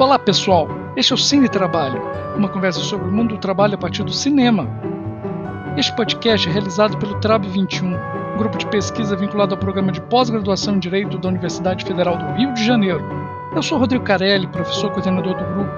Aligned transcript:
Olá 0.00 0.18
pessoal, 0.18 0.66
este 0.96 1.12
é 1.12 1.14
o 1.14 1.18
Cine 1.18 1.46
Trabalho, 1.46 2.00
uma 2.34 2.48
conversa 2.48 2.80
sobre 2.80 3.06
o 3.06 3.12
mundo 3.12 3.34
do 3.34 3.38
trabalho 3.38 3.74
a 3.74 3.78
partir 3.78 4.02
do 4.02 4.10
cinema. 4.10 4.66
Este 5.76 5.94
podcast 5.94 6.48
é 6.48 6.52
realizado 6.52 6.96
pelo 6.96 7.20
TRAB 7.20 7.44
21, 7.46 7.98
grupo 8.38 8.56
de 8.56 8.64
pesquisa 8.68 9.14
vinculado 9.14 9.54
ao 9.54 9.60
programa 9.60 9.92
de 9.92 10.00
pós-graduação 10.00 10.76
em 10.76 10.78
Direito 10.78 11.18
da 11.18 11.28
Universidade 11.28 11.84
Federal 11.84 12.16
do 12.16 12.32
Rio 12.32 12.54
de 12.54 12.64
Janeiro. 12.64 13.04
Eu 13.54 13.62
sou 13.62 13.76
Rodrigo 13.76 14.02
Carelli, 14.02 14.46
professor 14.46 14.90
coordenador 14.90 15.34
do 15.34 15.44
grupo, 15.44 15.70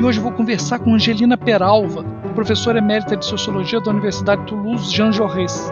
e 0.00 0.04
hoje 0.06 0.20
vou 0.20 0.32
conversar 0.32 0.78
com 0.78 0.94
Angelina 0.94 1.36
Peralva, 1.36 2.02
professora 2.34 2.78
emérita 2.78 3.14
de 3.14 3.26
Sociologia 3.26 3.78
da 3.78 3.90
Universidade 3.90 4.46
Toulouse 4.46 4.90
Jean 4.90 5.12
Jaurès. 5.12 5.70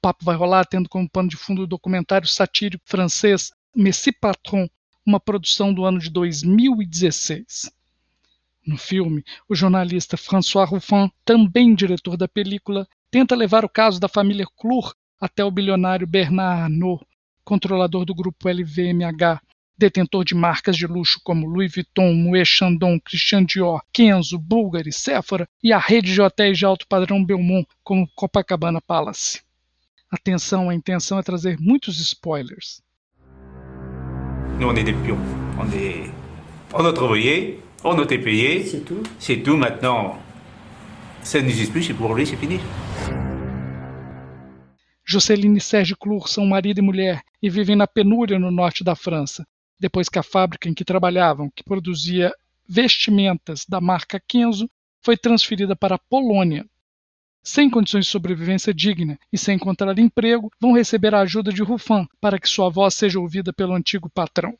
Papo 0.00 0.24
vai 0.24 0.36
rolar 0.36 0.64
tendo 0.64 0.88
como 0.88 1.08
pano 1.08 1.28
de 1.28 1.36
fundo 1.36 1.62
o 1.62 1.66
documentário 1.66 2.26
satírico 2.26 2.84
francês 2.86 3.52
Messi 3.74 4.10
Patron, 4.12 4.68
uma 5.04 5.20
produção 5.20 5.72
do 5.72 5.84
ano 5.84 5.98
de 5.98 6.10
2016. 6.10 7.70
No 8.66 8.76
filme, 8.76 9.24
o 9.48 9.54
jornalista 9.54 10.16
François 10.16 10.68
Ruffin, 10.68 11.10
também 11.24 11.74
diretor 11.74 12.16
da 12.16 12.28
película, 12.28 12.86
tenta 13.10 13.34
levar 13.34 13.64
o 13.64 13.68
caso 13.68 13.98
da 13.98 14.08
família 14.08 14.46
Clur 14.56 14.94
até 15.20 15.44
o 15.44 15.50
bilionário 15.50 16.06
Bernard 16.06 16.62
Arnault, 16.62 17.04
controlador 17.44 18.04
do 18.04 18.14
grupo 18.14 18.48
LVMH, 18.48 19.40
detentor 19.76 20.24
de 20.24 20.34
marcas 20.34 20.76
de 20.76 20.86
luxo 20.86 21.20
como 21.24 21.46
Louis 21.48 21.72
Vuitton, 21.72 22.12
Moët 22.12 22.44
Chandon, 22.44 23.00
Christian 23.00 23.44
Dior, 23.44 23.80
Kenzo, 23.92 24.38
Bulgari, 24.38 24.92
Sephora 24.92 25.48
e 25.62 25.72
a 25.72 25.78
rede 25.78 26.12
de 26.12 26.20
hotéis 26.20 26.58
de 26.58 26.66
alto 26.66 26.86
padrão 26.86 27.24
Belmont, 27.24 27.66
como 27.82 28.08
Copacabana 28.14 28.80
Palace. 28.80 29.40
Atenção, 30.12 30.68
a 30.68 30.74
intenção 30.74 31.20
é 31.20 31.22
trazer 31.22 31.56
muitos 31.60 32.00
spoilers. 32.00 32.82
Nous, 34.58 34.68
on 34.68 34.74
est 34.74 34.82
des 34.82 34.92
pions. 34.92 35.20
On 35.56 35.70
est... 35.72 36.10
On 36.74 36.84
a 36.84 36.92
travaillé, 36.92 37.60
on 37.84 37.96
a 37.96 38.02
été 38.02 38.18
payé. 38.18 38.64
C'est 38.64 38.80
tout. 38.80 39.04
C'est 39.20 39.40
tout 39.40 39.56
maintenant. 39.56 40.18
Ça 41.22 41.40
n'existe 41.40 41.70
plus, 41.70 41.84
c'est 41.84 41.94
pour 41.94 42.12
lui, 42.12 42.26
c'est 42.26 42.36
fini. 42.36 42.58
Jusceline 45.04 45.56
e 45.56 45.60
Serge 45.60 45.94
Clur 45.94 46.28
são 46.28 46.44
marido 46.44 46.80
e 46.80 46.82
mulher 46.82 47.22
e 47.40 47.48
vivem 47.48 47.76
na 47.76 47.86
penúria 47.86 48.36
no 48.36 48.50
norte 48.50 48.82
da 48.82 48.96
França, 48.96 49.46
depois 49.78 50.08
que 50.08 50.18
a 50.18 50.24
fábrica 50.24 50.68
em 50.68 50.74
que 50.74 50.84
trabalhavam, 50.84 51.48
que 51.54 51.62
produzia 51.62 52.32
vestimentas 52.68 53.64
da 53.64 53.80
marca 53.80 54.20
Kenzo, 54.26 54.68
foi 55.00 55.16
transferida 55.16 55.76
para 55.76 55.94
a 55.94 55.98
Polônia. 55.98 56.66
Sem 57.42 57.70
condições 57.70 58.04
de 58.04 58.10
sobrevivência 58.10 58.72
digna 58.72 59.18
e 59.32 59.38
sem 59.38 59.56
encontrar 59.56 59.98
emprego, 59.98 60.52
vão 60.60 60.72
receber 60.72 61.14
a 61.14 61.20
ajuda 61.20 61.52
de 61.52 61.62
Ruffin 61.62 62.06
para 62.20 62.38
que 62.38 62.48
sua 62.48 62.68
voz 62.68 62.94
seja 62.94 63.18
ouvida 63.18 63.52
pelo 63.52 63.74
antigo 63.74 64.10
patrão. 64.10 64.56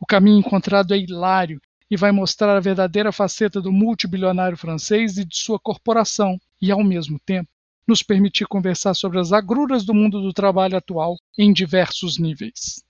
O 0.00 0.06
caminho 0.06 0.40
encontrado 0.40 0.92
é 0.92 0.98
hilário 0.98 1.60
e 1.88 1.96
vai 1.96 2.10
mostrar 2.10 2.56
a 2.56 2.60
verdadeira 2.60 3.12
faceta 3.12 3.60
do 3.60 3.70
multibilionário 3.70 4.56
francês 4.56 5.16
e 5.16 5.24
de 5.24 5.36
sua 5.36 5.60
corporação, 5.60 6.40
e, 6.60 6.72
ao 6.72 6.82
mesmo 6.82 7.20
tempo, 7.20 7.48
nos 7.86 8.02
permitir 8.02 8.46
conversar 8.46 8.94
sobre 8.94 9.20
as 9.20 9.32
agruras 9.32 9.84
do 9.84 9.94
mundo 9.94 10.20
do 10.20 10.32
trabalho 10.32 10.76
atual 10.76 11.16
em 11.36 11.52
diversos 11.52 12.18
níveis. 12.18 12.84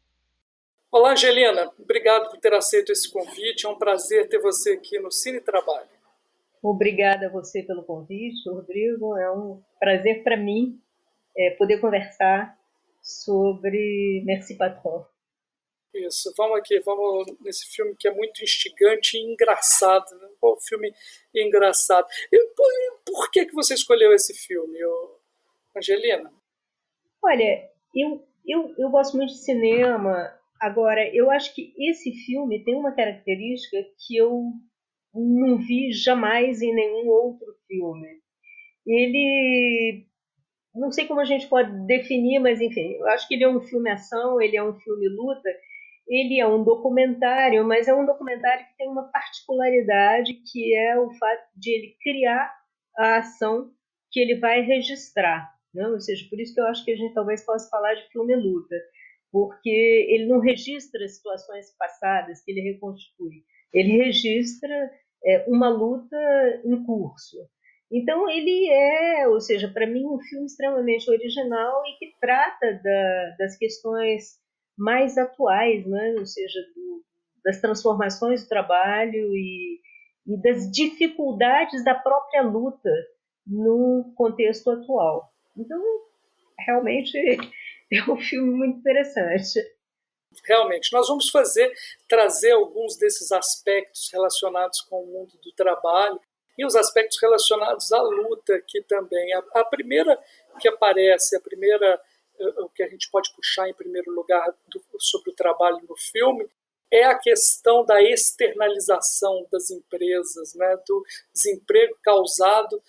Olá, 0.90 1.12
Angelina. 1.12 1.70
Obrigado 1.78 2.30
por 2.30 2.38
ter 2.38 2.52
aceito 2.54 2.92
esse 2.92 3.10
convite. 3.10 3.66
É 3.66 3.68
um 3.68 3.76
prazer 3.76 4.28
ter 4.28 4.38
você 4.40 4.72
aqui 4.72 4.98
no 4.98 5.10
Cine 5.10 5.40
Trabalho. 5.40 5.88
Obrigada 6.62 7.26
a 7.26 7.30
você 7.30 7.62
pelo 7.62 7.82
convite, 7.82 8.48
Rodrigo. 8.48 9.16
É 9.18 9.30
um 9.32 9.60
prazer 9.80 10.22
para 10.22 10.36
mim 10.36 10.80
é, 11.36 11.50
poder 11.50 11.80
conversar 11.80 12.56
sobre 13.02 14.22
Merci 14.24 14.56
Patron. 14.56 15.04
Isso, 15.92 16.32
vamos 16.38 16.58
aqui, 16.58 16.80
vamos 16.80 17.26
nesse 17.40 17.66
filme 17.66 17.94
que 17.98 18.08
é 18.08 18.14
muito 18.14 18.42
instigante 18.42 19.16
e 19.16 19.32
engraçado. 19.32 20.06
Né? 20.18 20.28
Um 20.42 20.56
filme 20.60 20.94
engraçado. 21.34 22.06
E 22.32 22.46
por, 22.54 22.70
por, 23.04 23.30
que, 23.30 23.44
que 23.46 23.54
você 23.54 23.74
escolheu 23.74 24.12
esse 24.14 24.32
filme, 24.32 24.78
Angelina? 25.76 26.32
Olha, 27.22 27.70
eu, 27.94 28.26
eu, 28.46 28.74
eu 28.78 28.88
gosto 28.88 29.16
muito 29.16 29.32
de 29.32 29.44
cinema. 29.44 30.32
Agora, 30.60 31.06
eu 31.14 31.30
acho 31.30 31.54
que 31.54 31.74
esse 31.76 32.12
filme 32.24 32.64
tem 32.64 32.74
uma 32.74 32.94
característica 32.94 33.76
que 34.06 34.16
eu 34.16 34.52
não 35.14 35.58
vi 35.58 35.92
jamais 35.92 36.62
em 36.62 36.74
nenhum 36.74 37.08
outro 37.08 37.54
filme. 37.66 38.08
Ele 38.86 40.06
não 40.74 40.90
sei 40.90 41.06
como 41.06 41.20
a 41.20 41.24
gente 41.24 41.46
pode 41.48 41.70
definir, 41.86 42.38
mas 42.38 42.60
enfim, 42.60 42.94
eu 42.94 43.06
acho 43.08 43.28
que 43.28 43.34
ele 43.34 43.44
é 43.44 43.48
um 43.48 43.60
filme 43.60 43.90
ação, 43.90 44.40
ele 44.40 44.56
é 44.56 44.64
um 44.64 44.78
filme 44.80 45.08
luta, 45.08 45.48
ele 46.08 46.40
é 46.40 46.46
um 46.46 46.64
documentário, 46.64 47.64
mas 47.64 47.88
é 47.88 47.94
um 47.94 48.06
documentário 48.06 48.66
que 48.66 48.76
tem 48.76 48.88
uma 48.88 49.10
particularidade 49.10 50.34
que 50.50 50.74
é 50.74 50.98
o 50.98 51.10
fato 51.12 51.48
de 51.56 51.70
ele 51.70 51.96
criar 52.02 52.52
a 52.96 53.18
ação 53.18 53.70
que 54.10 54.20
ele 54.20 54.36
vai 54.36 54.62
registrar. 54.62 55.52
Né? 55.74 55.86
Ou 55.88 56.00
seja, 56.00 56.26
por 56.28 56.40
isso 56.40 56.54
que 56.54 56.60
eu 56.60 56.66
acho 56.66 56.84
que 56.84 56.92
a 56.92 56.96
gente 56.96 57.14
talvez 57.14 57.44
possa 57.44 57.68
falar 57.70 57.94
de 57.94 58.08
filme 58.10 58.34
luta, 58.34 58.76
porque 59.30 60.06
ele 60.10 60.26
não 60.26 60.40
registra 60.40 61.06
situações 61.08 61.74
passadas 61.78 62.42
que 62.42 62.50
ele 62.50 62.72
reconstitui, 62.72 63.44
ele 63.72 63.96
registra 64.04 64.90
é, 65.24 65.44
uma 65.48 65.68
luta 65.68 66.16
em 66.64 66.82
curso. 66.84 67.36
Então 67.90 68.28
ele 68.28 68.70
é, 68.70 69.28
ou 69.28 69.40
seja, 69.40 69.68
para 69.68 69.86
mim 69.86 70.06
um 70.06 70.18
filme 70.18 70.46
extremamente 70.46 71.10
original 71.10 71.82
e 71.86 71.98
que 71.98 72.14
trata 72.18 72.80
da, 72.82 73.36
das 73.38 73.56
questões 73.56 74.40
mais 74.76 75.18
atuais, 75.18 75.86
né? 75.86 76.14
ou 76.18 76.24
seja, 76.24 76.58
do, 76.74 77.04
das 77.44 77.60
transformações 77.60 78.42
do 78.42 78.48
trabalho 78.48 79.34
e, 79.36 79.78
e 80.26 80.40
das 80.42 80.70
dificuldades 80.70 81.84
da 81.84 81.94
própria 81.94 82.42
luta 82.42 82.90
no 83.46 84.12
contexto 84.16 84.70
atual. 84.70 85.30
Então, 85.56 85.82
realmente 86.58 87.18
é 87.92 88.10
um 88.10 88.16
filme 88.16 88.54
muito 88.54 88.78
interessante. 88.78 89.60
Realmente, 90.44 90.92
nós 90.92 91.08
vamos 91.08 91.30
fazer, 91.30 91.72
trazer 92.08 92.52
alguns 92.52 92.96
desses 92.96 93.32
aspectos 93.32 94.10
relacionados 94.12 94.80
com 94.82 95.02
o 95.02 95.06
mundo 95.06 95.32
do 95.42 95.52
trabalho 95.52 96.20
e 96.56 96.64
os 96.64 96.76
aspectos 96.76 97.18
relacionados 97.20 97.92
à 97.92 98.00
luta 98.00 98.54
aqui 98.54 98.82
também. 98.82 99.32
A, 99.34 99.42
a 99.54 99.64
primeira 99.64 100.18
que 100.60 100.68
aparece, 100.68 101.36
a 101.36 101.40
primeira 101.40 102.00
o 102.58 102.68
que 102.68 102.82
a 102.82 102.88
gente 102.88 103.10
pode 103.10 103.32
puxar 103.34 103.68
em 103.68 103.74
primeiro 103.74 104.10
lugar 104.10 104.52
do, 104.68 104.82
sobre 104.98 105.30
o 105.30 105.34
trabalho 105.34 105.80
no 105.88 105.96
filme 105.96 106.48
é 106.90 107.04
a 107.04 107.18
questão 107.18 107.84
da 107.84 108.02
externalização 108.02 109.46
das 109.50 109.70
empresas, 109.70 110.54
né, 110.54 110.76
do 110.86 111.04
desemprego 111.32 111.96
causado 112.02 112.82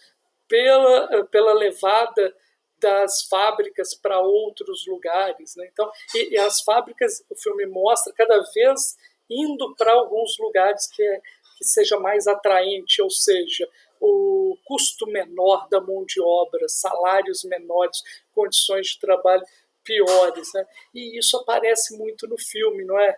pela, 0.48 1.26
pela 1.26 1.54
levada 1.54 2.36
das 2.84 3.24
fábricas 3.24 3.96
para 3.96 4.20
outros 4.20 4.86
lugares. 4.86 5.56
Né? 5.56 5.70
Então, 5.72 5.90
e, 6.14 6.34
e, 6.34 6.38
as 6.38 6.62
fábricas, 6.62 7.24
o 7.30 7.36
filme 7.36 7.66
mostra 7.66 8.14
cada 8.14 8.40
vez 8.54 8.98
indo 9.30 9.74
para 9.76 9.94
alguns 9.94 10.38
lugares 10.38 10.86
que, 10.88 11.02
é, 11.02 11.22
que 11.58 11.64
seja 11.64 11.98
mais 11.98 12.28
atraente, 12.28 13.02
ou 13.02 13.10
seja, 13.10 13.68
o 14.00 14.58
custo 14.66 15.08
menor 15.08 15.68
da 15.70 15.80
mão 15.80 16.06
de 16.06 16.22
obra, 16.22 16.68
salários 16.68 17.46
menores, 17.46 18.04
condições 18.36 18.88
de 18.88 19.00
trabalho 19.00 19.46
piores. 19.84 20.52
Né? 20.54 20.68
E 20.94 21.18
isso 21.18 21.38
aparece 21.38 21.98
muito 21.98 22.28
no 22.28 22.38
filme, 22.38 22.84
não 22.84 23.00
é? 23.00 23.18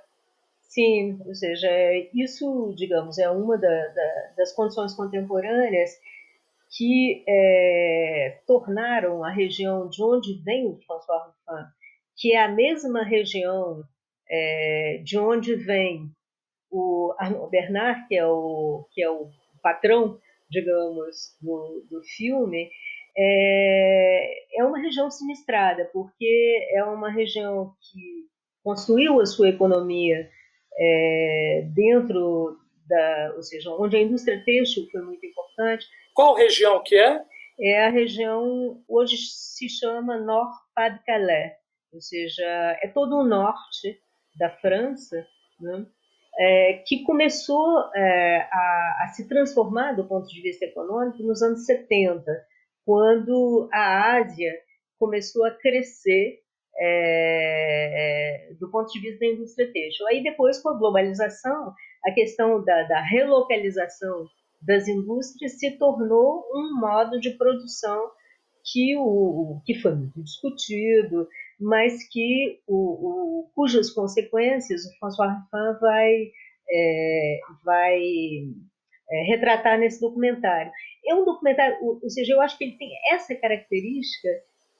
Sim, 0.69 1.19
ou 1.25 1.33
seja, 1.33 1.69
isso, 2.13 2.73
digamos, 2.75 3.17
é 3.17 3.29
uma 3.29 3.57
da, 3.57 3.87
da, 3.87 4.31
das 4.37 4.51
condições 4.51 4.93
contemporâneas 4.93 5.97
que 6.75 7.23
é, 7.27 8.41
tornaram 8.45 9.23
a 9.23 9.31
região 9.31 9.87
de 9.89 10.03
onde 10.03 10.41
vem 10.43 10.67
o 10.67 10.79
François 10.85 11.19
Ruffin, 11.19 11.65
que 12.17 12.33
é 12.33 12.43
a 12.43 12.51
mesma 12.51 13.03
região 13.03 13.83
é, 14.29 15.01
de 15.03 15.17
onde 15.17 15.55
vem 15.55 16.09
o 16.71 17.13
Arnaud 17.17 17.49
Bernard, 17.49 18.07
que 18.07 18.15
é 18.15 18.25
o, 18.25 18.87
que 18.91 19.01
é 19.01 19.09
o 19.09 19.29
patrão 19.61 20.19
digamos, 20.49 21.35
do, 21.41 21.85
do 21.89 22.01
filme, 22.03 22.69
é, 23.17 24.59
é 24.59 24.63
uma 24.63 24.79
região 24.79 25.09
sinistrada, 25.09 25.89
porque 25.93 26.67
é 26.71 26.83
uma 26.83 27.11
região 27.11 27.73
que 27.81 28.25
construiu 28.63 29.19
a 29.19 29.25
sua 29.25 29.49
economia 29.49 30.29
é, 30.77 31.67
dentro 31.73 32.57
da, 32.87 33.33
ou 33.35 33.43
seja, 33.43 33.69
onde 33.71 33.95
a 33.95 34.01
indústria 34.01 34.43
têxtil 34.43 34.87
foi 34.91 35.01
muito 35.01 35.25
importante. 35.25 35.85
Qual 36.15 36.33
região 36.33 36.81
que 36.81 36.95
é? 36.95 37.21
É 37.59 37.85
a 37.85 37.89
região, 37.89 38.81
hoje 38.87 39.17
se 39.17 39.67
chama 39.67 40.17
Nord-Pas-de-Calais, 40.17 41.51
ou 41.93 41.99
seja, 41.99 42.45
é 42.81 42.87
todo 42.87 43.17
o 43.17 43.23
norte 43.23 43.99
da 44.37 44.49
França, 44.49 45.27
né? 45.59 45.85
é, 46.37 46.83
que 46.85 47.03
começou 47.03 47.89
é, 47.93 48.47
a, 48.51 49.03
a, 49.03 49.07
se 49.13 49.27
transformar 49.27 49.93
do 49.93 50.05
ponto 50.05 50.27
de 50.27 50.41
vista 50.41 50.65
econômico 50.65 51.21
nos 51.23 51.41
anos 51.41 51.65
70, 51.65 52.23
quando 52.85 53.69
a 53.73 54.15
Ásia 54.17 54.53
começou 54.97 55.45
a 55.45 55.51
crescer 55.51 56.39
é, 56.79 58.51
do 58.59 58.69
ponto 58.71 58.91
de 58.91 58.99
vista 58.99 59.19
da 59.19 59.31
indústria 59.31 59.71
têxtil. 59.71 60.07
Aí 60.07 60.23
depois, 60.23 60.61
com 60.61 60.69
a 60.69 60.77
globalização, 60.77 61.73
a 62.05 62.11
questão 62.11 62.63
da, 62.63 62.83
da 62.83 63.01
relocalização 63.01 64.25
das 64.65 64.87
indústrias 64.87 65.59
se 65.59 65.71
tornou 65.77 66.43
um 66.53 66.79
modo 66.79 67.19
de 67.19 67.31
produção 67.31 68.09
que, 68.63 68.97
o, 68.97 69.61
que 69.65 69.75
foi 69.75 69.93
muito 69.93 70.23
discutido, 70.23 71.27
mas 71.59 72.07
que 72.09 72.59
o, 72.67 72.75
o, 72.75 73.51
cujas 73.53 73.91
consequências 73.91 74.85
o 74.85 74.97
François 74.97 75.29
Ruffin 75.29 75.79
vai, 75.79 76.31
é, 76.69 77.39
vai 77.63 77.99
é, 79.11 79.23
retratar 79.27 79.79
nesse 79.79 80.01
documentário. 80.01 80.71
É 81.07 81.13
um 81.13 81.23
documentário, 81.23 81.77
ou 81.81 82.09
seja, 82.09 82.33
eu 82.33 82.41
acho 82.41 82.57
que 82.57 82.63
ele 82.63 82.77
tem 82.77 82.89
essa 83.11 83.35
característica 83.35 84.29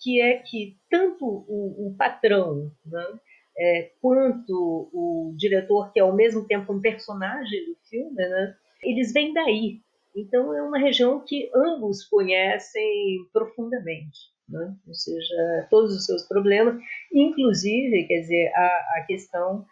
que 0.01 0.19
é 0.19 0.37
que 0.37 0.77
tanto 0.89 1.25
o, 1.25 1.87
o 1.87 1.95
patrão 1.95 2.71
né, 2.85 3.19
é, 3.57 3.91
quanto 4.01 4.89
o 4.91 5.33
diretor, 5.37 5.91
que 5.93 5.99
é 5.99 6.03
ao 6.03 6.15
mesmo 6.15 6.45
tempo 6.45 6.73
um 6.73 6.81
personagem 6.81 7.65
do 7.65 7.75
filme, 7.87 8.15
né, 8.15 8.55
eles 8.89 9.11
vêm 9.13 9.33
daí. 9.33 9.81
Então 10.15 10.53
é 10.55 10.61
uma 10.61 10.79
região 10.79 11.23
que 11.25 11.51
ambos 11.53 12.05
conhecem 12.05 13.27
profundamente, 13.33 14.17
né? 14.47 14.73
ou 14.87 14.93
seja, 14.93 15.67
todos 15.69 15.93
os 15.93 16.05
seus 16.05 16.23
problemas, 16.27 16.81
inclusive, 17.13 18.07
quer 18.07 18.21
dizer, 18.21 18.51
a, 18.55 18.99
a 18.99 19.05
questão 19.05 19.65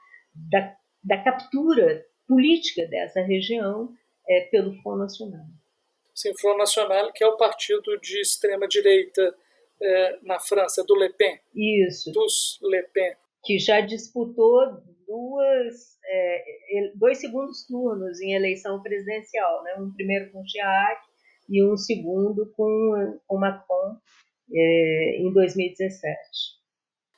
da, 0.49 0.75
da 1.03 1.23
captura 1.23 2.05
política 2.27 2.85
dessa 2.87 3.21
região 3.21 3.89
é, 4.27 4.41
pelo 4.51 4.73
Front 4.81 4.99
National. 4.99 5.45
Sim, 6.13 6.33
Front 6.37 6.57
National, 6.57 7.11
que 7.13 7.23
é 7.23 7.27
o 7.27 7.37
partido 7.37 7.97
de 8.01 8.21
extrema 8.21 8.67
direita 8.67 9.35
é, 9.81 10.19
na 10.23 10.39
França, 10.39 10.83
do 10.83 10.95
Le 10.95 11.09
Pen. 11.09 11.39
Isso. 11.55 12.11
Dos 12.11 12.59
Le 12.61 12.83
Pen. 12.93 13.15
Que 13.43 13.57
já 13.57 13.81
disputou 13.81 14.81
duas, 15.07 15.92
é, 16.05 16.91
dois 16.95 17.19
segundos 17.19 17.65
turnos 17.65 18.21
em 18.21 18.33
eleição 18.33 18.81
presidencial, 18.81 19.63
né? 19.63 19.75
um 19.79 19.91
primeiro 19.93 20.31
com 20.31 20.45
Chirac 20.45 21.01
e 21.49 21.63
um 21.63 21.77
segundo 21.77 22.51
com, 22.55 23.19
com 23.27 23.37
Macron 23.37 23.97
é, 24.51 25.17
em 25.19 25.31
2017. 25.31 26.17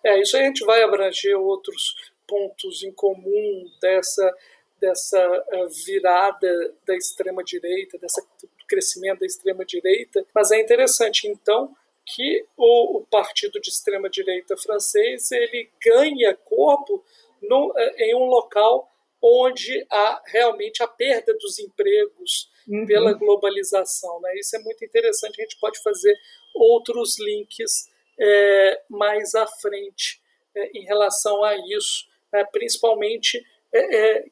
É, 0.04 0.22
isso 0.22 0.38
a 0.38 0.42
gente 0.42 0.64
vai 0.66 0.84
abranger 0.84 1.38
outros 1.38 2.14
pontos 2.28 2.84
em 2.84 2.92
comum 2.92 3.66
dessa, 3.82 4.36
dessa 4.80 5.46
é, 5.52 5.66
virada 5.86 6.76
da 6.86 6.96
extrema-direita, 6.96 7.98
desse 7.98 8.22
crescimento 8.68 9.20
da 9.20 9.26
extrema-direita, 9.26 10.26
mas 10.34 10.52
é 10.52 10.60
interessante, 10.60 11.28
então, 11.28 11.76
que 12.06 12.46
o, 12.56 13.00
o 13.00 13.06
partido 13.06 13.60
de 13.60 13.70
extrema-direita 13.70 14.56
francês 14.58 15.32
ele 15.32 15.70
ganha 15.84 16.36
corpo 16.36 17.04
no, 17.48 17.74
eh, 17.78 18.06
em 18.06 18.16
um 18.16 18.26
local 18.26 18.92
onde 19.22 19.86
há 19.90 20.22
realmente 20.26 20.84
a 20.84 20.88
perda 20.88 21.34
dos 21.36 21.58
empregos 21.58 22.50
uhum. 22.68 22.86
pela 22.86 23.14
globalização. 23.14 24.22
Né? 24.22 24.36
Isso 24.38 24.56
é 24.56 24.60
muito 24.60 24.86
interessante, 24.86 25.42
a 25.42 25.44
gente 25.44 25.58
pode 25.60 25.82
fazer 25.82 26.16
outros 26.54 27.20
links 27.20 27.90
é, 28.20 28.82
mais 28.90 29.36
à 29.36 29.46
frente 29.48 30.22
é, 30.56 30.78
em 30.78 30.86
relação 30.86 31.44
a 31.44 31.56
isso, 31.56 32.08
é, 32.34 32.44
principalmente, 32.46 33.44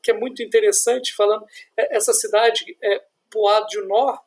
que 0.02 0.10
é 0.10 0.14
muito 0.14 0.42
interessante, 0.42 1.14
falando, 1.14 1.46
essa 1.76 2.14
cidade, 2.14 2.78
é, 2.82 3.04
Poix 3.30 3.66
du 3.74 3.86
Nord, 3.86 4.18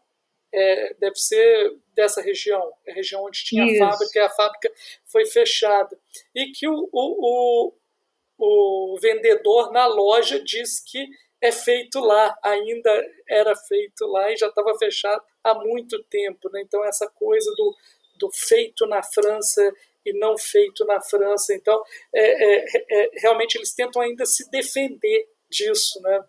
deve 0.99 1.17
ser 1.17 1.75
dessa 1.95 2.21
região, 2.21 2.71
a 2.87 2.93
região 2.93 3.25
onde 3.25 3.43
tinha 3.43 3.65
isso. 3.65 3.83
a 3.83 3.93
fábrica, 3.93 4.19
e 4.19 4.23
a 4.23 4.29
fábrica 4.29 4.73
foi 5.07 5.25
fechada. 5.25 5.99
E 6.35 6.53
que 6.53 6.69
o, 6.69 6.91
o, 6.93 7.69
o 7.73 7.73
o 8.39 8.99
vendedor 9.01 9.73
na 9.73 9.87
loja 9.87 10.43
diz 10.43 10.81
que 10.81 11.07
é 11.41 11.53
feito 11.53 12.01
lá, 12.01 12.37
ainda 12.43 12.91
era 13.29 13.55
feito 13.55 14.07
lá 14.07 14.31
e 14.33 14.37
já 14.37 14.49
estava 14.49 14.77
fechado 14.79 15.23
há 15.45 15.55
muito 15.55 16.03
tempo. 16.05 16.51
Né? 16.51 16.63
Então, 16.63 16.85
essa 16.85 17.09
coisa 17.09 17.53
do, 17.55 17.77
do 18.19 18.31
feito 18.33 18.87
na 18.87 19.03
França 19.03 19.63
e 20.05 20.13
não 20.19 20.39
feito 20.39 20.85
na 20.85 21.01
França. 21.01 21.55
Então, 21.55 21.83
é, 22.15 22.57
é, 22.57 22.65
é, 22.91 23.11
realmente 23.21 23.57
eles 23.57 23.75
tentam 23.75 24.01
ainda 24.01 24.25
se 24.25 24.49
defender 24.51 25.29
disso. 25.51 26.01
Né? 26.03 26.25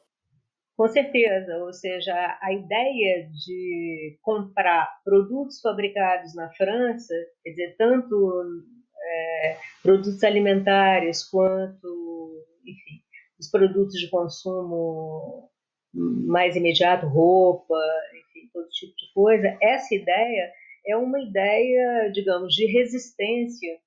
Com 0.76 0.88
certeza, 0.88 1.58
ou 1.58 1.74
seja, 1.74 2.14
a 2.42 2.54
ideia 2.54 3.28
de 3.46 4.18
comprar 4.22 4.88
produtos 5.04 5.60
fabricados 5.62 6.36
na 6.36 6.52
França, 6.54 7.14
quer 7.44 7.50
dizer, 7.52 7.76
tanto 7.78 8.64
é, 9.04 9.58
produtos 9.82 10.24
alimentares 10.24 11.24
quanto, 11.24 12.46
enfim, 12.66 13.02
os 13.40 13.50
produtos 13.50 14.00
de 14.00 14.10
consumo 14.10 15.50
mais 15.94 16.56
imediato, 16.56 17.08
roupa, 17.08 17.76
enfim, 18.12 18.50
todo 18.54 18.68
tipo 18.70 18.94
de 18.96 19.14
coisa. 19.14 19.58
Essa 19.62 19.96
ideia 19.96 20.52
é 20.86 20.96
uma 20.96 21.20
ideia, 21.20 22.10
digamos, 22.12 22.54
de 22.54 22.66
resistência 22.66 23.78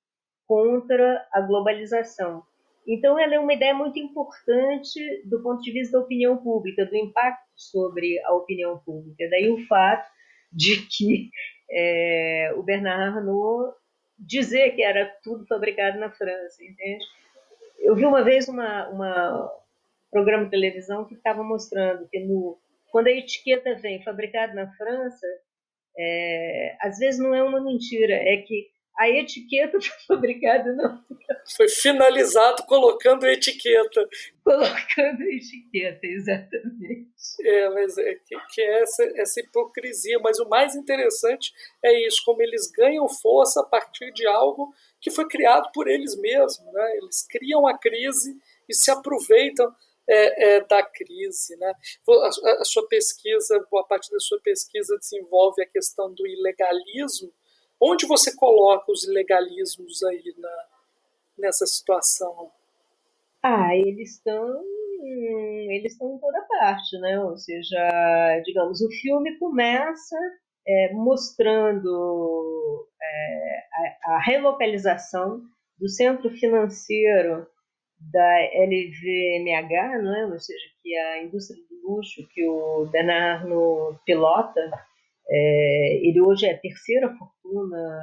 contra 0.47 1.27
a 1.33 1.41
globalização. 1.41 2.43
Então, 2.87 3.19
ela 3.19 3.35
é 3.35 3.39
uma 3.39 3.53
ideia 3.53 3.75
muito 3.75 3.99
importante 3.99 5.01
do 5.25 5.43
ponto 5.43 5.63
de 5.63 5.71
vista 5.71 5.99
da 5.99 6.05
opinião 6.05 6.37
pública, 6.39 6.87
do 6.87 6.97
impacto 6.97 7.45
sobre 7.55 8.21
a 8.25 8.35
opinião 8.35 8.79
pública. 8.79 9.29
Daí 9.31 9.49
o 9.51 9.65
fato 9.67 10.11
de 10.53 10.87
que 10.89 11.31
é, 11.71 12.53
o 12.57 12.63
Bernard 12.63 13.17
Arnault 13.17 13.77
dizer 14.21 14.73
que 14.75 14.83
era 14.83 15.07
tudo 15.23 15.47
fabricado 15.47 15.99
na 15.99 16.11
França, 16.11 16.63
entende? 16.63 17.05
Eu 17.79 17.97
vi 17.97 18.05
uma 18.05 18.23
vez 18.23 18.49
uma, 18.49 18.89
uma 18.89 19.51
programa 20.11 20.45
de 20.45 20.51
televisão 20.51 21.07
que 21.07 21.15
estava 21.15 21.43
mostrando 21.43 22.07
que 22.09 22.21
no, 22.21 22.59
quando 22.91 23.07
a 23.07 23.13
etiqueta 23.13 23.75
vem 23.77 24.03
fabricado 24.03 24.55
na 24.55 24.71
França, 24.73 25.27
é, 25.97 26.77
às 26.81 26.99
vezes 26.99 27.21
não 27.21 27.35
é 27.35 27.43
uma 27.43 27.61
mentira, 27.61 28.15
é 28.15 28.37
que 28.39 28.69
a 29.01 29.09
etiqueta 29.09 29.79
foi 29.81 30.17
fabricada 30.17 30.75
não. 30.75 31.03
Foi 31.57 31.69
finalizado 31.69 32.65
colocando 32.65 33.25
a 33.25 33.33
etiqueta. 33.33 34.07
Colocando 34.45 35.23
etiqueta, 35.23 36.01
exatamente. 36.03 37.09
É, 37.43 37.71
mas 37.71 37.97
é 37.97 38.15
que, 38.15 38.37
que 38.53 38.61
é 38.61 38.83
essa, 38.83 39.03
essa 39.17 39.41
hipocrisia. 39.41 40.19
Mas 40.19 40.39
o 40.39 40.47
mais 40.47 40.77
interessante 40.77 41.51
é 41.83 42.07
isso, 42.07 42.23
como 42.27 42.43
eles 42.43 42.71
ganham 42.71 43.09
força 43.09 43.63
a 43.63 43.65
partir 43.65 44.13
de 44.13 44.27
algo 44.27 44.71
que 45.01 45.11
foi 45.11 45.27
criado 45.27 45.71
por 45.73 45.89
eles 45.89 46.15
mesmos. 46.21 46.71
Né? 46.71 46.97
Eles 46.99 47.27
criam 47.27 47.67
a 47.67 47.79
crise 47.79 48.37
e 48.69 48.75
se 48.75 48.91
aproveitam 48.91 49.75
é, 50.07 50.57
é, 50.57 50.61
da 50.61 50.83
crise. 50.83 51.57
Né? 51.57 51.73
A, 52.07 52.61
a, 52.61 52.65
sua 52.65 52.87
pesquisa, 52.87 53.67
boa 53.71 53.87
parte 53.87 54.11
da 54.11 54.21
sua 54.21 54.39
pesquisa 54.43 54.99
desenvolve 54.99 55.63
a 55.63 55.67
questão 55.67 56.13
do 56.13 56.27
ilegalismo 56.27 57.33
Onde 57.81 58.07
você 58.07 58.37
coloca 58.37 58.93
os 58.93 59.07
legalismos 59.09 60.03
aí 60.03 60.35
na, 60.37 60.67
nessa 61.39 61.67
situação? 61.67 62.51
Ah, 63.43 63.75
eles 63.75 64.17
estão 64.17 64.63
eles 65.71 65.93
estão 65.93 66.15
em 66.15 66.19
toda 66.19 66.43
parte, 66.43 66.99
né? 66.99 67.19
Ou 67.21 67.37
seja, 67.39 68.43
digamos, 68.45 68.83
o 68.83 68.91
filme 68.91 69.39
começa 69.39 70.17
é, 70.67 70.93
mostrando 70.93 72.87
é, 73.03 73.63
a, 74.05 74.15
a, 74.15 74.21
relocalização 74.21 75.43
do 75.79 75.89
centro 75.89 76.31
financeiro 76.31 77.47
da 77.99 78.39
LVMH, 78.55 80.03
não 80.03 80.17
é? 80.17 80.27
ou 80.27 80.39
seja, 80.39 80.65
que 80.83 80.95
é 80.95 81.13
a 81.13 81.23
indústria 81.23 81.63
do 81.69 81.91
luxo 81.91 82.27
que 82.33 82.47
o 82.47 82.87
Bernardo 82.87 83.99
pilota, 84.05 84.61
é, 85.29 86.01
ele 86.07 86.21
hoje 86.21 86.47
é 86.47 86.55
a 86.55 86.59
terceira 86.59 87.09
fortuna 87.17 88.01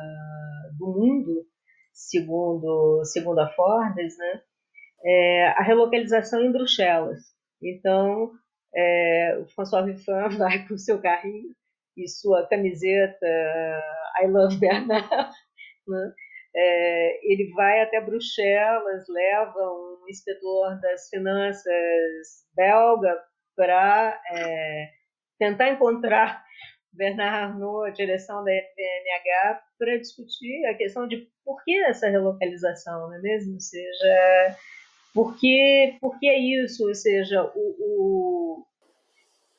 do 0.78 0.88
mundo, 0.88 1.46
segundo, 1.94 3.02
segundo 3.06 3.40
a 3.40 3.50
Forbes, 3.50 4.18
né? 4.18 4.42
É, 5.06 5.48
a 5.50 5.62
relocalização 5.62 6.42
em 6.42 6.52
Bruxelas. 6.52 7.20
Então, 7.62 8.32
é, 8.76 9.38
o 9.40 9.48
François 9.54 9.86
Ruffin 9.86 10.38
vai 10.38 10.68
com 10.68 10.74
o 10.74 10.80
seu 10.80 11.02
carrinho 11.02 11.56
e 11.98 12.08
sua 12.08 12.48
camiseta 12.48 13.28
I 14.22 14.28
Love 14.28 14.58
Bernard, 14.58 15.10
né? 15.88 16.14
é, 16.56 17.32
ele 17.32 17.52
vai 17.54 17.82
até 17.82 18.02
Bruxelas, 18.02 19.06
leva 19.08 19.60
um 19.60 20.06
inspetor 20.10 20.80
das 20.82 21.08
finanças 21.10 22.46
belga 22.56 23.16
para 23.56 24.20
é, 24.32 24.90
tentar 25.40 25.70
encontrar 25.70 26.44
Bernard 26.98 27.54
Arnault, 27.54 27.88
a 27.88 27.94
direção 27.94 28.44
da 28.44 28.52
FNH, 28.52 29.62
para 29.78 29.98
discutir 29.98 30.66
a 30.66 30.74
questão 30.74 31.08
de 31.08 31.28
por 31.46 31.64
que 31.64 31.78
essa 31.86 32.10
relocalização, 32.10 33.08
não 33.08 33.16
é 33.16 33.22
mesmo? 33.22 33.54
Ou 33.54 33.60
seja, 33.60 34.58
por 35.14 35.38
que, 35.40 35.98
por 36.02 36.20
que 36.20 36.28
é 36.28 36.38
isso? 36.38 36.88
Ou 36.88 36.96
seja, 36.96 37.44
o, 37.56 37.76
o, 37.80 38.66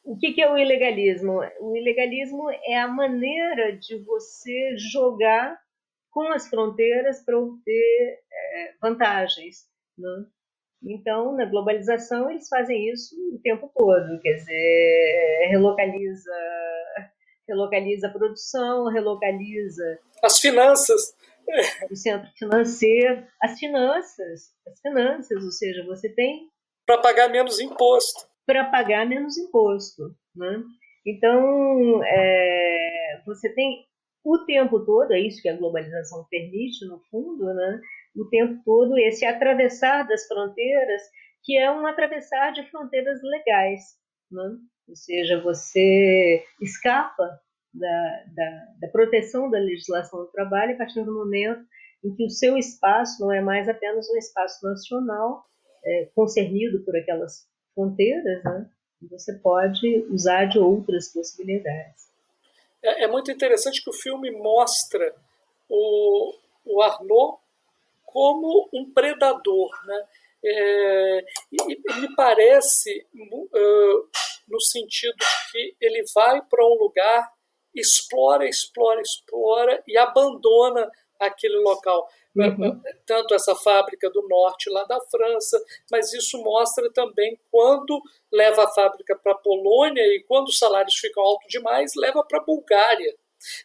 o 0.04 0.18
que, 0.18 0.32
que 0.32 0.42
é 0.42 0.50
o 0.50 0.58
ilegalismo? 0.58 1.40
O 1.60 1.76
ilegalismo 1.76 2.50
é 2.66 2.78
a 2.78 2.88
maneira 2.88 3.76
de 3.76 3.96
você 4.04 4.76
jogar 4.76 5.58
com 6.10 6.32
as 6.32 6.48
fronteiras 6.48 7.24
para 7.24 7.38
obter 7.38 8.18
é, 8.32 8.72
vantagens. 8.82 9.68
Né? 9.96 10.26
Então, 10.82 11.36
na 11.36 11.44
globalização, 11.44 12.30
eles 12.30 12.48
fazem 12.48 12.90
isso 12.90 13.14
o 13.32 13.40
tempo 13.40 13.70
todo, 13.74 14.20
quer 14.20 14.34
dizer, 14.34 15.48
relocaliza, 15.50 16.30
relocaliza 17.48 18.08
a 18.08 18.10
produção, 18.10 18.86
relocaliza 18.88 19.98
as 20.22 20.38
finanças, 20.38 21.14
o 21.90 21.96
centro 21.96 22.30
financeiro, 22.36 23.26
as 23.42 23.58
finanças, 23.58 24.52
as 24.66 24.80
finanças, 24.80 25.42
ou 25.42 25.50
seja, 25.50 25.84
você 25.86 26.08
tem 26.08 26.48
para 26.86 26.98
pagar 26.98 27.28
menos 27.28 27.58
imposto, 27.60 28.26
para 28.46 28.64
pagar 28.64 29.06
menos 29.06 29.36
imposto, 29.36 30.14
né? 30.34 30.62
Então, 31.06 32.02
é, 32.04 33.22
você 33.26 33.48
tem 33.54 33.86
o 34.24 34.38
tempo 34.44 34.84
todo, 34.84 35.12
é 35.12 35.20
isso 35.20 35.40
que 35.40 35.48
a 35.48 35.56
globalização 35.56 36.26
permite, 36.30 36.84
no 36.86 37.00
fundo, 37.10 37.44
né? 37.54 37.80
o 38.20 38.28
tempo 38.28 38.60
todo 38.64 38.98
esse 38.98 39.24
atravessar 39.24 40.06
das 40.06 40.26
fronteiras, 40.26 41.02
que 41.44 41.56
é 41.56 41.70
um 41.70 41.86
atravessar 41.86 42.52
de 42.52 42.68
fronteiras 42.70 43.20
legais. 43.22 43.80
Né? 44.30 44.56
Ou 44.88 44.96
seja, 44.96 45.40
você 45.40 46.44
escapa 46.60 47.40
da, 47.72 48.24
da, 48.34 48.66
da, 48.80 48.88
proteção 48.88 49.50
da 49.50 49.58
legislação 49.58 50.20
do 50.20 50.30
trabalho 50.30 50.74
a 50.74 50.78
partir 50.78 51.04
do 51.04 51.12
momento 51.12 51.64
em 52.04 52.14
que 52.14 52.24
o 52.24 52.30
seu 52.30 52.56
espaço 52.56 53.20
não 53.20 53.32
é 53.32 53.40
mais 53.40 53.68
apenas 53.68 54.08
um 54.08 54.16
espaço 54.16 54.64
nacional 54.64 55.44
é, 55.84 56.08
concernido 56.14 56.80
por 56.84 56.96
aquelas 56.96 57.46
fronteiras, 57.74 58.42
né? 58.44 58.70
você 59.10 59.34
pode 59.34 60.06
usar 60.10 60.46
de 60.46 60.58
outras 60.58 61.12
possibilidades. 61.12 62.08
É, 62.82 63.04
é 63.04 63.08
muito 63.08 63.30
interessante 63.30 63.82
que 63.82 63.90
o 63.90 63.94
filme 63.94 64.30
mostra 64.30 65.14
o, 65.68 66.34
o 66.64 66.82
Arnaud 66.82 67.38
como 68.04 68.68
um 68.72 68.90
predador. 68.92 69.70
Né? 69.84 70.06
É, 70.44 71.24
e, 71.52 72.00
me 72.00 72.14
parece, 72.14 73.06
uh, 73.14 74.08
no 74.48 74.60
sentido 74.60 75.16
que 75.50 75.76
ele 75.80 76.04
vai 76.14 76.40
para 76.42 76.64
um 76.64 76.78
lugar, 76.78 77.28
explora, 77.74 78.48
explora, 78.48 79.00
explora 79.00 79.82
e 79.86 79.96
abandona 79.98 80.90
aquele 81.18 81.56
local. 81.58 82.08
Uhum. 82.36 82.80
Tanto 83.04 83.34
essa 83.34 83.54
fábrica 83.56 84.08
do 84.10 84.26
norte 84.28 84.70
lá 84.70 84.84
da 84.84 85.00
França, 85.10 85.60
mas 85.90 86.12
isso 86.12 86.38
mostra 86.38 86.90
também 86.92 87.38
quando 87.50 88.00
leva 88.32 88.64
a 88.64 88.70
fábrica 88.70 89.16
para 89.16 89.32
a 89.32 89.38
Polônia 89.38 90.02
e 90.02 90.22
quando 90.22 90.48
os 90.48 90.58
salários 90.58 90.96
ficam 90.96 91.22
altos 91.22 91.48
demais, 91.48 91.92
leva 91.96 92.22
para 92.22 92.38
a 92.38 92.44
Bulgária. 92.44 93.16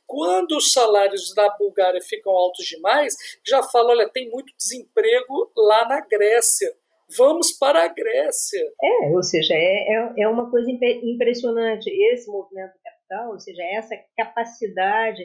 Quando 0.05 0.57
os 0.57 0.71
salários 0.71 1.33
da 1.33 1.49
Bulgária 1.57 2.01
ficam 2.01 2.31
altos 2.31 2.65
demais, 2.65 3.15
já 3.45 3.63
fala, 3.63 3.89
olha, 3.89 4.09
tem 4.09 4.29
muito 4.29 4.53
desemprego 4.57 5.51
lá 5.55 5.87
na 5.87 6.01
Grécia. 6.01 6.71
Vamos 7.17 7.51
para 7.51 7.83
a 7.83 7.87
Grécia. 7.87 8.63
É, 8.81 9.07
ou 9.09 9.21
seja, 9.21 9.53
é, 9.53 9.93
é, 9.93 10.13
é 10.23 10.27
uma 10.27 10.49
coisa 10.49 10.69
impressionante. 10.71 11.89
Esse 11.89 12.29
movimento 12.29 12.73
capital, 12.83 13.31
ou 13.31 13.39
seja, 13.39 13.61
essa 13.63 13.95
capacidade 14.17 15.23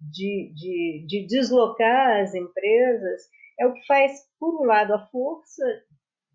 de, 0.00 0.52
de, 0.54 1.04
de 1.06 1.26
deslocar 1.26 2.22
as 2.22 2.34
empresas, 2.34 3.22
é 3.58 3.66
o 3.66 3.72
que 3.72 3.86
faz, 3.86 4.12
por 4.38 4.62
um 4.62 4.64
lado, 4.64 4.94
a 4.94 5.06
força 5.06 5.64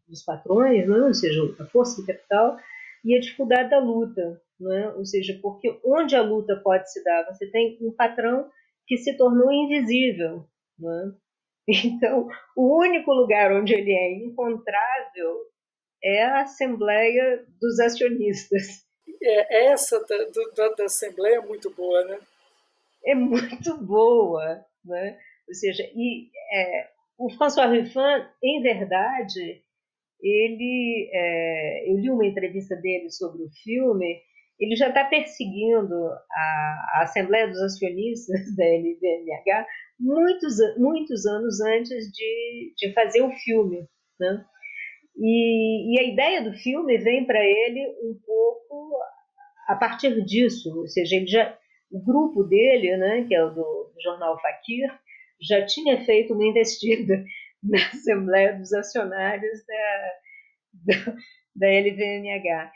dos 0.08 0.24
patrões, 0.24 0.88
né? 0.88 1.02
ou 1.02 1.14
seja, 1.14 1.42
a 1.60 1.66
força 1.66 2.02
do 2.02 2.08
capital, 2.08 2.58
e 3.04 3.16
a 3.16 3.20
dificuldade 3.20 3.70
da 3.70 3.80
luta. 3.80 4.42
Né? 4.62 4.94
Ou 4.96 5.04
seja, 5.04 5.38
porque 5.42 5.80
onde 5.84 6.16
a 6.16 6.22
luta 6.22 6.56
pode 6.64 6.92
se 6.92 7.04
dar? 7.04 7.26
Você 7.26 7.50
tem 7.50 7.80
um 7.82 7.92
patrão 7.92 8.48
que 8.86 8.96
se 8.96 9.18
tornou 9.18 9.52
invisível. 9.52 10.46
Né? 10.80 11.14
Então, 11.68 12.28
o 12.58 12.80
único 12.80 13.14
lugar 13.14 13.52
onde 13.54 13.74
ele 13.74 13.92
é 13.92 14.14
encontrável 14.14 15.38
é 16.04 16.24
a 16.24 16.42
Assembleia 16.42 17.46
dos 17.62 17.80
Acionistas. 17.80 18.84
É, 19.24 19.68
essa 19.68 20.00
da, 20.06 20.18
da, 20.56 20.70
da 20.76 20.86
Assembleia 20.86 21.36
é 21.36 21.42
muito 21.42 21.70
boa, 21.70 22.04
né? 22.06 22.20
É 23.06 23.14
muito 23.14 23.78
boa. 23.78 24.66
Né? 24.84 25.18
Ou 25.48 25.54
seja, 25.54 25.84
e, 25.96 26.30
é, 26.52 26.90
o 27.18 27.30
François 27.30 27.70
Ruffin, 27.70 28.28
em 28.44 28.62
verdade, 28.62 29.64
ele, 30.22 31.10
é, 31.14 31.92
eu 31.92 31.98
li 31.98 32.10
uma 32.10 32.26
entrevista 32.26 32.76
dele 32.76 33.10
sobre 33.12 33.44
o 33.44 33.52
filme, 33.64 34.20
ele 34.62 34.76
já 34.76 34.90
está 34.90 35.04
perseguindo 35.06 35.96
a, 36.32 36.90
a, 36.94 37.00
Assembleia 37.02 37.48
dos 37.48 37.60
Acionistas 37.60 38.40
da 38.56 38.64
LVMH 38.64 39.66
muitos, 40.00 40.56
muitos 40.78 41.26
anos 41.26 41.60
antes 41.62 42.12
de, 42.12 42.74
de 42.78 42.94
fazer 42.94 43.22
o 43.22 43.32
filme. 43.32 43.88
Né? 44.20 44.46
E, 45.18 45.96
e 45.96 46.00
a 46.00 46.04
ideia 46.04 46.44
do 46.44 46.54
filme 46.54 46.98
vem 47.00 47.26
para 47.26 47.44
ele 47.44 47.88
um 48.04 48.18
pouco 48.26 48.98
a 49.68 49.76
partir 49.76 50.24
disso, 50.26 50.70
ou 50.80 50.88
seja, 50.88 51.16
ele 51.16 51.28
já, 51.28 51.58
o 51.92 52.04
grupo 52.04 52.44
dele, 52.44 52.98
né, 52.98 53.26
que 53.28 53.34
é 53.36 53.44
o 53.44 53.50
do, 53.50 53.94
jornal 54.04 54.40
Fakir, 54.42 54.92
já 55.42 55.66
tinha 55.66 56.04
feito 56.06 56.34
uma 56.34 56.46
investida 56.46 57.24
na 57.64 57.78
Assembleia 57.78 58.58
dos 58.58 58.74
Acionários 58.74 59.66
da, 59.66 60.12
da, 61.06 61.16
da 61.56 61.68
LVMH. 61.68 62.72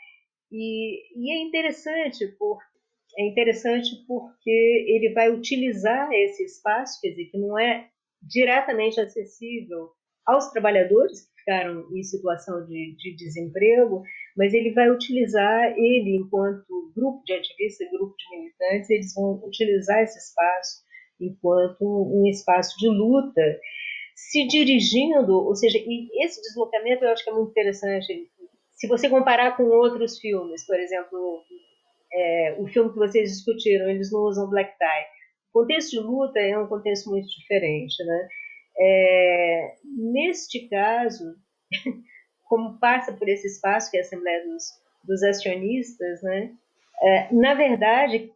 E, 0.58 1.02
e 1.14 1.32
é 1.32 1.42
interessante 1.42 2.26
por, 2.38 2.58
é 3.18 3.26
interessante 3.26 3.90
porque 4.06 4.86
ele 4.88 5.12
vai 5.12 5.30
utilizar 5.30 6.10
esse 6.12 6.44
espaço, 6.44 6.98
quer 7.02 7.10
dizer, 7.10 7.26
que 7.26 7.36
não 7.36 7.58
é 7.58 7.90
diretamente 8.22 8.98
acessível 8.98 9.90
aos 10.24 10.50
trabalhadores 10.50 11.26
que 11.26 11.40
ficaram 11.40 11.86
em 11.94 12.02
situação 12.02 12.64
de, 12.66 12.96
de 12.96 13.14
desemprego, 13.16 14.02
mas 14.34 14.54
ele 14.54 14.72
vai 14.72 14.90
utilizar, 14.90 15.78
ele 15.78 16.16
enquanto 16.16 16.90
grupo 16.96 17.22
de 17.24 17.34
ativistas, 17.34 17.90
grupo 17.90 18.14
de 18.16 18.38
militantes, 18.38 18.88
eles 18.88 19.14
vão 19.14 19.34
utilizar 19.44 20.02
esse 20.02 20.18
espaço 20.18 20.84
enquanto 21.20 21.84
um 21.84 22.26
espaço 22.26 22.76
de 22.78 22.88
luta, 22.88 23.60
se 24.14 24.46
dirigindo, 24.46 25.32
ou 25.32 25.54
seja, 25.54 25.76
e 25.78 26.24
esse 26.24 26.40
deslocamento 26.40 27.04
eu 27.04 27.10
acho 27.10 27.22
que 27.22 27.30
é 27.30 27.34
muito 27.34 27.50
interessante, 27.50 28.30
se 28.76 28.86
você 28.86 29.08
comparar 29.08 29.56
com 29.56 29.64
outros 29.64 30.18
filmes, 30.18 30.66
por 30.66 30.78
exemplo, 30.78 31.42
é, 32.12 32.56
o 32.58 32.66
filme 32.66 32.92
que 32.92 32.98
vocês 32.98 33.30
discutiram, 33.30 33.88
eles 33.88 34.12
não 34.12 34.20
usam 34.20 34.50
black 34.50 34.76
tie. 34.78 35.06
O 35.52 35.60
contexto 35.60 35.90
de 35.92 35.98
luta 36.00 36.38
é 36.38 36.58
um 36.58 36.66
contexto 36.66 37.08
muito 37.10 37.26
diferente, 37.26 38.04
né? 38.04 38.28
É, 38.78 39.74
neste 39.84 40.68
caso, 40.68 41.24
como 42.44 42.78
passa 42.78 43.12
por 43.14 43.26
esse 43.28 43.46
espaço 43.46 43.90
que 43.90 43.96
é 43.96 44.00
a 44.00 44.02
Assembleia 44.02 44.44
dos, 44.44 44.64
dos 45.04 45.22
Acionistas, 45.22 46.22
né? 46.22 46.54
É, 47.02 47.34
na 47.34 47.54
verdade, 47.54 48.30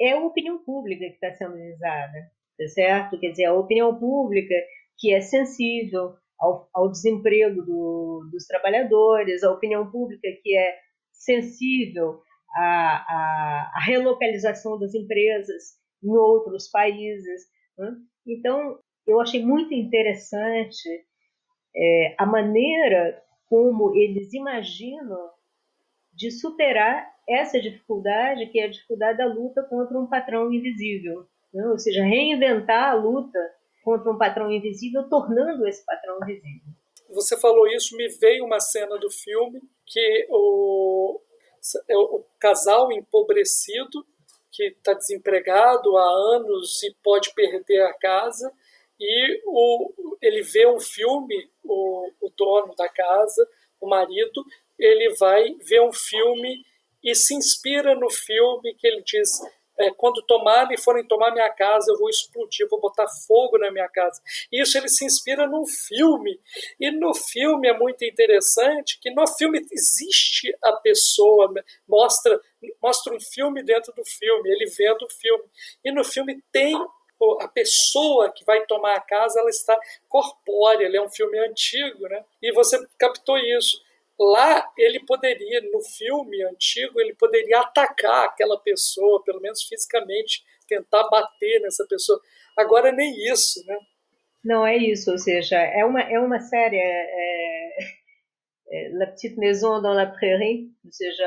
é 0.00 0.12
a 0.12 0.20
opinião 0.20 0.58
pública 0.64 1.06
que 1.06 1.14
está 1.14 1.34
sendo 1.34 1.56
visada, 1.56 2.30
tá 2.56 2.68
certo? 2.68 3.18
Quer 3.18 3.30
dizer, 3.30 3.46
a 3.46 3.54
opinião 3.54 3.98
pública 3.98 4.54
que 4.96 5.12
é 5.12 5.20
sensível, 5.20 6.14
ao, 6.38 6.68
ao 6.72 6.90
desemprego 6.90 7.62
do, 7.62 8.28
dos 8.30 8.46
trabalhadores, 8.46 9.42
a 9.42 9.50
opinião 9.50 9.90
pública 9.90 10.28
que 10.42 10.56
é 10.56 10.78
sensível 11.12 12.20
à, 12.54 12.62
à, 12.62 13.72
à 13.74 13.80
relocalização 13.84 14.78
das 14.78 14.94
empresas 14.94 15.76
em 16.02 16.10
outros 16.10 16.68
países. 16.70 17.42
Né? 17.76 17.96
Então, 18.26 18.78
eu 19.06 19.20
achei 19.20 19.44
muito 19.44 19.74
interessante 19.74 20.88
é, 21.76 22.14
a 22.18 22.26
maneira 22.26 23.22
como 23.46 23.96
eles 23.96 24.32
imaginam 24.32 25.30
de 26.12 26.30
superar 26.30 27.06
essa 27.28 27.60
dificuldade, 27.60 28.46
que 28.46 28.58
é 28.58 28.64
a 28.64 28.70
dificuldade 28.70 29.18
da 29.18 29.26
luta 29.26 29.62
contra 29.62 29.98
um 29.98 30.06
patrão 30.06 30.52
invisível. 30.52 31.26
Né? 31.52 31.66
Ou 31.66 31.78
seja, 31.78 32.02
reinventar 32.02 32.90
a 32.90 32.94
luta 32.94 33.38
contra 33.88 34.12
um 34.12 34.18
patrão 34.18 34.52
invisível, 34.52 35.08
tornando 35.08 35.66
esse 35.66 35.82
patrão 35.82 36.18
invisível. 36.22 36.74
Você 37.08 37.40
falou 37.40 37.66
isso, 37.68 37.96
me 37.96 38.06
veio 38.06 38.44
uma 38.44 38.60
cena 38.60 38.98
do 38.98 39.10
filme 39.10 39.62
que 39.86 40.26
o, 40.28 41.18
é 41.88 41.96
o 41.96 42.22
casal 42.38 42.92
empobrecido 42.92 44.04
que 44.52 44.64
está 44.64 44.92
desempregado 44.92 45.96
há 45.96 46.36
anos 46.36 46.82
e 46.82 46.94
pode 47.02 47.32
perder 47.32 47.80
a 47.80 47.94
casa 47.94 48.52
e 49.00 49.42
o, 49.46 50.16
ele 50.20 50.42
vê 50.42 50.66
um 50.68 50.80
filme, 50.80 51.50
o, 51.64 52.10
o 52.20 52.30
dono 52.36 52.74
da 52.74 52.90
casa, 52.90 53.48
o 53.80 53.88
marido, 53.88 54.44
ele 54.78 55.14
vai 55.14 55.54
ver 55.66 55.80
um 55.80 55.94
filme 55.94 56.62
e 57.02 57.14
se 57.14 57.34
inspira 57.34 57.94
no 57.94 58.10
filme 58.10 58.74
que 58.74 58.86
ele 58.86 59.02
diz 59.02 59.40
é, 59.78 59.90
quando 59.90 60.22
tomarem 60.22 60.74
e 60.74 60.80
forem 60.80 61.04
tomar 61.04 61.30
minha 61.30 61.50
casa, 61.50 61.92
eu 61.92 61.98
vou 61.98 62.10
explodir, 62.10 62.68
vou 62.68 62.80
botar 62.80 63.06
fogo 63.08 63.58
na 63.58 63.70
minha 63.70 63.88
casa. 63.88 64.20
Isso 64.50 64.76
ele 64.76 64.88
se 64.88 65.04
inspira 65.04 65.46
num 65.46 65.66
filme. 65.66 66.40
E 66.80 66.90
no 66.90 67.14
filme 67.14 67.68
é 67.68 67.78
muito 67.78 68.04
interessante 68.04 68.98
que 69.00 69.10
no 69.10 69.26
filme 69.26 69.64
existe 69.70 70.56
a 70.62 70.72
pessoa, 70.72 71.52
mostra, 71.88 72.40
mostra 72.82 73.14
um 73.14 73.20
filme 73.20 73.62
dentro 73.62 73.92
do 73.94 74.04
filme, 74.04 74.50
ele 74.50 74.66
vendo 74.66 75.02
o 75.02 75.10
filme. 75.10 75.44
E 75.84 75.92
no 75.92 76.04
filme 76.04 76.42
tem 76.52 76.74
a 77.40 77.48
pessoa 77.48 78.32
que 78.32 78.44
vai 78.44 78.64
tomar 78.66 78.94
a 78.94 79.00
casa 79.00 79.40
ela 79.40 79.50
está 79.50 79.76
corpórea, 80.08 80.86
ele 80.86 80.96
é 80.96 81.02
um 81.02 81.10
filme 81.10 81.38
antigo, 81.38 82.08
né? 82.08 82.24
E 82.40 82.52
você 82.52 82.78
captou 82.96 83.36
isso. 83.38 83.82
Lá 84.18 84.68
ele 84.76 85.00
poderia, 85.06 85.60
no 85.72 85.80
filme 85.80 86.42
antigo, 86.44 87.00
ele 87.00 87.14
poderia 87.14 87.60
atacar 87.60 88.26
aquela 88.26 88.58
pessoa, 88.58 89.22
pelo 89.22 89.40
menos 89.40 89.62
fisicamente, 89.62 90.42
tentar 90.66 91.08
bater 91.08 91.60
nessa 91.60 91.86
pessoa. 91.86 92.20
Agora 92.56 92.90
nem 92.90 93.14
isso, 93.30 93.64
né? 93.66 93.76
Não 94.44 94.66
é 94.66 94.76
isso, 94.76 95.10
ou 95.10 95.18
seja, 95.18 95.56
é 95.56 95.84
uma 95.84 96.00
é 96.00 96.18
uma 96.18 96.40
série 96.40 96.76
é, 96.76 97.78
é, 98.70 98.90
La 98.92 99.06
Petite 99.06 99.38
Maison 99.38 99.80
dans 99.80 99.94
la 99.94 100.06
Prairie, 100.06 100.70
ou 100.84 100.92
seja, 100.92 101.26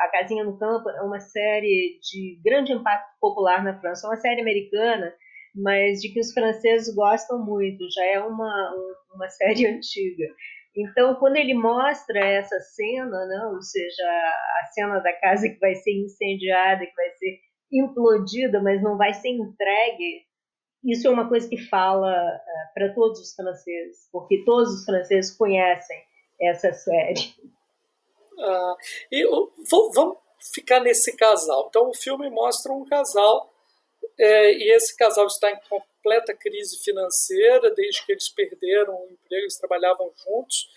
A 0.00 0.08
Casinha 0.12 0.44
no 0.44 0.58
Campo, 0.58 0.88
é 0.90 1.02
uma 1.02 1.20
série 1.20 1.98
de 2.02 2.40
grande 2.44 2.72
impacto 2.72 3.16
popular 3.20 3.62
na 3.62 3.78
França, 3.80 4.06
é 4.06 4.10
uma 4.10 4.16
série 4.16 4.40
americana, 4.40 5.14
mas 5.54 6.00
de 6.00 6.08
que 6.10 6.20
os 6.20 6.32
franceses 6.32 6.94
gostam 6.94 7.44
muito, 7.44 7.84
já 7.90 8.04
é 8.04 8.20
uma 8.20 8.74
uma 9.14 9.28
série 9.28 9.66
antiga. 9.68 10.26
Então, 10.76 11.14
quando 11.16 11.36
ele 11.36 11.54
mostra 11.54 12.20
essa 12.20 12.58
cena, 12.60 13.26
né, 13.26 13.46
ou 13.52 13.60
seja, 13.60 14.04
a 14.62 14.66
cena 14.72 14.98
da 15.00 15.12
casa 15.14 15.48
que 15.48 15.58
vai 15.58 15.74
ser 15.74 15.92
incendiada, 15.92 16.86
que 16.86 16.94
vai 16.94 17.10
ser 17.10 17.38
implodida, 17.72 18.62
mas 18.62 18.82
não 18.82 18.96
vai 18.96 19.12
ser 19.12 19.28
entregue, 19.28 20.24
isso 20.84 21.06
é 21.06 21.10
uma 21.10 21.28
coisa 21.28 21.48
que 21.48 21.56
fala 21.56 22.12
uh, 22.12 22.74
para 22.74 22.94
todos 22.94 23.20
os 23.20 23.34
franceses, 23.34 24.08
porque 24.12 24.44
todos 24.44 24.72
os 24.72 24.84
franceses 24.84 25.36
conhecem 25.36 26.00
essa 26.40 26.72
série. 26.72 27.34
Ah, 28.38 28.76
e 29.10 29.26
vamos 29.68 30.18
ficar 30.54 30.80
nesse 30.80 31.16
casal. 31.16 31.66
Então, 31.68 31.90
o 31.90 31.94
filme 31.94 32.30
mostra 32.30 32.72
um 32.72 32.84
casal 32.84 33.52
é, 34.18 34.52
e 34.52 34.72
esse 34.74 34.96
casal 34.96 35.26
está 35.26 35.50
em 35.50 35.58
completa 36.08 36.34
crise 36.34 36.78
financeira 36.78 37.70
desde 37.70 38.04
que 38.04 38.12
eles 38.12 38.28
perderam 38.28 38.94
o 38.94 39.10
emprego, 39.10 39.42
eles 39.42 39.58
trabalhavam 39.58 40.10
juntos. 40.24 40.68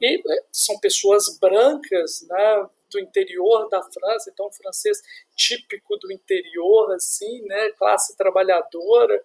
E 0.00 0.16
é, 0.16 0.44
são 0.50 0.78
pessoas 0.78 1.38
brancas, 1.38 2.26
né, 2.28 2.68
do 2.90 2.98
interior 2.98 3.68
da 3.68 3.82
França, 3.82 4.30
então 4.32 4.50
francês 4.50 4.98
típico 5.36 5.96
do 5.98 6.10
interior, 6.10 6.92
assim, 6.92 7.42
né, 7.42 7.70
classe 7.72 8.16
trabalhadora, 8.16 9.22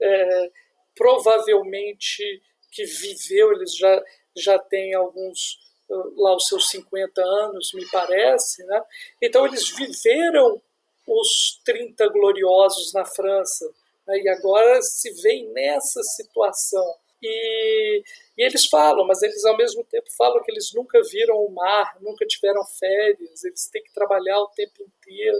é, 0.00 0.50
provavelmente 0.94 2.42
que 2.70 2.84
viveu, 2.84 3.52
eles 3.52 3.74
já, 3.74 4.04
já 4.36 4.58
têm 4.58 4.94
alguns, 4.94 5.58
lá 5.88 6.36
os 6.36 6.46
seus 6.46 6.68
50 6.68 7.20
anos, 7.22 7.72
me 7.72 7.88
parece, 7.90 8.62
né? 8.66 8.82
Então 9.22 9.46
eles 9.46 9.70
viveram 9.70 10.60
os 11.06 11.60
30 11.64 12.06
gloriosos 12.08 12.92
na 12.92 13.06
França. 13.06 13.72
Né? 14.08 14.22
E 14.22 14.28
agora 14.28 14.80
se 14.82 15.10
vem 15.22 15.48
nessa 15.52 16.02
situação. 16.02 16.96
E, 17.22 18.02
e, 18.36 18.42
eles 18.42 18.66
falam, 18.66 19.06
mas 19.06 19.22
eles 19.22 19.44
ao 19.44 19.56
mesmo 19.56 19.84
tempo 19.84 20.06
falam 20.16 20.42
que 20.42 20.50
eles 20.50 20.72
nunca 20.72 21.00
viram 21.10 21.36
o 21.36 21.50
mar, 21.50 21.96
nunca 22.00 22.24
tiveram 22.26 22.64
férias, 22.64 23.44
eles 23.44 23.68
têm 23.68 23.82
que 23.82 23.92
trabalhar 23.92 24.38
o 24.38 24.48
tempo 24.48 24.82
inteiro. 24.82 25.38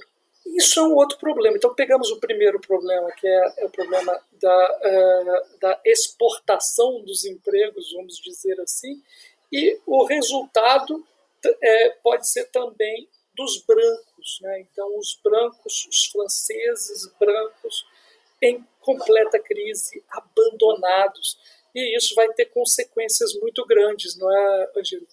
Isso 0.56 0.80
é 0.80 0.82
um 0.82 0.94
outro 0.94 1.18
problema. 1.18 1.56
Então, 1.56 1.74
pegamos 1.74 2.10
o 2.10 2.18
primeiro 2.18 2.60
problema, 2.60 3.10
que 3.12 3.26
é, 3.26 3.54
é 3.58 3.64
o 3.66 3.70
problema 3.70 4.18
da, 4.40 4.80
uh, 4.82 5.58
da 5.60 5.80
exportação 5.84 7.02
dos 7.02 7.24
empregos, 7.24 7.92
vamos 7.92 8.18
dizer 8.18 8.58
assim, 8.60 9.00
e 9.52 9.78
o 9.86 10.04
resultado 10.04 11.06
é, 11.62 11.90
pode 12.02 12.28
ser 12.28 12.46
também 12.46 13.08
dos 13.34 13.62
brancos. 13.64 14.38
Né? 14.42 14.60
Então, 14.60 14.98
os 14.98 15.18
brancos, 15.22 15.86
os 15.88 16.06
franceses 16.06 17.06
brancos, 17.18 17.86
em 18.42 18.64
completa 18.80 19.38
crise, 19.38 20.02
abandonados. 20.10 21.38
E 21.74 21.96
isso 21.96 22.14
vai 22.14 22.28
ter 22.32 22.46
consequências 22.46 23.34
muito 23.40 23.64
grandes, 23.66 24.18
não 24.18 24.30
é, 24.30 24.70
Angelo? 24.76 25.06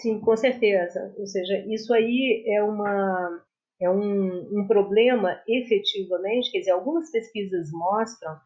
Sim, 0.00 0.20
com 0.20 0.36
certeza. 0.36 1.14
Ou 1.18 1.26
seja, 1.26 1.64
isso 1.68 1.92
aí 1.92 2.44
é 2.46 2.62
uma 2.62 3.42
é 3.80 3.88
um, 3.88 4.60
um 4.60 4.66
problema 4.66 5.40
efetivamente, 5.48 6.50
quer 6.50 6.58
dizer, 6.58 6.72
algumas 6.72 7.10
pesquisas 7.10 7.70
mostram 7.72 8.36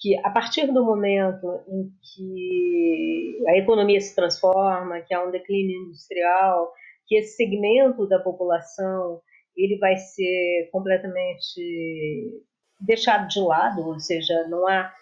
que 0.00 0.18
a 0.18 0.30
partir 0.30 0.66
do 0.66 0.84
momento 0.84 1.46
em 1.68 1.88
que 2.02 3.44
a 3.46 3.56
economia 3.56 4.00
se 4.00 4.14
transforma, 4.14 5.00
que 5.00 5.14
há 5.14 5.24
um 5.24 5.30
declínio 5.30 5.80
industrial, 5.86 6.72
que 7.06 7.16
esse 7.16 7.36
segmento 7.36 8.06
da 8.08 8.18
população 8.18 9.20
ele 9.56 9.78
vai 9.78 9.96
ser 9.96 10.68
completamente 10.72 12.42
deixado 12.80 13.28
de 13.28 13.40
lado, 13.40 13.86
ou 13.86 13.98
seja, 13.98 14.46
não 14.48 14.66
há 14.66 14.92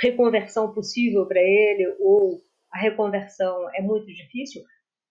reconversão 0.00 0.72
possível 0.72 1.26
para 1.26 1.40
ele 1.40 1.94
ou 2.00 2.42
a 2.72 2.78
reconversão 2.78 3.68
é 3.74 3.80
muito 3.80 4.06
difícil. 4.06 4.62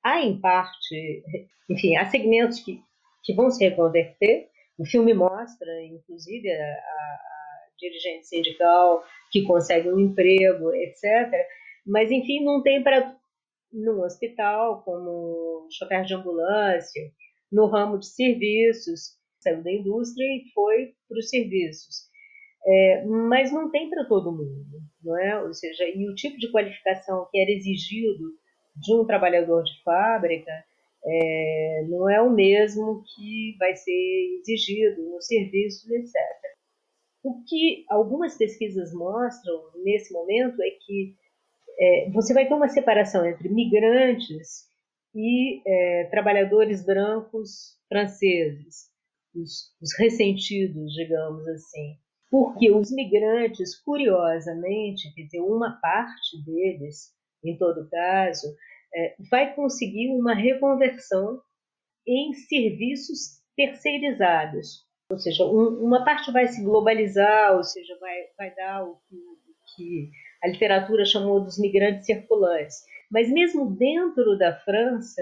Há 0.03 0.19
em 0.21 0.39
parte, 0.39 1.23
enfim, 1.69 1.95
há 1.95 2.05
segmentos 2.05 2.59
que, 2.59 2.81
que 3.23 3.33
vão 3.33 3.49
se 3.49 3.63
reconverter. 3.63 4.49
O 4.77 4.85
filme 4.85 5.13
mostra, 5.13 5.83
inclusive, 5.85 6.51
a, 6.51 6.65
a 6.65 7.19
dirigente 7.79 8.27
sindical 8.27 9.03
que 9.31 9.43
consegue 9.43 9.89
um 9.89 9.99
emprego, 9.99 10.73
etc. 10.75 11.31
Mas, 11.85 12.11
enfim, 12.11 12.43
não 12.43 12.61
tem 12.61 12.83
para 12.83 13.15
no 13.71 14.03
hospital, 14.03 14.83
como 14.83 15.67
chofer 15.71 16.03
de 16.03 16.13
ambulância, 16.13 17.01
no 17.51 17.67
ramo 17.67 17.97
de 17.97 18.07
serviços, 18.07 19.17
saiu 19.43 19.63
da 19.63 19.71
indústria 19.71 20.25
e 20.25 20.49
foi 20.53 20.93
para 21.08 21.19
os 21.19 21.29
serviços. 21.29 22.12
É, 22.65 23.06
mas 23.06 23.51
não 23.51 23.69
tem 23.69 23.89
para 23.89 24.06
todo 24.06 24.32
mundo, 24.32 24.82
não 25.03 25.17
é? 25.17 25.41
Ou 25.43 25.53
seja, 25.53 25.84
e 25.86 26.08
o 26.10 26.15
tipo 26.15 26.38
de 26.38 26.49
qualificação 26.51 27.27
que 27.29 27.38
era 27.38 27.51
exigido 27.51 28.32
de 28.75 28.93
um 28.93 29.06
trabalhador 29.06 29.63
de 29.63 29.84
fábrica 29.84 30.51
é, 31.06 31.86
não 31.89 32.10
é 32.10 32.21
o 32.21 32.29
mesmo 32.29 33.03
que 33.03 33.56
vai 33.60 33.75
ser 33.75 34.39
exigido 34.39 35.01
nos 35.10 35.27
serviços, 35.27 35.89
etc. 35.89 36.13
O 37.23 37.43
que 37.43 37.86
algumas 37.89 38.38
pesquisas 38.38 38.93
mostram 38.93 39.62
nesse 39.84 40.13
momento 40.13 40.62
é 40.62 40.69
que 40.71 41.15
é, 41.79 42.10
você 42.12 42.34
vai 42.34 42.47
ter 42.47 42.53
uma 42.53 42.69
separação 42.69 43.25
entre 43.25 43.49
migrantes 43.49 44.67
e 45.15 45.62
é, 45.65 46.06
trabalhadores 46.06 46.86
brancos 46.86 47.77
franceses, 47.88 48.89
os, 49.36 49.74
os, 49.82 49.98
ressentidos, 49.98 50.93
digamos 50.93 51.48
assim. 51.48 51.98
Porque 52.30 52.72
os 52.72 52.91
migrantes, 52.91 53.80
curiosamente, 53.84 55.13
quer 55.13 55.24
dizer, 55.24 55.41
uma 55.41 55.80
parte 55.82 56.43
deles, 56.43 57.12
em 57.43 57.58
todo 57.58 57.89
caso, 57.89 58.48
é, 58.96 59.15
vai 59.30 59.54
conseguir 59.54 60.10
uma 60.10 60.34
reconversão 60.34 61.41
em 62.08 62.34
serviços 62.34 63.41
terceirizados. 63.56 64.86
Ou 65.12 65.19
seja, 65.19 65.46
um, 65.46 65.84
uma 65.84 66.04
parte 66.04 66.32
vai 66.32 66.48
se 66.48 66.63
globalizar, 66.63 67.56
ou 67.56 67.63
seja, 67.63 67.98
vai, 68.00 68.17
vai 68.38 68.56
dar 68.56 68.84
o 68.84 68.98
que, 69.08 69.15
o 69.15 69.76
que 69.76 70.10
a 70.43 70.48
literatura 70.48 71.06
chamou 71.06 71.39
dos 71.39 71.60
migrantes 71.60 72.06
circulantes. 72.06 72.78
Mas 73.12 73.32
mesmo 73.32 73.76
dentro 73.76 74.38
da 74.38 74.56
França, 74.62 75.22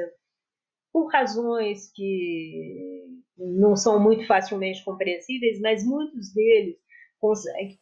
por 0.94 1.12
razões 1.12 1.92
que 1.94 3.21
não 3.42 3.76
são 3.76 4.00
muito 4.00 4.26
facilmente 4.28 4.84
compreensíveis, 4.84 5.60
mas 5.60 5.86
muitos 5.86 6.34
deles 6.34 6.78
conseguem 7.20 7.80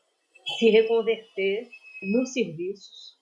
se 0.57 0.69
reconverter 0.69 1.67
nos 2.01 2.33
serviços 2.33 3.17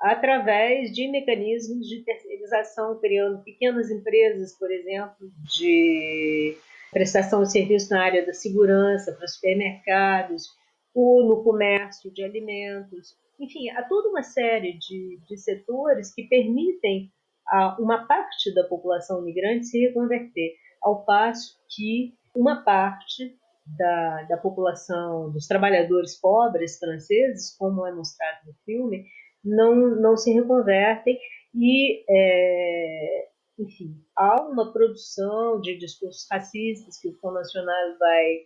através 0.00 0.92
de 0.92 1.08
mecanismos 1.08 1.88
de 1.88 2.04
terceirização, 2.04 2.98
criando 3.00 3.42
pequenas 3.42 3.90
empresas, 3.90 4.52
por 4.58 4.70
exemplo, 4.70 5.30
de 5.56 6.56
prestação 6.92 7.42
de 7.42 7.52
serviço 7.52 7.90
na 7.90 8.04
área 8.04 8.26
da 8.26 8.32
segurança 8.32 9.12
para 9.12 9.26
supermercados, 9.26 10.48
ou 10.94 11.26
no 11.26 11.42
comércio 11.42 12.10
de 12.12 12.22
alimentos. 12.22 13.16
Enfim, 13.40 13.68
há 13.70 13.82
toda 13.82 14.10
uma 14.10 14.22
série 14.22 14.78
de, 14.78 15.18
de 15.28 15.36
setores 15.36 16.14
que 16.14 16.22
permitem 16.28 17.10
a 17.48 17.76
uma 17.80 18.06
parte 18.06 18.54
da 18.54 18.64
população 18.64 19.22
migrante 19.22 19.66
se 19.66 19.78
reconverter, 19.78 20.54
ao 20.84 21.04
passo 21.04 21.58
que 21.74 22.14
uma 22.36 22.62
parte 22.62 23.36
da, 23.66 24.22
da 24.24 24.36
população, 24.36 25.30
dos 25.32 25.46
trabalhadores 25.46 26.20
pobres 26.20 26.78
franceses, 26.78 27.56
como 27.56 27.86
é 27.86 27.92
mostrado 27.92 28.46
no 28.46 28.54
filme, 28.64 29.06
não, 29.42 29.74
não 29.74 30.16
se 30.16 30.32
reconvertem 30.32 31.18
e, 31.54 32.04
é, 32.08 33.28
enfim, 33.58 33.96
há 34.14 34.42
uma 34.42 34.72
produção 34.72 35.60
de 35.60 35.78
discursos 35.78 36.26
racistas 36.30 36.98
que 37.00 37.08
o 37.08 37.14
Fundo 37.20 37.34
Nacional 37.34 37.98
vai 37.98 38.40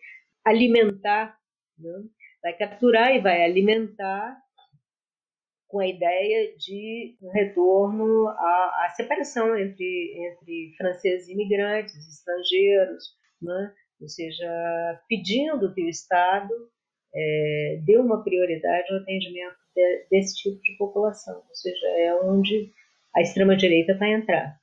alimentar, 0.44 1.36
né? 1.78 2.04
vai 2.42 2.52
capturar 2.52 3.14
e 3.14 3.20
vai 3.20 3.44
alimentar 3.44 4.38
com 5.68 5.80
a 5.80 5.86
ideia 5.86 6.56
de 6.56 7.16
um 7.22 7.30
retorno 7.30 8.28
à, 8.28 8.86
à 8.86 8.92
separação 8.96 9.56
entre, 9.56 10.14
entre 10.16 10.74
franceses 10.76 11.28
imigrantes, 11.28 11.94
estrangeiros, 11.94 13.04
né? 13.40 13.74
ou 14.00 14.08
seja, 14.08 14.48
pedindo 15.08 15.72
que 15.74 15.82
o 15.82 15.88
Estado 15.88 16.54
é, 17.14 17.80
dê 17.84 17.98
uma 17.98 18.24
prioridade 18.24 18.90
ao 18.92 19.00
atendimento 19.00 19.56
de, 19.74 20.06
desse 20.10 20.36
tipo 20.36 20.60
de 20.62 20.76
população, 20.78 21.42
ou 21.46 21.54
seja, 21.54 21.86
é 21.86 22.14
onde 22.22 22.72
a 23.14 23.20
extrema-direita 23.20 23.94
vai 23.94 24.14
entrar. 24.14 24.58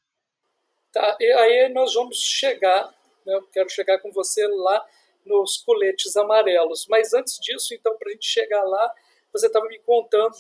Tá, 0.92 1.18
e 1.20 1.32
aí 1.32 1.74
nós 1.74 1.94
vamos 1.94 2.18
chegar, 2.18 2.90
né, 3.26 3.36
eu 3.36 3.44
quero 3.50 3.70
chegar 3.70 4.00
com 4.00 4.12
você 4.12 4.48
lá 4.48 4.84
nos 5.26 5.58
coletes 5.58 6.16
amarelos, 6.16 6.88
mas 6.90 7.14
antes 7.14 7.38
disso, 7.42 7.74
então, 7.74 7.98
para 7.98 8.10
a 8.10 8.14
gente 8.14 8.28
chegar 8.28 8.64
lá, 8.64 8.94
você 9.32 9.48
estava 9.48 9.68
me 9.68 9.80
contando 9.80 10.38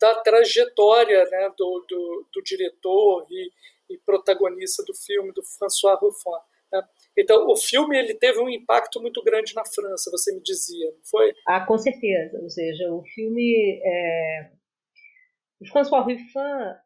da 0.00 0.14
trajetória 0.22 1.24
né, 1.24 1.50
do, 1.56 1.86
do, 1.88 2.28
do 2.32 2.42
diretor 2.42 3.26
e, 3.30 3.50
e, 3.90 3.98
protagonista 3.98 4.82
do 4.84 4.94
filme, 4.94 5.32
do 5.32 5.42
François 5.42 5.98
Ruffin. 6.00 6.30
Né? 6.72 6.82
Então, 7.16 7.46
o 7.48 7.56
filme 7.56 7.98
ele 7.98 8.14
teve 8.14 8.38
um 8.38 8.48
impacto 8.48 9.00
muito 9.00 9.22
grande 9.22 9.54
na 9.54 9.64
França, 9.64 10.10
você 10.10 10.32
me 10.34 10.40
dizia, 10.42 10.86
não 10.86 11.04
foi? 11.04 11.32
Ah, 11.46 11.64
com 11.64 11.76
certeza. 11.76 12.38
Ou 12.40 12.48
seja, 12.48 12.92
o 12.92 13.02
filme. 13.14 13.80
É... 13.84 14.50
O 15.60 15.66
François 15.66 16.04
Ruffin 16.04 16.38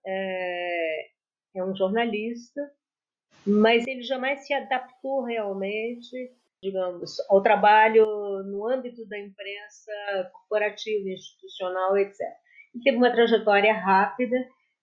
é... 0.07 1.07
é 1.57 1.65
um 1.65 1.77
jornalista, 1.77 2.61
mas 3.47 3.87
ele 3.87 4.03
jamais 4.03 4.47
se 4.47 4.55
adaptou 4.55 5.25
realmente, 5.25 6.33
digamos, 6.63 7.19
ao 7.29 7.43
trabalho 7.43 8.07
no 8.45 8.67
âmbito 8.67 9.07
da 9.07 9.19
imprensa 9.19 9.93
corporativa, 10.33 11.11
institucional, 11.11 11.99
etc. 11.99 12.19
Teve 12.83 12.97
uma 12.97 13.13
trajetória 13.13 13.73
rápida 13.73 14.37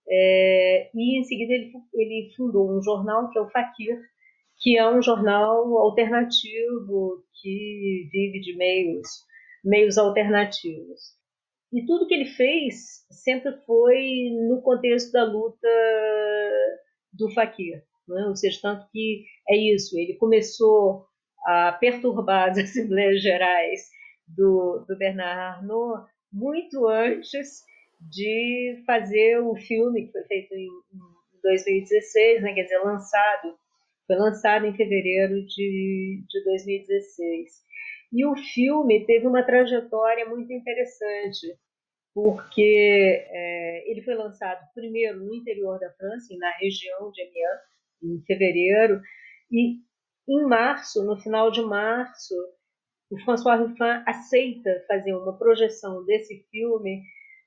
é... 0.08 0.89
e, 0.93 1.19
em 1.19 1.23
seguida, 1.23 1.54
ele, 1.54 1.71
ele 1.93 2.34
fundou 2.36 2.78
um 2.78 2.82
jornal 2.82 3.30
que 3.30 3.38
é 3.38 3.41
o 3.41 3.49
Fakir, 3.49 3.97
que 4.58 4.78
é 4.78 4.89
um 4.89 5.02
jornal 5.02 5.78
alternativo 5.78 7.23
que 7.41 8.10
vive 8.12 8.39
de 8.41 8.56
meios, 8.58 9.08
meios 9.63 9.97
alternativos. 9.97 11.17
E 11.71 11.86
tudo 11.86 12.08
que 12.08 12.15
ele 12.15 12.25
fez 12.25 13.06
sempre 13.12 13.52
foi 13.65 14.32
no 14.47 14.62
contexto 14.62 15.12
da 15.12 15.23
luta 15.23 15.67
do 17.13 17.32
Fakir. 17.34 17.84
Né? 18.08 18.25
Ou 18.28 18.36
seja, 18.36 18.60
tanto 18.62 18.88
que 18.91 19.23
é 19.47 19.56
isso, 19.56 19.97
ele 19.97 20.15
começou 20.15 21.06
a 21.45 21.71
perturbar 21.73 22.49
as 22.49 22.58
Assembleias 22.60 23.21
Gerais 23.21 23.82
do, 24.28 24.84
do 24.88 24.97
Bernard 24.97 25.58
Arnault 25.60 26.10
muito 26.32 26.88
antes 26.88 27.63
de 27.99 28.83
fazer 28.85 29.39
o 29.39 29.55
filme 29.55 30.05
que 30.05 30.12
foi 30.12 30.23
feito 30.23 30.53
em, 30.53 30.67
em 30.67 31.41
2016, 31.41 32.41
né? 32.41 32.53
quer 32.53 32.63
dizer, 32.63 32.79
lançado 32.79 33.57
foi 34.09 34.15
lançado 34.15 34.65
em 34.65 34.75
fevereiro 34.75 35.45
de, 35.45 36.23
de 36.27 36.43
2016. 36.43 37.51
E 38.12 38.25
o 38.25 38.35
filme 38.35 39.05
teve 39.05 39.27
uma 39.27 39.43
trajetória 39.43 40.27
muito 40.27 40.51
interessante, 40.51 41.55
porque 42.12 43.23
é, 43.29 43.91
ele 43.91 44.01
foi 44.01 44.15
lançado 44.15 44.65
primeiro 44.73 45.23
no 45.23 45.35
interior 45.35 45.79
da 45.79 45.91
França, 45.91 46.35
na 46.39 46.49
região 46.57 47.12
de 47.12 47.21
Amiens, 47.21 47.62
em 48.01 48.25
fevereiro, 48.25 48.99
e 49.51 49.77
em 50.27 50.43
março, 50.47 51.05
no 51.05 51.15
final 51.21 51.51
de 51.51 51.62
março, 51.62 52.33
o 53.12 53.19
François 53.19 53.59
Ruffin 53.59 54.03
aceita 54.07 54.85
fazer 54.88 55.13
uma 55.13 55.38
projeção 55.38 56.03
desse 56.05 56.47
filme 56.49 57.03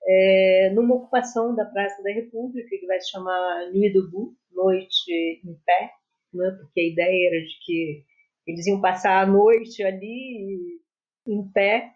é, 0.06 0.70
numa 0.74 0.96
ocupação 0.96 1.54
da 1.54 1.64
Praça 1.64 2.02
da 2.02 2.10
República, 2.10 2.68
que 2.68 2.86
vai 2.86 3.00
se 3.00 3.10
chamar 3.10 3.70
Nuit 3.72 3.92
debout, 3.92 4.36
Noite 4.52 5.40
em 5.44 5.54
Pé, 5.64 5.92
né? 6.32 6.50
porque 6.60 6.80
a 6.80 6.86
ideia 6.86 7.28
era 7.28 7.44
de 7.44 7.58
que 7.64 8.04
eles 8.46 8.66
iam 8.66 8.80
passar 8.80 9.22
a 9.22 9.26
noite 9.26 9.82
ali 9.82 10.80
em 11.26 11.52
pé, 11.52 11.92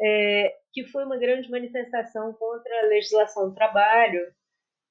é, 0.00 0.54
que 0.72 0.84
foi 0.84 1.04
uma 1.04 1.18
grande 1.18 1.50
manifestação 1.50 2.32
contra 2.32 2.80
a 2.80 2.88
legislação 2.88 3.48
do 3.48 3.54
trabalho 3.54 4.26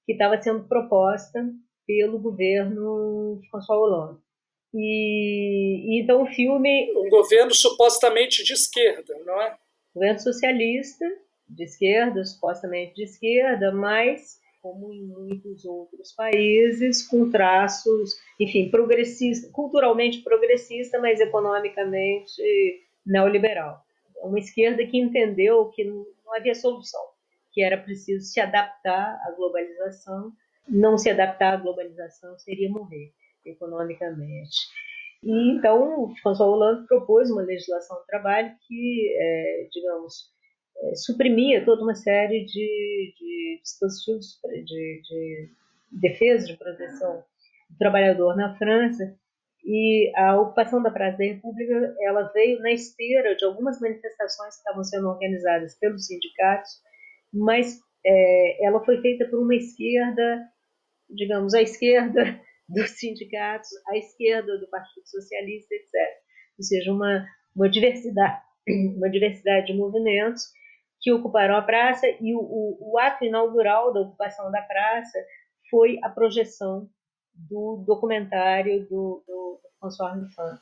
que 0.05 0.13
estava 0.13 0.39
sendo 0.41 0.67
proposta 0.67 1.43
pelo 1.87 2.19
governo 2.19 3.41
François 3.49 3.79
Hollande. 3.79 4.19
E, 4.73 5.97
e, 5.97 6.01
então 6.01 6.23
o 6.23 6.27
filme. 6.27 6.91
Um 6.95 7.09
governo 7.09 7.53
supostamente 7.53 8.43
de 8.43 8.53
esquerda, 8.53 9.13
não 9.25 9.41
é? 9.41 9.55
Governo 9.93 10.19
socialista, 10.19 11.05
de 11.55 11.63
esquerda, 11.63 12.23
supostamente 12.25 12.95
de 12.95 13.03
esquerda, 13.03 13.71
mas 13.71 14.41
como 14.61 14.93
em 14.93 15.03
muitos 15.03 15.65
outros 15.65 16.13
países, 16.13 17.05
com 17.05 17.29
traços, 17.29 18.15
enfim, 18.39 18.71
progressista, 18.71 19.51
culturalmente 19.51 20.21
progressista, 20.21 20.99
mas 20.99 21.19
economicamente 21.19 22.41
neoliberal. 23.05 23.83
Uma 24.21 24.39
esquerda 24.39 24.85
que 24.87 24.97
entendeu 24.97 25.69
que 25.69 25.83
não 25.83 26.33
havia 26.33 26.55
solução, 26.55 27.01
que 27.51 27.61
era 27.61 27.77
preciso 27.77 28.25
se 28.25 28.39
adaptar 28.39 29.19
à 29.25 29.31
globalização. 29.31 30.31
Não 30.67 30.97
se 30.97 31.09
adaptar 31.09 31.55
à 31.55 31.57
globalização 31.57 32.39
seria 32.39 32.69
morrer 32.69 33.11
economicamente. 33.45 34.55
E 35.21 35.51
então, 35.51 36.13
François 36.21 36.49
Hollande 36.49 36.87
propôs 36.87 37.29
uma 37.29 37.41
legislação 37.41 37.97
do 37.97 38.05
trabalho 38.05 38.53
que, 38.65 39.13
é, 39.17 39.67
digamos, 39.71 40.13
é, 40.13 40.32
suprimia 40.95 41.63
toda 41.63 41.83
uma 41.83 41.95
série 41.95 42.45
de, 42.45 43.13
de 43.17 43.59
dispositivos 43.61 44.39
de, 44.43 45.01
de 45.01 45.49
defesa, 45.91 46.47
de 46.47 46.57
proteção 46.57 47.23
do 47.69 47.77
trabalhador 47.77 48.35
na 48.35 48.55
França, 48.57 49.15
e 49.65 50.11
a 50.15 50.39
ocupação 50.39 50.83
da 50.83 50.91
Praça 50.91 51.17
da 51.17 51.23
República 51.23 51.95
ela 52.01 52.23
veio 52.33 52.59
na 52.59 52.71
esteira 52.71 53.33
de 53.35 53.45
algumas 53.45 53.79
manifestações 53.79 54.55
que 54.55 54.59
estavam 54.59 54.83
sendo 54.83 55.07
organizadas 55.07 55.77
pelos 55.79 56.05
sindicatos, 56.05 56.71
mas 57.33 57.79
é, 58.05 58.65
ela 58.65 58.83
foi 58.83 59.01
feita 59.01 59.25
por 59.29 59.39
uma 59.39 59.55
esquerda, 59.55 60.41
digamos, 61.09 61.53
a 61.53 61.61
esquerda 61.61 62.41
dos 62.67 62.89
sindicatos, 62.91 63.69
a 63.87 63.97
esquerda 63.97 64.57
do 64.57 64.69
Partido 64.69 65.07
Socialista, 65.07 65.73
etc. 65.73 65.93
Ou 66.57 66.63
seja, 66.63 66.91
uma, 66.91 67.25
uma 67.55 67.69
diversidade, 67.69 68.41
uma 68.97 69.09
diversidade 69.09 69.67
de 69.67 69.77
movimentos 69.77 70.43
que 71.03 71.11
ocuparam 71.11 71.55
a 71.57 71.61
praça 71.61 72.07
e 72.07 72.33
o, 72.33 72.39
o, 72.39 72.93
o 72.93 72.97
ato 72.97 73.25
inaugural 73.25 73.93
da 73.93 73.99
ocupação 73.99 74.49
da 74.49 74.61
praça 74.61 75.19
foi 75.69 75.99
a 76.01 76.09
projeção 76.09 76.89
do 77.35 77.83
documentário 77.85 78.87
do, 78.87 79.21
do 79.27 79.59
François 79.79 80.13
Ruffin. 80.13 80.57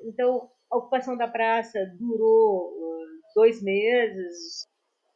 Então, 0.00 0.48
a 0.70 0.78
ocupação 0.78 1.14
da 1.16 1.28
praça 1.28 1.78
durou 1.98 2.70
uh, 2.70 3.06
dois 3.34 3.62
meses, 3.62 4.66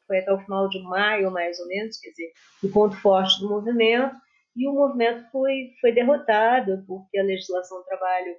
foi 0.06 0.18
até 0.18 0.32
o 0.32 0.40
final 0.40 0.68
de 0.68 0.82
maio, 0.82 1.30
mais 1.30 1.58
ou 1.58 1.66
menos, 1.68 1.98
quer 1.98 2.10
dizer, 2.10 2.32
o 2.62 2.68
ponto 2.70 2.94
forte 3.00 3.40
do 3.40 3.48
movimento, 3.48 4.14
e 4.54 4.68
o 4.68 4.72
movimento 4.72 5.30
foi, 5.30 5.72
foi 5.80 5.92
derrotado 5.92 6.84
porque 6.86 7.18
a 7.18 7.22
legislação 7.22 7.78
do 7.78 7.84
trabalho 7.84 8.36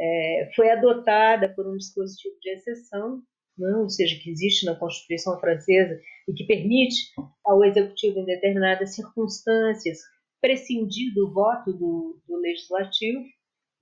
é, 0.00 0.50
foi 0.56 0.70
adotada 0.70 1.48
por 1.54 1.66
um 1.66 1.76
dispositivo 1.76 2.34
de 2.40 2.50
exceção, 2.50 3.22
não, 3.56 3.82
ou 3.82 3.90
seja, 3.90 4.18
que 4.22 4.30
existe 4.30 4.64
na 4.64 4.74
Constituição 4.74 5.38
francesa 5.38 6.00
e 6.28 6.32
que 6.32 6.44
permite 6.44 7.12
ao 7.44 7.64
executivo, 7.64 8.20
em 8.20 8.24
determinadas 8.24 8.94
circunstâncias, 8.94 9.98
prescindir 10.40 11.12
do 11.14 11.32
voto 11.32 11.72
do, 11.72 12.20
do 12.26 12.36
legislativo. 12.36 13.22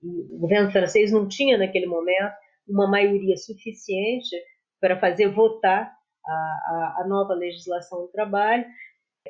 o 0.02 0.38
governo 0.38 0.70
francês 0.70 1.12
não 1.12 1.28
tinha, 1.28 1.56
naquele 1.56 1.86
momento, 1.86 2.34
uma 2.66 2.88
maioria 2.88 3.36
suficiente 3.36 4.36
para 4.80 4.98
fazer 4.98 5.28
votar 5.28 5.92
a, 6.26 6.32
a, 6.32 7.02
a 7.02 7.08
nova 7.08 7.34
legislação 7.34 8.02
do 8.02 8.08
trabalho. 8.08 8.66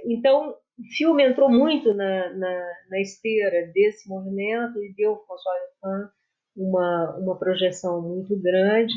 Então, 0.04 0.50
o 0.50 0.96
filme 0.96 1.24
entrou 1.24 1.50
muito 1.50 1.92
na, 1.94 2.32
na, 2.34 2.66
na 2.90 3.00
esteira 3.00 3.70
desse 3.72 4.08
movimento 4.08 4.82
e 4.82 4.94
deu 4.94 5.16
François 5.26 5.60
Ruffin 5.82 6.18
uma, 6.56 7.16
uma 7.18 7.38
projeção 7.38 8.02
muito 8.02 8.36
grande 8.40 8.94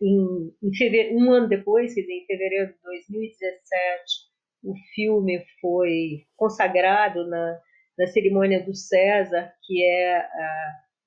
em, 0.00 0.52
em 0.62 0.74
fevereiro, 0.76 1.16
um 1.16 1.32
ano 1.32 1.48
depois, 1.48 1.94
quer 1.94 2.02
dizer, 2.02 2.12
em 2.12 2.26
fevereiro 2.26 2.72
de 2.72 2.78
2017, 2.82 4.28
o 4.64 4.74
filme 4.94 5.44
foi 5.60 6.26
consagrado 6.36 7.26
na, 7.28 7.60
na 7.98 8.06
cerimônia 8.06 8.64
do 8.64 8.74
César, 8.74 9.52
que 9.64 9.84
é 9.84 10.26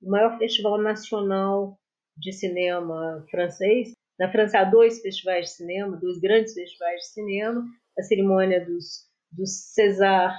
o 0.02 0.10
maior 0.10 0.38
festival 0.38 0.80
nacional 0.80 1.78
de 2.16 2.32
cinema 2.32 3.24
francês. 3.30 3.92
Na 4.18 4.30
França 4.30 4.58
há 4.58 4.64
dois 4.64 5.00
festivais 5.00 5.46
de 5.46 5.52
cinema, 5.52 5.96
dois 5.96 6.18
grandes 6.20 6.54
festivais 6.54 7.00
de 7.00 7.08
cinema, 7.08 7.64
a 7.98 8.02
cerimônia 8.02 8.64
dos, 8.64 9.06
dos 9.30 9.72
César 9.74 10.36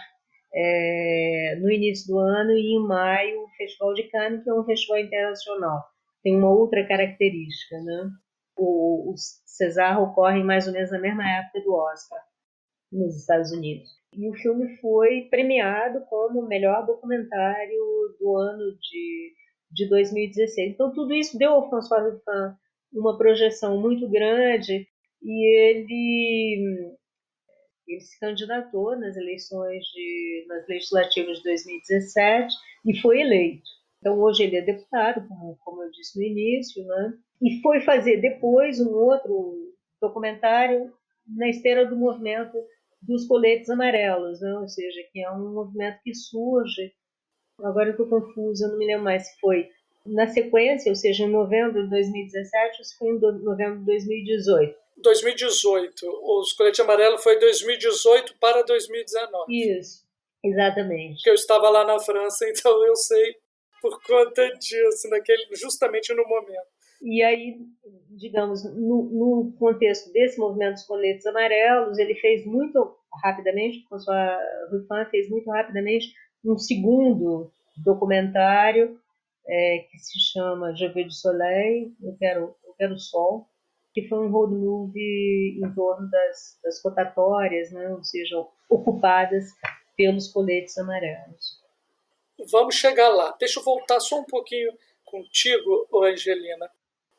é, 0.53 1.57
no 1.59 1.71
início 1.71 2.07
do 2.07 2.19
ano 2.19 2.51
e 2.51 2.75
em 2.75 2.87
maio 2.87 3.43
o 3.43 3.49
Festival 3.57 3.93
de 3.93 4.03
Cannes, 4.03 4.43
que 4.43 4.49
é 4.49 4.53
um 4.53 4.63
festival 4.63 4.99
internacional. 4.99 5.83
Tem 6.21 6.35
uma 6.37 6.49
outra 6.49 6.87
característica, 6.87 7.81
né? 7.81 8.09
O, 8.55 9.11
o 9.11 9.15
César 9.45 9.99
ocorre 9.99 10.43
mais 10.43 10.67
ou 10.67 10.73
menos 10.73 10.91
na 10.91 10.99
mesma 10.99 11.27
época 11.27 11.61
do 11.61 11.73
Oscar, 11.73 12.19
nos 12.91 13.17
Estados 13.17 13.51
Unidos. 13.51 13.89
E 14.15 14.29
o 14.29 14.33
filme 14.33 14.77
foi 14.77 15.27
premiado 15.29 16.01
como 16.01 16.47
melhor 16.47 16.85
documentário 16.85 18.15
do 18.19 18.37
ano 18.37 18.77
de, 18.79 19.33
de 19.71 19.89
2016. 19.89 20.73
Então, 20.73 20.93
tudo 20.93 21.13
isso 21.13 21.37
deu 21.37 21.53
ao 21.53 21.69
François 21.69 22.03
Ruffin 22.03 22.55
uma 22.93 23.17
projeção 23.17 23.79
muito 23.81 24.07
grande 24.07 24.87
e 25.21 25.45
ele, 25.45 26.95
ele 27.87 28.01
se 28.01 28.19
candidatou 28.19 28.95
nas 28.97 29.15
eleições 29.15 29.83
de, 29.85 30.45
nas 30.47 30.67
legislativas 30.67 31.37
de 31.37 31.43
2017 31.43 32.55
e 32.85 32.99
foi 32.99 33.21
eleito. 33.21 33.63
Então, 33.99 34.19
hoje 34.19 34.43
ele 34.43 34.57
é 34.57 34.61
deputado, 34.61 35.25
como, 35.27 35.57
como 35.63 35.83
eu 35.83 35.89
disse 35.91 36.19
no 36.19 36.25
início, 36.25 36.85
né? 36.85 37.13
E 37.41 37.61
foi 37.61 37.81
fazer 37.81 38.17
depois 38.21 38.79
um 38.79 38.93
outro 38.93 39.73
documentário 40.01 40.93
na 41.27 41.49
esteira 41.49 41.85
do 41.85 41.95
movimento 41.95 42.57
dos 43.01 43.27
coletes 43.27 43.69
amarelos, 43.69 44.41
né? 44.41 44.53
ou 44.59 44.67
seja, 44.67 45.01
que 45.11 45.23
é 45.23 45.29
um 45.31 45.53
movimento 45.53 45.99
que 46.03 46.13
surge. 46.13 46.93
Agora 47.59 47.89
eu 47.89 47.91
estou 47.91 48.07
confusa, 48.07 48.67
não 48.67 48.77
me 48.77 48.85
lembro 48.85 49.03
mais 49.03 49.27
se 49.27 49.39
foi 49.39 49.69
na 50.05 50.27
sequência, 50.27 50.89
ou 50.89 50.95
seja, 50.95 51.23
em 51.23 51.29
novembro 51.29 51.83
de 51.83 51.89
2017 51.89 52.77
ou 52.79 52.83
se 52.83 52.97
foi 52.97 53.09
em 53.09 53.19
novembro 53.19 53.79
de 53.79 53.85
2018. 53.85 54.77
2018. 54.97 56.05
Os 56.39 56.53
coletes 56.53 56.79
amarelos 56.79 57.23
foi 57.23 57.39
2018 57.39 58.35
para 58.39 58.63
2019. 58.63 59.45
Isso, 59.49 60.05
exatamente. 60.43 61.15
Porque 61.15 61.29
eu 61.29 61.35
estava 61.35 61.69
lá 61.69 61.85
na 61.85 61.99
França, 61.99 62.47
então 62.49 62.85
eu 62.85 62.95
sei 62.95 63.35
por 63.81 64.01
conta 64.01 64.49
disso, 64.57 65.09
naquele, 65.09 65.45
justamente 65.55 66.13
no 66.13 66.23
momento. 66.25 66.67
E 67.03 67.21
aí, 67.21 67.59
digamos, 68.11 68.63
no, 68.63 69.03
no, 69.03 69.53
contexto 69.59 70.09
desse 70.13 70.39
movimento 70.39 70.75
dos 70.75 70.85
coletes 70.85 71.25
amarelos, 71.25 71.99
ele 71.99 72.15
fez 72.15 72.45
muito 72.45 72.95
rapidamente, 73.21 73.85
François 73.89 74.39
Ruffin 74.71 75.09
fez 75.11 75.29
muito 75.29 75.51
rapidamente 75.51 76.13
um 76.45 76.57
segundo 76.57 77.51
documentário 77.83 78.97
é, 79.45 79.85
que 79.91 79.99
se 79.99 80.17
chama 80.31 80.73
Je 80.73 80.87
veux 80.87 81.03
du 81.03 81.11
soleil, 81.11 81.93
eu 82.01 82.15
quero, 82.17 82.55
eu 82.65 82.73
quero 82.77 82.97
sol, 82.97 83.49
que 83.93 84.07
foi 84.07 84.19
um 84.19 84.31
road 84.31 84.55
movie 84.55 85.59
em 85.61 85.73
torno 85.75 86.09
das, 86.09 86.57
das 86.63 86.81
rotatórias, 86.81 87.69
né, 87.71 87.89
ou 87.89 88.01
seja, 88.01 88.37
ocupadas 88.69 89.49
pelos 89.97 90.31
coletes 90.31 90.77
amarelos. 90.77 91.61
Vamos 92.49 92.75
chegar 92.75 93.09
lá. 93.09 93.35
Deixa 93.37 93.59
eu 93.59 93.63
voltar 93.63 93.99
só 93.99 94.21
um 94.21 94.25
pouquinho 94.25 94.71
contigo, 95.03 95.87
Angelina 96.01 96.71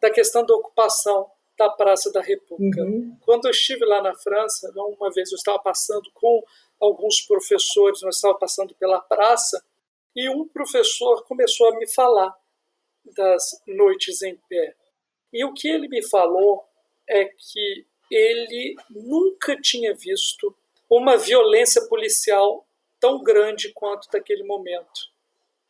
da 0.05 0.11
questão 0.11 0.45
da 0.45 0.55
ocupação 0.55 1.31
da 1.57 1.71
Praça 1.71 2.12
da 2.12 2.21
República. 2.21 2.83
Uhum. 2.83 3.17
Quando 3.23 3.47
eu 3.47 3.51
estive 3.51 3.87
lá 3.87 4.03
na 4.03 4.14
França, 4.14 4.71
uma 4.77 5.11
vez 5.11 5.33
eu 5.33 5.37
estava 5.37 5.59
passando 5.59 6.11
com 6.12 6.45
alguns 6.79 7.23
professores, 7.23 8.03
nós 8.03 8.17
estávamos 8.17 8.40
passando 8.40 8.75
pela 8.75 9.01
praça, 9.01 9.64
e 10.14 10.29
um 10.29 10.47
professor 10.47 11.25
começou 11.25 11.71
a 11.71 11.79
me 11.79 11.88
falar 11.90 12.37
das 13.17 13.62
noites 13.67 14.21
em 14.21 14.37
pé. 14.47 14.77
E 15.33 15.43
o 15.43 15.55
que 15.55 15.69
ele 15.69 15.88
me 15.88 16.03
falou 16.03 16.62
é 17.09 17.25
que 17.25 17.87
ele 18.11 18.77
nunca 18.90 19.59
tinha 19.59 19.95
visto 19.95 20.55
uma 20.90 21.17
violência 21.17 21.81
policial 21.88 22.67
tão 23.01 23.23
grande 23.23 23.73
quanto 23.73 24.11
daquele 24.11 24.43
momento 24.43 25.13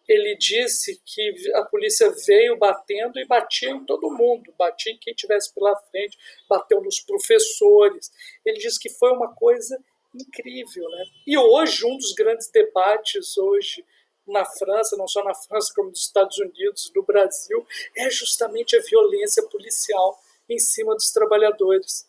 ele 0.09 0.37
disse 0.37 1.01
que 1.05 1.53
a 1.55 1.63
polícia 1.65 2.13
veio 2.27 2.57
batendo 2.57 3.19
e 3.19 3.27
batia 3.27 3.71
em 3.71 3.85
todo 3.85 4.11
mundo, 4.11 4.53
batia 4.59 4.93
em 4.93 4.99
quem 4.99 5.15
tivesse 5.15 5.53
pela 5.55 5.75
frente, 5.91 6.19
bateu 6.49 6.81
nos 6.83 7.01
professores. 7.01 8.11
Ele 8.45 8.59
disse 8.59 8.79
que 8.79 8.91
foi 8.91 9.11
uma 9.13 9.35
coisa 9.35 9.79
incrível, 10.15 10.89
né? 10.91 11.05
E 11.27 11.37
hoje 11.37 11.85
um 11.85 11.97
dos 11.97 12.13
grandes 12.13 12.49
debates 12.51 13.37
hoje 13.37 13.85
na 14.27 14.45
França, 14.45 14.97
não 14.97 15.07
só 15.07 15.23
na 15.23 15.35
França 15.35 15.73
como 15.75 15.91
nos 15.91 16.01
Estados 16.01 16.39
Unidos, 16.39 16.91
no 16.95 17.03
Brasil, 17.03 17.67
é 17.97 18.11
justamente 18.11 18.77
a 18.77 18.81
violência 18.81 19.43
policial 19.49 20.19
em 20.49 20.59
cima 20.59 20.95
dos 20.95 21.11
trabalhadores 21.11 22.07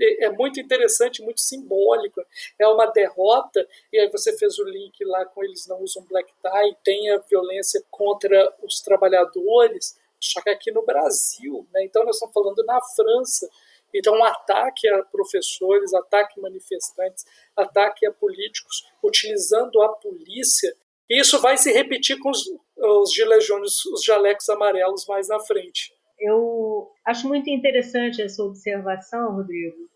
é 0.00 0.30
muito 0.30 0.60
interessante, 0.60 1.22
muito 1.22 1.40
simbólico. 1.40 2.22
É 2.58 2.66
uma 2.68 2.86
derrota, 2.86 3.66
e 3.92 3.98
aí 3.98 4.08
você 4.08 4.36
fez 4.36 4.58
o 4.58 4.64
link 4.64 5.04
lá 5.04 5.24
com 5.26 5.42
eles 5.44 5.66
não 5.66 5.80
usam 5.82 6.04
black 6.04 6.32
tie, 6.42 6.76
tem 6.84 7.10
a 7.10 7.18
violência 7.18 7.82
contra 7.90 8.54
os 8.62 8.80
trabalhadores, 8.80 9.98
só 10.20 10.40
que 10.40 10.50
aqui 10.50 10.70
no 10.70 10.84
Brasil, 10.84 11.66
né? 11.72 11.84
então 11.84 12.04
nós 12.04 12.16
estamos 12.16 12.34
falando 12.34 12.64
na 12.64 12.80
França. 12.96 13.48
Então, 13.94 14.14
um 14.14 14.24
ataque 14.24 14.86
a 14.88 15.02
professores, 15.02 15.94
ataque 15.94 16.38
a 16.38 16.42
manifestantes, 16.42 17.24
ataque 17.56 18.04
a 18.06 18.12
políticos, 18.12 18.86
utilizando 19.02 19.80
a 19.80 19.88
polícia. 19.88 20.76
E 21.08 21.18
isso 21.18 21.40
vai 21.40 21.56
se 21.56 21.72
repetir 21.72 22.18
com 22.18 22.28
os, 22.28 22.44
os 22.76 23.14
gilejones, 23.14 23.84
os 23.86 24.04
jalecos 24.04 24.46
amarelos 24.50 25.06
mais 25.06 25.28
na 25.28 25.40
frente. 25.40 25.94
Eu 26.18 26.67
acho 27.08 27.26
muito 27.26 27.48
interessante 27.48 28.20
essa 28.20 28.42
observação, 28.42 29.36
Rodrigo, 29.36 29.88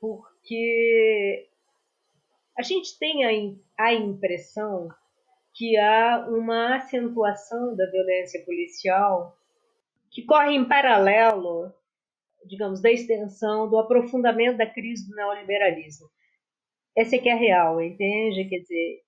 porque 0.00 1.46
a 2.56 2.62
gente 2.62 2.98
tem 2.98 3.60
a, 3.78 3.92
impressão 3.92 4.88
que 5.54 5.76
há 5.76 6.26
uma 6.30 6.76
acentuação 6.76 7.76
da 7.76 7.84
violência 7.90 8.42
policial 8.46 9.36
que 10.10 10.24
corre 10.24 10.54
em 10.54 10.66
paralelo, 10.66 11.70
digamos, 12.46 12.80
da 12.80 12.90
extensão, 12.90 13.68
do 13.68 13.78
aprofundamento 13.78 14.56
da 14.56 14.66
crise 14.66 15.06
do 15.06 15.14
neoliberalismo. 15.14 16.08
Essa 16.96 17.16
é 17.16 17.18
que 17.18 17.28
é 17.28 17.34
real, 17.34 17.82
entende? 17.82 18.48
Quer 18.48 18.60
dizer, 18.60 19.00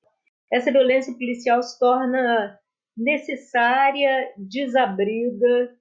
essa 0.53 0.71
violência 0.71 1.15
policial 1.15 1.63
se 1.63 1.79
torna 1.79 2.61
necessária, 2.95 4.35
desabrida 4.37 5.75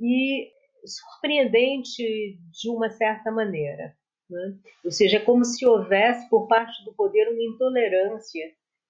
e 0.00 0.50
surpreendente 0.84 2.38
de 2.50 2.70
uma 2.70 2.90
certa 2.90 3.30
maneira. 3.30 3.94
Né? 4.28 4.54
Ou 4.84 4.90
seja, 4.90 5.18
é 5.18 5.20
como 5.20 5.44
se 5.44 5.66
houvesse 5.66 6.28
por 6.28 6.46
parte 6.48 6.84
do 6.84 6.92
poder 6.94 7.28
uma 7.28 7.42
intolerância 7.42 8.44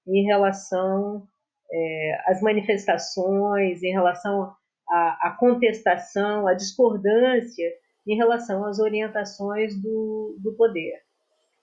em 0.06 0.24
relação 0.24 1.26
é, 1.70 2.22
às 2.26 2.40
manifestações, 2.40 3.82
em 3.82 3.92
relação 3.92 4.54
à, 4.88 5.28
à, 5.28 5.36
contestação, 5.38 6.46
à 6.46 6.54
discordância 6.54 7.72
em 8.06 8.16
relação 8.16 8.64
às 8.64 8.78
orientações 8.78 9.80
do, 9.80 10.36
do 10.40 10.54
poder. 10.56 11.00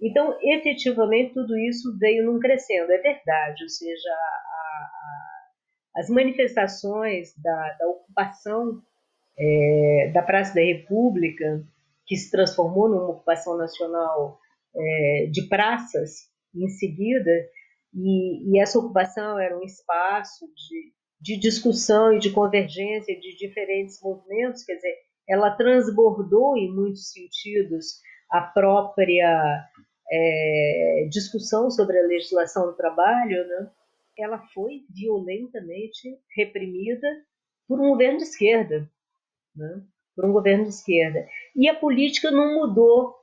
Então, 0.01 0.37
efetivamente, 0.41 1.33
tudo 1.33 1.57
isso 1.57 1.97
veio 1.97 2.25
num 2.25 2.39
crescendo, 2.39 2.91
é 2.91 2.97
verdade, 2.97 3.63
ou 3.63 3.69
seja, 3.69 4.09
a, 4.09 4.59
a, 5.93 6.01
as 6.01 6.09
manifestações 6.09 7.33
da, 7.37 7.73
da 7.73 7.87
ocupação 7.87 8.81
é, 9.39 10.11
da 10.13 10.21
Praça 10.21 10.53
da 10.53 10.61
República, 10.61 11.63
que 12.05 12.15
se 12.17 12.29
transformou 12.29 12.89
numa 12.89 13.09
ocupação 13.09 13.57
nacional 13.57 14.39
é, 14.75 15.27
de 15.31 15.47
praças 15.47 16.29
em 16.53 16.67
seguida, 16.67 17.31
e, 17.93 18.51
e, 18.51 18.59
essa 18.59 18.77
ocupação 18.77 19.39
era 19.39 19.57
um 19.57 19.63
espaço 19.63 20.45
de, 20.45 20.93
de 21.21 21.39
discussão 21.39 22.13
e 22.13 22.19
de 22.19 22.31
convergência 22.31 23.19
de 23.19 23.35
diferentes 23.37 23.99
movimentos, 24.01 24.63
quer 24.63 24.75
dizer, 24.75 24.95
ela 25.27 25.51
transbordou 25.51 26.57
em 26.57 26.73
muitos 26.73 27.11
sentidos 27.11 27.99
a 28.31 28.41
própria 28.41 29.63
é, 30.11 31.07
discussão 31.09 31.71
sobre 31.71 31.97
a 31.99 32.07
legislação 32.07 32.67
do 32.67 32.75
trabalho, 32.75 33.47
né? 33.47 33.71
ela 34.17 34.39
foi 34.53 34.81
violentamente 34.89 36.19
reprimida 36.35 37.07
por 37.67 37.79
um 37.79 37.89
governo 37.89 38.17
de 38.17 38.23
esquerda 38.23 38.89
né, 39.55 39.81
por 40.15 40.25
um 40.25 40.31
governo 40.31 40.63
de 40.63 40.69
esquerda. 40.69 41.27
E 41.55 41.67
a 41.67 41.75
política 41.75 42.31
não 42.31 42.55
mudou 42.55 43.15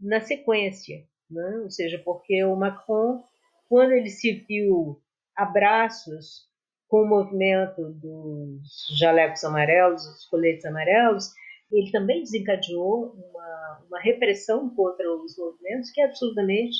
na 0.00 0.20
sequência, 0.20 1.04
né, 1.30 1.60
ou 1.62 1.70
seja, 1.70 2.00
porque 2.04 2.42
o 2.44 2.56
Macron, 2.56 3.22
quando 3.68 3.92
ele 3.92 4.10
se 4.10 4.32
viu 4.32 5.00
abraços 5.36 6.48
com 6.88 7.02
o 7.02 7.08
movimento 7.08 7.92
dos 7.92 8.98
jalecos 8.98 9.44
amarelos, 9.44 10.04
dos 10.04 10.26
coletes 10.26 10.64
amarelos, 10.64 11.32
ele 11.70 11.90
também 11.92 12.22
desencadeou 12.22 13.14
uma, 13.14 13.82
uma 13.86 14.00
repressão 14.00 14.68
contra 14.74 15.08
os 15.14 15.38
movimentos 15.38 15.90
que 15.90 16.00
é 16.00 16.06
absolutamente 16.06 16.78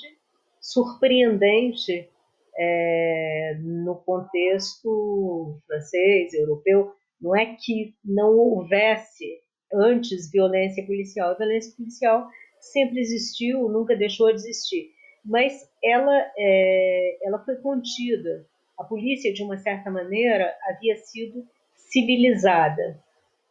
surpreendente 0.60 2.08
é, 2.56 3.56
no 3.60 3.96
contexto 3.96 5.58
francês, 5.66 6.34
europeu, 6.34 6.92
não 7.20 7.36
é 7.36 7.56
que 7.56 7.94
não 8.04 8.36
houvesse 8.36 9.40
antes 9.72 10.30
violência 10.30 10.84
policial. 10.86 11.30
A 11.30 11.34
violência 11.34 11.74
policial 11.76 12.28
sempre 12.58 13.00
existiu, 13.00 13.68
nunca 13.68 13.96
deixou 13.96 14.28
de 14.28 14.40
existir. 14.40 14.90
Mas 15.24 15.68
ela, 15.82 16.16
é, 16.36 17.18
ela 17.26 17.44
foi 17.44 17.56
contida. 17.56 18.46
A 18.78 18.84
polícia, 18.84 19.32
de 19.32 19.42
uma 19.42 19.58
certa 19.58 19.90
maneira, 19.90 20.54
havia 20.68 20.96
sido 20.96 21.46
civilizada. 21.74 22.98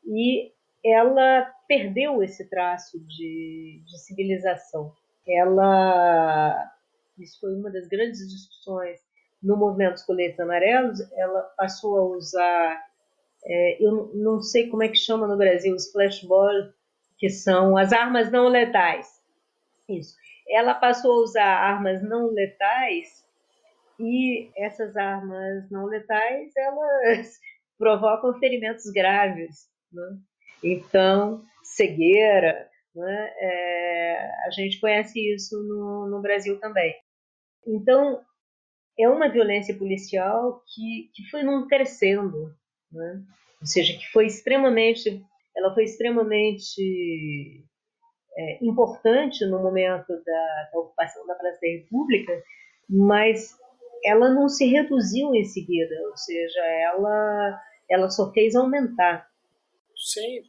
E 0.05 0.51
ela 0.83 1.53
perdeu 1.67 2.23
esse 2.23 2.49
traço 2.49 2.99
de, 3.05 3.83
de 3.85 3.99
civilização. 3.99 4.91
Ela, 5.27 6.71
isso 7.19 7.39
foi 7.39 7.53
uma 7.53 7.69
das 7.69 7.87
grandes 7.87 8.27
discussões 8.27 8.99
no 9.41 9.55
movimento 9.55 9.93
dos 9.93 10.03
coletes 10.03 10.39
amarelos, 10.39 10.99
ela 11.13 11.41
passou 11.57 11.97
a 11.97 12.03
usar, 12.17 12.83
é, 13.45 13.83
eu 13.83 14.11
não 14.13 14.41
sei 14.41 14.69
como 14.69 14.83
é 14.83 14.89
que 14.89 14.97
chama 14.97 15.27
no 15.27 15.37
Brasil, 15.37 15.75
os 15.75 15.91
flashballs, 15.91 16.73
que 17.17 17.29
são 17.29 17.77
as 17.77 17.91
armas 17.91 18.31
não 18.31 18.47
letais. 18.47 19.07
Isso. 19.87 20.15
Ela 20.47 20.73
passou 20.73 21.11
a 21.11 21.23
usar 21.23 21.45
armas 21.45 22.01
não 22.01 22.31
letais 22.31 23.25
e 23.99 24.49
essas 24.55 24.95
armas 24.95 25.69
não 25.69 25.85
letais, 25.85 26.51
elas 26.55 27.37
provocam 27.77 28.39
ferimentos 28.39 28.85
graves. 28.91 29.69
Né? 29.91 30.17
Então, 30.63 31.43
cegueira, 31.63 32.69
né? 32.95 33.33
é, 33.39 34.31
a 34.47 34.51
gente 34.51 34.79
conhece 34.79 35.19
isso 35.33 35.61
no, 35.63 36.07
no 36.07 36.21
Brasil 36.21 36.59
também. 36.59 36.95
Então, 37.67 38.23
é 38.97 39.07
uma 39.07 39.29
violência 39.29 39.77
policial 39.77 40.61
que, 40.73 41.09
que 41.13 41.29
foi 41.29 41.43
não 41.43 41.67
crescendo, 41.67 42.53
né? 42.91 43.21
ou 43.61 43.67
seja, 43.67 43.97
que 43.97 44.05
foi 44.11 44.25
extremamente, 44.25 45.21
ela 45.55 45.73
foi 45.73 45.83
extremamente 45.83 47.63
é, 48.37 48.63
importante 48.63 49.45
no 49.45 49.59
momento 49.59 50.07
da, 50.23 50.69
da, 50.71 50.79
ocupação 50.79 51.25
da 51.27 51.35
Praça 51.35 51.59
da 51.61 51.67
República, 51.67 52.41
mas 52.89 53.57
ela 54.05 54.29
não 54.29 54.47
se 54.47 54.65
reduziu 54.65 55.35
em 55.35 55.43
seguida, 55.43 55.93
ou 56.09 56.15
seja, 56.15 56.65
ela, 56.65 57.61
ela 57.89 58.09
só 58.09 58.31
fez 58.31 58.55
aumentar. 58.55 59.27
Sim, 59.95 60.41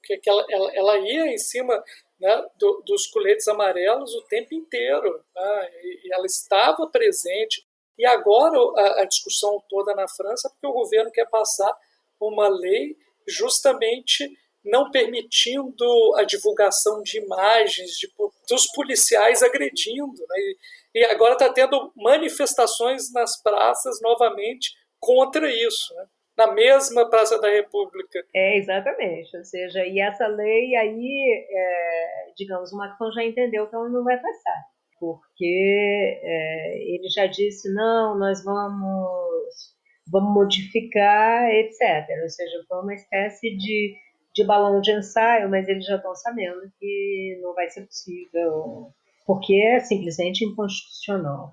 porque 0.00 0.28
ela, 0.28 0.44
ela, 0.50 0.70
ela 0.74 0.98
ia 0.98 1.32
em 1.32 1.38
cima 1.38 1.82
né, 2.20 2.46
do, 2.58 2.82
dos 2.86 3.06
coletes 3.06 3.48
amarelos 3.48 4.14
o 4.14 4.26
tempo 4.26 4.54
inteiro, 4.54 5.24
né, 5.34 5.70
e 6.04 6.12
ela 6.12 6.26
estava 6.26 6.86
presente. 6.90 7.66
E 7.98 8.04
agora 8.04 8.58
a, 8.76 9.02
a 9.02 9.04
discussão 9.06 9.62
toda 9.70 9.94
na 9.94 10.06
França, 10.06 10.50
porque 10.50 10.66
o 10.66 10.72
governo 10.72 11.10
quer 11.10 11.28
passar 11.30 11.74
uma 12.20 12.48
lei 12.48 12.96
justamente 13.26 14.28
não 14.64 14.90
permitindo 14.90 15.84
a 16.16 16.24
divulgação 16.24 17.02
de 17.02 17.18
imagens 17.18 17.92
de, 17.92 18.08
dos 18.48 18.66
policiais 18.72 19.42
agredindo. 19.42 20.20
Né? 20.28 20.36
E, 20.38 20.56
e, 21.00 21.04
agora 21.04 21.32
está 21.32 21.52
tendo 21.52 21.92
manifestações 21.96 23.12
nas 23.12 23.40
praças 23.42 24.00
novamente 24.02 24.70
contra 24.98 25.50
isso. 25.50 25.94
Né? 25.94 26.06
Na 26.36 26.52
mesma 26.52 27.08
Praça 27.10 27.40
da 27.40 27.48
República. 27.48 28.24
É, 28.34 28.58
exatamente. 28.58 29.36
Ou 29.36 29.44
seja, 29.44 29.84
e 29.84 30.00
essa 30.00 30.26
lei 30.28 30.76
aí, 30.76 31.46
é, 31.50 32.32
digamos, 32.36 32.72
o 32.72 32.76
Macron 32.76 33.10
já 33.10 33.24
entendeu 33.24 33.66
que 33.66 33.74
ela 33.74 33.88
não 33.88 34.04
vai 34.04 34.16
passar. 34.20 34.64
Porque 35.00 36.20
é, 36.22 36.78
ele 36.94 37.08
já 37.08 37.26
disse, 37.26 37.72
não, 37.72 38.18
nós 38.18 38.44
vamos, 38.44 39.74
vamos 40.10 40.34
modificar, 40.34 41.48
etc. 41.50 42.22
Ou 42.22 42.28
seja, 42.28 42.64
foi 42.68 42.80
uma 42.80 42.94
espécie 42.94 43.56
de 43.56 43.96
de 44.38 44.44
balão 44.44 44.80
de 44.80 44.92
ensaio, 44.92 45.50
mas 45.50 45.68
eles 45.68 45.84
já 45.84 45.96
estão 45.96 46.14
sabendo 46.14 46.70
que 46.78 47.38
não 47.42 47.52
vai 47.54 47.68
ser 47.68 47.86
possível, 47.86 48.92
porque 49.26 49.54
é 49.54 49.80
simplesmente 49.80 50.44
inconstitucional. 50.44 51.52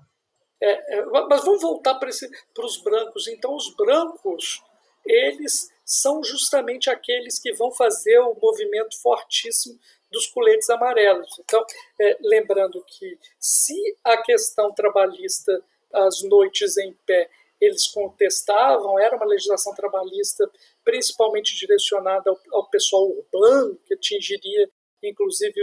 É, 0.62 0.98
é, 0.98 1.04
mas 1.28 1.44
vamos 1.44 1.60
voltar 1.60 1.96
para 1.96 2.08
os 2.08 2.82
brancos. 2.82 3.26
Então, 3.26 3.54
os 3.54 3.74
brancos, 3.74 4.62
eles 5.04 5.68
são 5.84 6.22
justamente 6.22 6.88
aqueles 6.88 7.40
que 7.40 7.52
vão 7.54 7.72
fazer 7.72 8.18
o 8.20 8.36
movimento 8.40 9.00
fortíssimo 9.02 9.78
dos 10.10 10.26
coletes 10.28 10.70
amarelos. 10.70 11.28
Então, 11.40 11.64
é, 12.00 12.16
lembrando 12.22 12.82
que 12.86 13.18
se 13.38 13.74
a 14.04 14.16
questão 14.22 14.72
trabalhista, 14.72 15.60
as 15.92 16.22
noites 16.22 16.76
em 16.78 16.92
pé, 17.04 17.28
eles 17.60 17.86
contestavam, 17.88 18.98
era 18.98 19.16
uma 19.16 19.26
legislação 19.26 19.74
trabalhista 19.74 20.50
principalmente 20.84 21.56
direcionada 21.56 22.30
ao, 22.30 22.38
ao 22.52 22.70
pessoal 22.70 23.08
urbano, 23.08 23.78
que 23.84 23.94
atingiria 23.94 24.70
inclusive 25.02 25.54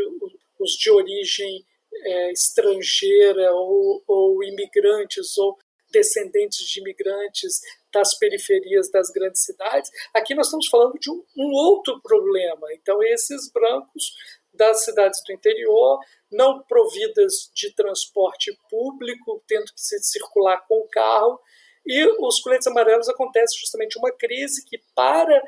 os 0.60 0.72
de 0.72 0.92
origem 0.92 1.66
é, 1.94 2.32
estrangeira 2.32 3.52
ou, 3.54 4.04
ou 4.08 4.44
imigrantes 4.44 5.38
ou 5.38 5.58
descendentes 5.92 6.68
de 6.68 6.80
imigrantes 6.80 7.62
das 7.94 8.18
periferias 8.18 8.90
das 8.90 9.12
grandes 9.12 9.44
cidades. 9.44 9.92
Aqui 10.14 10.34
nós 10.34 10.48
estamos 10.48 10.68
falando 10.68 10.98
de 11.00 11.12
um, 11.12 11.24
um, 11.38 11.52
outro 11.54 12.02
problema. 12.02 12.74
Então, 12.74 13.02
esses 13.04 13.52
brancos 13.52 14.16
das 14.52 14.84
cidades 14.84 15.22
do 15.24 15.34
interior, 15.34 16.00
não 16.32 16.64
providas 16.64 17.52
de 17.54 17.74
transporte 17.76 18.58
público, 18.70 19.44
tendo 19.48 19.66
que 19.66 19.82
se 19.82 20.00
circular 20.00 20.66
com 20.68 20.88
carro, 20.88 21.40
e 21.86 22.06
os 22.20 22.40
coletes 22.40 22.68
amarelos 22.68 23.10
acontece 23.10 23.60
justamente 23.60 23.98
uma 23.98 24.12
crise 24.12 24.66
que 24.66 24.82
para 24.96 25.42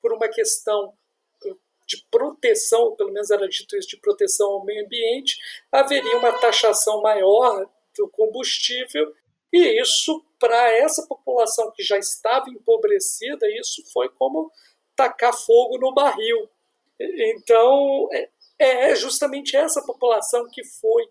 por 0.00 0.12
uma 0.12 0.28
questão 0.28 0.92
de 1.86 2.04
proteção, 2.10 2.94
pelo 2.94 3.10
menos 3.10 3.30
era 3.30 3.48
dito 3.48 3.74
isso, 3.74 3.88
de 3.88 3.96
proteção 3.96 4.50
ao 4.50 4.64
meio 4.64 4.84
ambiente, 4.84 5.38
haveria 5.72 6.18
uma 6.18 6.32
taxação 6.32 7.00
maior 7.00 7.66
do 7.96 8.08
combustível 8.10 9.10
e 9.50 9.80
isso 9.80 10.22
para 10.38 10.70
essa 10.76 11.06
população 11.06 11.72
que 11.72 11.82
já 11.82 11.96
estava 11.96 12.50
empobrecida, 12.50 13.50
isso 13.58 13.82
foi 13.90 14.10
como 14.10 14.52
tacar 14.94 15.32
fogo 15.32 15.78
no 15.78 15.94
barril. 15.94 16.48
Então 17.00 18.08
é, 18.12 18.90
é 18.90 18.94
justamente 18.94 19.56
essa 19.56 19.82
população 19.82 20.46
que 20.50 20.62
foi 20.64 21.08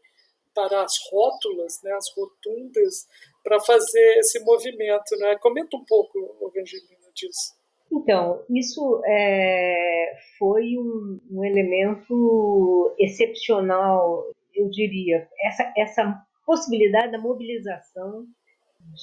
para 0.54 0.84
as 0.84 0.94
rótulas, 1.12 1.82
né, 1.84 1.92
as 1.94 2.12
rotundas, 2.16 3.08
para 3.48 3.62
fazer 3.62 4.18
esse 4.18 4.44
movimento. 4.44 5.16
Né? 5.20 5.38
Comenta 5.40 5.78
um 5.78 5.86
pouco, 5.86 6.20
Evangelina, 6.54 6.98
disso. 7.16 7.56
Então, 7.90 8.44
isso 8.50 9.02
é, 9.06 10.14
foi 10.38 10.78
um, 10.78 11.22
um, 11.32 11.46
elemento 11.46 12.94
excepcional, 13.00 14.26
eu 14.54 14.70
diria, 14.70 15.26
essa, 15.42 15.74
essa 15.78 16.22
possibilidade 16.46 17.14
da 17.14 17.18
mobilização 17.18 18.26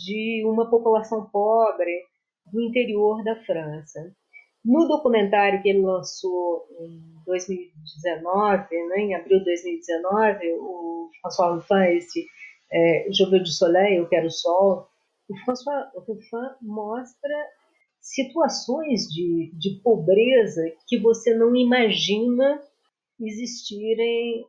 de 0.04 0.44
uma 0.44 0.68
população 0.68 1.24
pobre 1.30 2.02
do 2.52 2.60
interior 2.60 3.24
da 3.24 3.36
França. 3.44 4.12
No 4.62 4.86
documentário 4.86 5.62
que 5.62 5.70
ele 5.70 5.80
lançou 5.80 6.66
em 6.78 7.00
2019, 7.24 8.86
né, 8.88 8.98
em 8.98 9.14
abril 9.14 9.38
de 9.38 9.44
2019, 9.44 10.52
o 10.60 11.08
François 11.22 11.54
Ruffin, 11.54 11.96
esse 11.96 12.26
é, 12.74 13.06
Je 13.12 13.24
veux 13.24 13.46
soleil, 13.46 13.98
Eu 13.98 14.08
Quero 14.08 14.30
Sol, 14.30 14.88
o 15.28 15.36
François 15.38 15.90
Ruffin 15.94 16.56
mostra 16.60 17.34
situações 18.00 19.06
de, 19.08 19.50
de 19.54 19.80
pobreza 19.82 20.62
que 20.86 20.98
você 20.98 21.34
não 21.34 21.54
imagina 21.54 22.60
existirem 23.18 24.44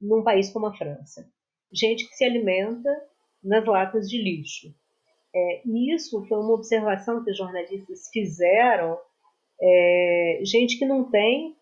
num 0.00 0.24
país 0.24 0.50
como 0.50 0.66
a 0.66 0.74
França. 0.74 1.30
Gente 1.72 2.08
que 2.08 2.16
se 2.16 2.24
alimenta 2.24 2.90
nas 3.44 3.64
latas 3.64 4.08
de 4.08 4.20
lixo. 4.20 4.74
É, 5.34 5.62
isso 5.94 6.24
foi 6.26 6.38
uma 6.38 6.54
observação 6.54 7.22
que 7.22 7.30
os 7.30 7.36
jornalistas 7.36 8.08
fizeram 8.12 8.98
é, 9.60 10.40
gente 10.42 10.78
que 10.78 10.86
não 10.86 11.10
tem, 11.10 11.54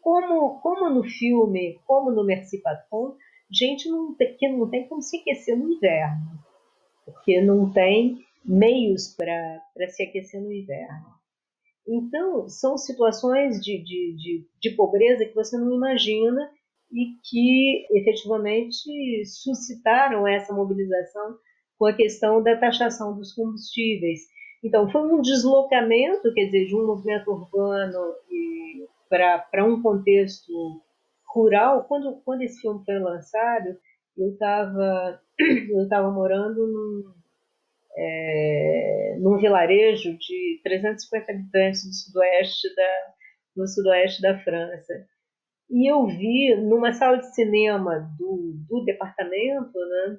como, 0.00 0.60
como 0.60 0.90
no 0.90 1.04
filme, 1.04 1.78
como 1.86 2.10
no 2.10 2.24
Merci 2.24 2.60
Patron, 2.60 3.16
gente 3.50 3.88
não, 3.88 4.14
que 4.14 4.48
não 4.48 4.68
tem 4.68 4.88
como 4.88 5.02
se 5.02 5.18
aquecer 5.18 5.56
no 5.56 5.70
inverno, 5.70 6.38
porque 7.04 7.40
não 7.40 7.72
tem 7.72 8.24
meios 8.44 9.14
para 9.14 9.88
se 9.88 10.02
aquecer 10.02 10.40
no 10.40 10.52
inverno. 10.52 11.06
Então, 11.86 12.48
são 12.48 12.76
situações 12.76 13.60
de, 13.60 13.78
de, 13.82 14.14
de, 14.16 14.46
de 14.60 14.70
pobreza 14.76 15.24
que 15.24 15.34
você 15.34 15.56
não 15.56 15.74
imagina 15.74 16.50
e 16.92 17.14
que 17.22 17.86
efetivamente 17.90 19.24
suscitaram 19.24 20.26
essa 20.26 20.54
mobilização 20.54 21.38
com 21.78 21.86
a 21.86 21.94
questão 21.94 22.42
da 22.42 22.56
taxação 22.56 23.16
dos 23.16 23.32
combustíveis 23.32 24.20
então, 24.62 24.90
foi 24.90 25.02
um 25.02 25.20
deslocamento, 25.20 26.32
quer 26.34 26.46
dizer, 26.46 26.66
de 26.66 26.74
um 26.74 26.86
movimento 26.86 27.30
urbano 27.30 28.14
para 29.08 29.64
um 29.64 29.80
contexto 29.80 30.82
rural. 31.42 31.84
Quando, 31.84 32.20
quando 32.24 32.42
esse 32.42 32.60
filme 32.60 32.84
foi 32.84 32.98
lançado, 32.98 33.76
eu 34.16 34.32
estava 34.32 35.20
eu 35.70 35.88
tava 35.88 36.10
morando 36.10 36.66
num, 36.66 37.14
é, 37.96 39.16
num 39.20 39.38
vilarejo 39.38 40.16
de 40.18 40.60
350 40.64 41.32
habitantes 41.32 41.86
no 41.86 41.92
sudoeste 41.92 42.74
da, 42.74 43.14
no 43.56 43.66
sudoeste 43.68 44.22
da 44.22 44.38
França. 44.40 45.06
E 45.70 45.90
eu 45.90 46.06
vi 46.06 46.56
numa 46.56 46.92
sala 46.92 47.18
de 47.18 47.34
cinema 47.34 48.10
do, 48.18 48.54
do 48.68 48.84
departamento, 48.84 49.78
né, 49.78 50.18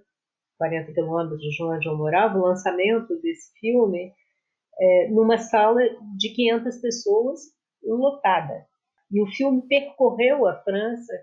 40 0.58 0.94
quilômetros 0.94 1.42
de 1.42 1.64
onde 1.64 1.88
eu 1.88 1.98
morava, 1.98 2.38
o 2.38 2.46
lançamento 2.46 3.20
desse 3.22 3.52
filme, 3.60 4.14
é, 4.80 5.10
numa 5.10 5.38
sala 5.38 5.82
de 6.18 6.34
500 6.34 6.78
pessoas 6.78 7.40
lotada. 7.84 8.69
E 9.12 9.22
o 9.22 9.28
filme 9.28 9.62
percorreu 9.68 10.48
a 10.48 10.56
França 10.64 11.14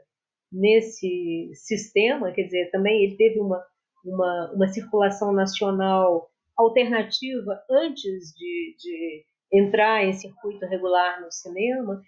nesse 0.50 1.50
sistema, 1.54 2.32
quer 2.32 2.44
dizer, 2.44 2.70
também 2.70 3.04
ele 3.04 3.16
teve 3.16 3.40
uma, 3.40 3.62
uma, 4.04 4.52
uma 4.54 4.68
circulação 4.68 5.32
nacional 5.32 6.30
alternativa 6.56 7.62
antes 7.70 8.32
de, 8.34 8.76
de 8.78 9.24
entrar 9.52 10.04
em 10.04 10.12
circuito 10.12 10.66
regular 10.66 11.20
no 11.20 11.30
cinema, 11.30 12.02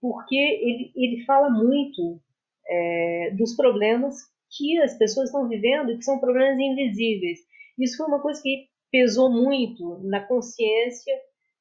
porque 0.00 0.34
ele, 0.34 0.92
ele 0.96 1.24
fala 1.24 1.48
muito 1.48 2.20
é, 2.66 3.30
dos 3.36 3.54
problemas 3.54 4.16
que 4.50 4.78
as 4.80 4.96
pessoas 4.98 5.28
estão 5.28 5.48
vivendo, 5.48 5.96
que 5.96 6.04
são 6.04 6.18
problemas 6.18 6.58
invisíveis. 6.58 7.38
Isso 7.78 7.96
foi 7.96 8.06
uma 8.06 8.20
coisa 8.20 8.42
que 8.42 8.66
pesou 8.90 9.30
muito 9.30 10.00
na 10.02 10.20
consciência 10.20 11.14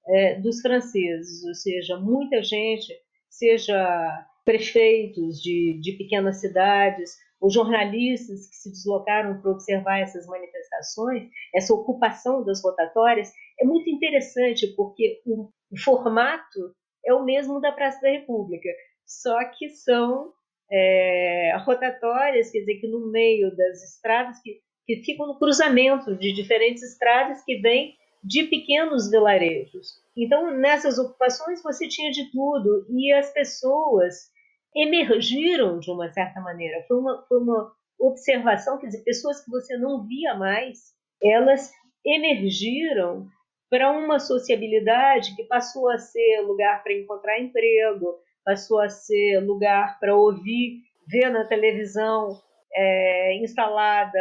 é, 0.07 0.39
dos 0.39 0.59
franceses, 0.61 1.43
ou 1.45 1.53
seja, 1.53 1.97
muita 1.97 2.43
gente, 2.43 2.93
seja 3.41 4.27
prefeitos 4.45 5.41
de, 5.41 5.79
de 5.81 5.93
pequenas 5.93 6.39
cidades, 6.39 7.17
ou 7.39 7.49
jornalistas 7.49 8.47
que 8.47 8.55
se 8.55 8.69
deslocaram 8.69 9.41
para 9.41 9.51
observar 9.51 9.99
essas 9.99 10.27
manifestações, 10.27 11.27
essa 11.55 11.73
ocupação 11.73 12.45
das 12.45 12.63
rotatórias, 12.63 13.31
é 13.59 13.65
muito 13.65 13.89
interessante 13.89 14.67
porque 14.75 15.21
o, 15.25 15.49
o 15.71 15.79
formato 15.83 16.75
é 17.03 17.11
o 17.13 17.25
mesmo 17.25 17.59
da 17.59 17.71
Praça 17.71 17.99
da 17.99 18.11
República, 18.11 18.69
só 19.07 19.43
que 19.57 19.69
são 19.69 20.31
é, 20.71 21.57
rotatórias, 21.65 22.51
quer 22.51 22.59
dizer, 22.59 22.75
que 22.75 22.87
no 22.87 23.11
meio 23.11 23.55
das 23.55 23.81
estradas, 23.83 24.39
que, 24.41 24.59
que 24.85 25.03
ficam 25.03 25.25
no 25.25 25.39
cruzamento 25.39 26.15
de 26.15 26.33
diferentes 26.33 26.83
estradas 26.83 27.43
que 27.43 27.59
vêm 27.59 27.95
de 28.23 28.43
pequenos 28.43 29.09
vilarejos. 29.09 29.99
Então, 30.15 30.51
nessas 30.51 30.99
ocupações, 30.99 31.61
você 31.63 31.87
tinha 31.87 32.11
de 32.11 32.31
tudo, 32.31 32.85
e 32.89 33.11
as 33.13 33.31
pessoas 33.31 34.29
emergiram 34.75 35.79
de 35.79 35.91
uma 35.91 36.11
certa 36.11 36.39
maneira. 36.39 36.83
Foi 36.87 36.97
uma, 36.97 37.25
foi 37.27 37.39
uma 37.39 37.71
observação, 37.99 38.77
quer 38.79 38.87
dizer, 38.87 39.03
pessoas 39.03 39.43
que 39.43 39.49
você 39.49 39.77
não 39.77 40.05
via 40.05 40.35
mais, 40.35 40.93
elas 41.21 41.71
emergiram 42.05 43.27
para 43.69 43.91
uma 43.91 44.19
sociabilidade 44.19 45.35
que 45.35 45.43
passou 45.43 45.89
a 45.89 45.97
ser 45.97 46.41
lugar 46.41 46.83
para 46.83 46.93
encontrar 46.93 47.39
emprego, 47.39 48.19
passou 48.43 48.81
a 48.81 48.89
ser 48.89 49.39
lugar 49.39 49.99
para 49.99 50.15
ouvir, 50.15 50.81
ver 51.07 51.29
na 51.29 51.45
televisão 51.45 52.37
é, 52.73 53.37
instalada 53.37 54.19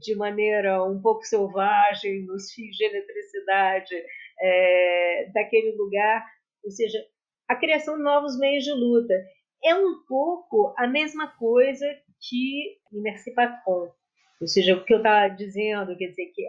de 0.00 0.14
maneira 0.16 0.84
um 0.84 1.00
pouco 1.00 1.22
selvagem 1.24 2.24
nos 2.26 2.50
fios 2.52 2.76
de 2.76 2.84
eletricidade 2.84 3.94
é, 4.40 5.30
daquele 5.34 5.72
lugar, 5.76 6.24
ou 6.64 6.70
seja, 6.70 6.98
a 7.48 7.54
criação 7.54 7.96
de 7.96 8.02
novos 8.02 8.38
meios 8.38 8.64
de 8.64 8.72
luta. 8.72 9.14
É 9.62 9.74
um 9.74 10.02
pouco 10.08 10.74
a 10.78 10.86
mesma 10.86 11.28
coisa 11.36 11.86
que 12.18 12.78
Merci 12.92 13.32
Patron, 13.34 13.90
ou 14.40 14.46
seja, 14.46 14.74
o 14.74 14.84
que 14.84 14.94
eu 14.94 14.98
estava 14.98 15.28
dizendo, 15.28 15.96
quer 15.96 16.08
dizer 16.08 16.26
que 16.34 16.42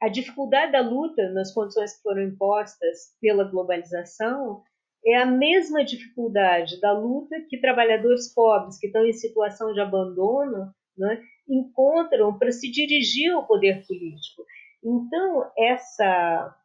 a 0.00 0.08
dificuldade 0.08 0.72
da 0.72 0.80
luta 0.80 1.30
nas 1.30 1.54
condições 1.54 1.96
que 1.96 2.02
foram 2.02 2.22
impostas 2.24 3.16
pela 3.20 3.44
globalização 3.44 4.62
é 5.06 5.16
a 5.16 5.26
mesma 5.26 5.84
dificuldade 5.84 6.80
da 6.80 6.92
luta 6.92 7.36
que 7.48 7.60
trabalhadores 7.60 8.32
pobres 8.34 8.78
que 8.78 8.88
estão 8.88 9.04
em 9.04 9.12
situação 9.12 9.72
de 9.72 9.80
abandono 9.80 10.72
né, 10.96 11.22
encontram 11.52 12.38
para 12.38 12.50
se 12.50 12.70
dirigir 12.70 13.32
ao 13.32 13.46
poder 13.46 13.86
político. 13.86 14.44
Então, 14.82 15.50
essa, 15.56 16.56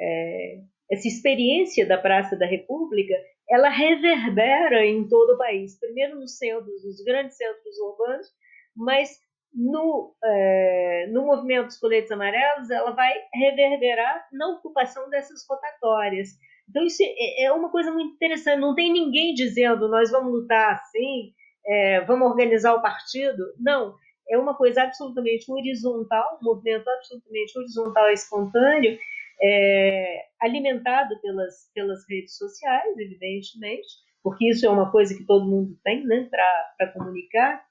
é, 0.00 0.60
essa 0.90 1.08
experiência 1.08 1.86
da 1.86 1.98
Praça 1.98 2.36
da 2.36 2.46
República, 2.46 3.14
ela 3.50 3.68
reverbera 3.68 4.86
em 4.86 5.06
todo 5.08 5.34
o 5.34 5.38
país. 5.38 5.78
Primeiro 5.78 6.18
nos 6.18 6.38
centros, 6.38 6.84
nos 6.84 7.02
grandes 7.04 7.36
centros 7.36 7.78
urbanos, 7.78 8.26
mas 8.74 9.10
no, 9.54 10.14
é, 10.24 11.08
no 11.10 11.26
movimento 11.26 11.66
dos 11.66 11.78
coletes 11.78 12.10
amarelos, 12.10 12.70
ela 12.70 12.92
vai 12.92 13.12
reverberar 13.34 14.26
na 14.32 14.48
ocupação 14.48 15.10
dessas 15.10 15.44
rotatórias. 15.48 16.30
Então, 16.68 16.84
isso 16.84 17.02
é, 17.02 17.44
é 17.44 17.52
uma 17.52 17.70
coisa 17.70 17.92
muito 17.92 18.14
interessante. 18.14 18.60
Não 18.60 18.74
tem 18.74 18.90
ninguém 18.90 19.34
dizendo 19.34 19.88
nós 19.88 20.10
vamos 20.10 20.32
lutar 20.32 20.74
assim, 20.74 21.32
é, 21.66 22.00
vamos 22.02 22.28
organizar 22.28 22.74
o 22.74 22.80
partido. 22.82 23.44
Não, 23.58 23.94
é 24.28 24.38
uma 24.38 24.54
coisa 24.54 24.82
absolutamente 24.82 25.50
horizontal, 25.50 26.38
um 26.40 26.44
movimento 26.44 26.88
absolutamente 26.88 27.58
horizontal 27.58 28.10
e 28.10 28.14
espontâneo, 28.14 28.98
é, 29.42 30.24
alimentado 30.40 31.20
pelas, 31.20 31.70
pelas 31.74 32.04
redes 32.08 32.36
sociais, 32.36 32.96
evidentemente, 32.98 33.88
porque 34.22 34.48
isso 34.50 34.64
é 34.64 34.70
uma 34.70 34.90
coisa 34.90 35.16
que 35.16 35.26
todo 35.26 35.48
mundo 35.48 35.76
tem 35.82 36.04
né, 36.04 36.28
para 36.30 36.92
comunicar, 36.92 37.64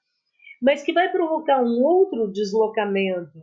mas 0.60 0.82
que 0.82 0.92
vai 0.92 1.10
provocar 1.10 1.60
um 1.62 1.82
outro 1.82 2.30
deslocamento 2.30 3.38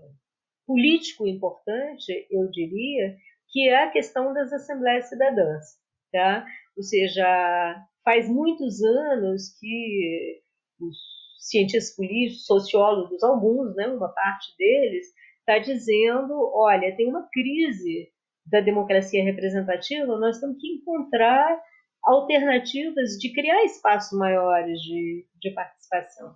político 0.66 1.28
importante, 1.28 2.28
eu 2.30 2.50
diria, 2.52 3.18
que 3.50 3.68
é 3.68 3.84
a 3.84 3.92
questão 3.92 4.34
das 4.34 4.54
assembleias 4.54 5.10
cidadãs. 5.10 5.66
Tá? 6.12 6.46
Ou 6.78 6.84
seja, 6.84 7.86
faz 8.04 8.30
muitos 8.30 8.82
anos 8.84 9.58
que 9.60 10.42
os 10.80 11.19
cientistas 11.40 11.96
políticos, 11.96 12.46
sociólogos, 12.46 13.24
alguns, 13.24 13.76
né, 13.76 13.88
uma 13.88 14.10
parte 14.10 14.56
deles, 14.58 15.08
está 15.40 15.58
dizendo, 15.58 16.34
olha, 16.54 16.96
tem 16.96 17.08
uma 17.08 17.28
crise 17.32 18.10
da 18.46 18.60
democracia 18.60 19.24
representativa, 19.24 20.18
nós 20.18 20.40
temos 20.40 20.58
que 20.60 20.68
encontrar 20.68 21.60
alternativas 22.04 23.18
de 23.18 23.34
criar 23.34 23.64
espaços 23.66 24.18
maiores 24.18 24.80
de, 24.82 25.26
de 25.40 25.52
participação. 25.52 26.36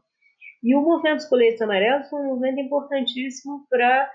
E 0.64 0.76
o 0.76 0.82
movimento 0.82 1.18
dos 1.18 1.30
coletes 1.30 1.62
amarelos 1.62 2.10
foi 2.10 2.22
um 2.22 2.28
movimento 2.28 2.60
importantíssimo 2.60 3.66
para 3.70 4.10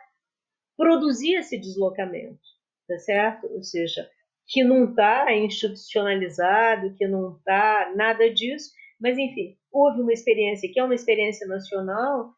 produzir 0.76 1.34
esse 1.34 1.59
deslocamento, 1.59 2.41
tá 2.86 2.99
certo? 2.99 3.47
Ou 3.53 3.62
seja, 3.62 4.09
que 4.47 4.64
não 4.64 4.91
está 4.91 5.34
institucionalizado, 5.34 6.95
que 6.95 7.07
não 7.07 7.36
está 7.36 7.93
nada 7.95 8.32
disso, 8.32 8.72
mas 9.01 9.17
enfim, 9.19 9.57
houve 9.73 10.01
uma 10.01 10.13
experiência 10.13 10.71
que 10.73 10.79
é 10.79 10.85
uma 10.85 10.95
experiência 10.95 11.47
nacional 11.47 12.33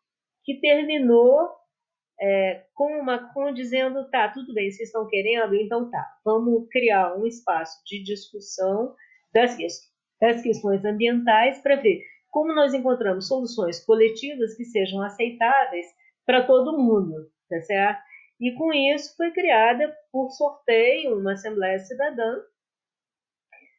que 0.44 0.60
terminou 0.60 1.48
é, 2.20 2.64
com 2.74 3.00
o 3.00 3.04
Macron 3.04 3.52
dizendo, 3.52 4.08
tá, 4.10 4.28
tudo 4.28 4.52
bem, 4.52 4.70
vocês 4.70 4.88
estão 4.88 5.08
querendo, 5.08 5.54
então 5.54 5.90
tá, 5.90 6.06
vamos 6.24 6.68
criar 6.70 7.16
um 7.16 7.26
espaço 7.26 7.82
de 7.86 8.02
discussão 8.02 8.94
das, 9.32 9.56
das 10.20 10.42
questões 10.42 10.84
ambientais 10.84 11.60
para 11.62 11.76
ver 11.76 12.02
como 12.30 12.54
nós 12.54 12.74
encontramos 12.74 13.26
soluções 13.26 13.84
coletivas 13.84 14.54
que 14.54 14.64
sejam 14.64 15.02
aceitáveis 15.02 15.86
para 16.24 16.46
todo 16.46 16.78
mundo, 16.78 17.30
tá 17.48 17.60
certo? 17.62 18.00
E 18.38 18.52
com 18.52 18.72
isso 18.72 19.14
foi 19.16 19.32
criada 19.32 19.94
por 20.12 20.30
sorteio 20.30 21.18
uma 21.18 21.32
Assembleia 21.32 21.78
Cidadã 21.78 22.40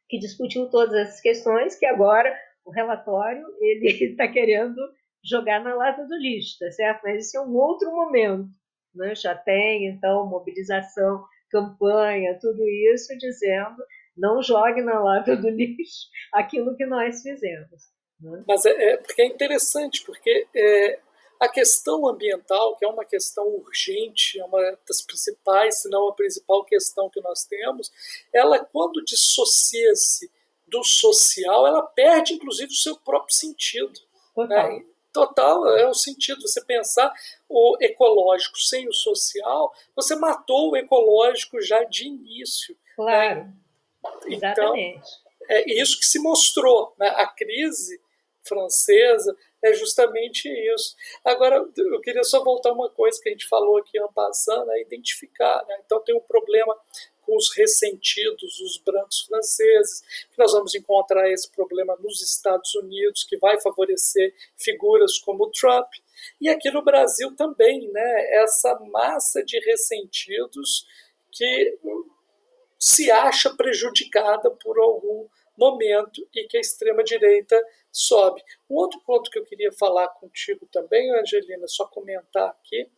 que 0.08 0.18
discutiu 0.18 0.68
todas 0.68 0.94
essas 0.94 1.20
questões 1.20 1.74
que 1.76 1.86
agora 1.86 2.32
o 2.64 2.70
relatório 2.70 3.44
ele 3.60 4.10
está 4.10 4.28
querendo 4.32 4.80
jogar 5.24 5.62
na 5.62 5.74
lata 5.74 6.04
do 6.04 6.16
lixo, 6.16 6.58
tá 6.58 6.70
certo? 6.70 7.02
Mas 7.04 7.26
isso 7.26 7.36
é 7.36 7.40
um 7.40 7.54
outro 7.54 7.90
momento. 7.90 8.48
Né? 8.94 9.14
Já 9.14 9.34
tem, 9.34 9.86
então, 9.86 10.26
mobilização, 10.26 11.24
campanha, 11.50 12.38
tudo 12.40 12.62
isso 12.68 13.16
dizendo 13.18 13.82
não 14.16 14.42
jogue 14.42 14.82
na 14.82 15.02
lata 15.02 15.36
do 15.36 15.48
lixo 15.50 16.08
aquilo 16.32 16.76
que 16.76 16.84
nós 16.84 17.22
fizemos. 17.22 17.90
Né? 18.20 18.44
Mas 18.46 18.64
é, 18.66 18.92
é, 18.92 18.96
porque 18.96 19.22
é 19.22 19.26
interessante, 19.26 20.04
porque 20.04 20.46
é, 20.54 21.00
a 21.40 21.48
questão 21.48 22.06
ambiental, 22.08 22.76
que 22.76 22.84
é 22.84 22.88
uma 22.88 23.04
questão 23.04 23.46
urgente, 23.48 24.38
é 24.38 24.44
uma 24.44 24.78
das 24.86 25.02
principais, 25.02 25.82
se 25.82 25.88
não 25.88 26.08
a 26.08 26.14
principal 26.14 26.64
questão 26.64 27.10
que 27.10 27.20
nós 27.20 27.44
temos, 27.44 27.90
ela, 28.32 28.64
quando 28.64 29.02
dissocia-se 29.04 30.30
do 30.72 30.82
social, 30.82 31.66
ela 31.66 31.82
perde, 31.82 32.34
inclusive, 32.34 32.72
o 32.72 32.76
seu 32.76 32.96
próprio 32.96 33.34
sentido. 33.34 33.92
Total. 34.34 34.72
Né? 34.72 34.84
total 35.12 35.68
é 35.76 35.86
o 35.86 35.94
sentido. 35.94 36.40
Você 36.40 36.64
pensar 36.64 37.12
o 37.48 37.76
ecológico 37.80 38.58
sem 38.58 38.88
o 38.88 38.92
social, 38.92 39.72
você 39.94 40.16
matou 40.16 40.70
o 40.70 40.76
ecológico 40.76 41.60
já 41.60 41.84
de 41.84 42.06
início. 42.06 42.76
Claro. 42.96 43.40
Né? 43.40 43.54
Então, 44.26 44.76
Exatamente. 44.76 45.10
é 45.48 45.80
isso 45.80 45.98
que 45.98 46.06
se 46.06 46.18
mostrou. 46.18 46.94
Né? 46.98 47.08
A 47.08 47.26
crise 47.26 48.00
francesa 48.42 49.36
é 49.62 49.72
justamente 49.74 50.48
isso. 50.48 50.96
Agora, 51.24 51.64
eu 51.76 52.00
queria 52.00 52.24
só 52.24 52.42
voltar 52.42 52.72
uma 52.72 52.90
coisa 52.90 53.20
que 53.22 53.28
a 53.28 53.32
gente 53.32 53.46
falou 53.46 53.76
aqui, 53.76 53.98
passando, 54.14 54.72
é 54.72 54.80
identificar. 54.80 55.64
Né? 55.68 55.76
Então, 55.84 56.02
tem 56.02 56.16
um 56.16 56.20
problema 56.20 56.76
com 57.22 57.36
os 57.36 57.54
ressentidos, 57.56 58.60
os 58.60 58.78
brancos 58.78 59.22
franceses, 59.22 60.02
que 60.30 60.38
nós 60.38 60.52
vamos 60.52 60.74
encontrar 60.74 61.30
esse 61.30 61.50
problema 61.50 61.96
nos 62.00 62.20
Estados 62.22 62.74
Unidos, 62.74 63.24
que 63.24 63.36
vai 63.38 63.60
favorecer 63.60 64.34
figuras 64.56 65.18
como 65.18 65.50
Trump, 65.50 65.88
e 66.40 66.48
aqui 66.48 66.70
no 66.70 66.82
Brasil 66.82 67.34
também, 67.34 67.90
né, 67.90 68.42
essa 68.42 68.78
massa 68.92 69.44
de 69.44 69.58
ressentidos 69.60 70.86
que 71.30 71.78
se 72.78 73.10
acha 73.10 73.50
prejudicada 73.54 74.50
por 74.50 74.78
algum 74.78 75.26
momento 75.56 76.26
e 76.34 76.44
que 76.46 76.56
a 76.56 76.60
extrema-direita 76.60 77.60
sobe. 77.90 78.42
Um 78.68 78.76
outro 78.76 79.00
ponto 79.00 79.30
que 79.30 79.38
eu 79.38 79.44
queria 79.44 79.70
falar 79.72 80.08
contigo 80.08 80.66
também, 80.72 81.10
Angelina, 81.14 81.68
só 81.68 81.86
comentar 81.86 82.48
aqui, 82.48 82.88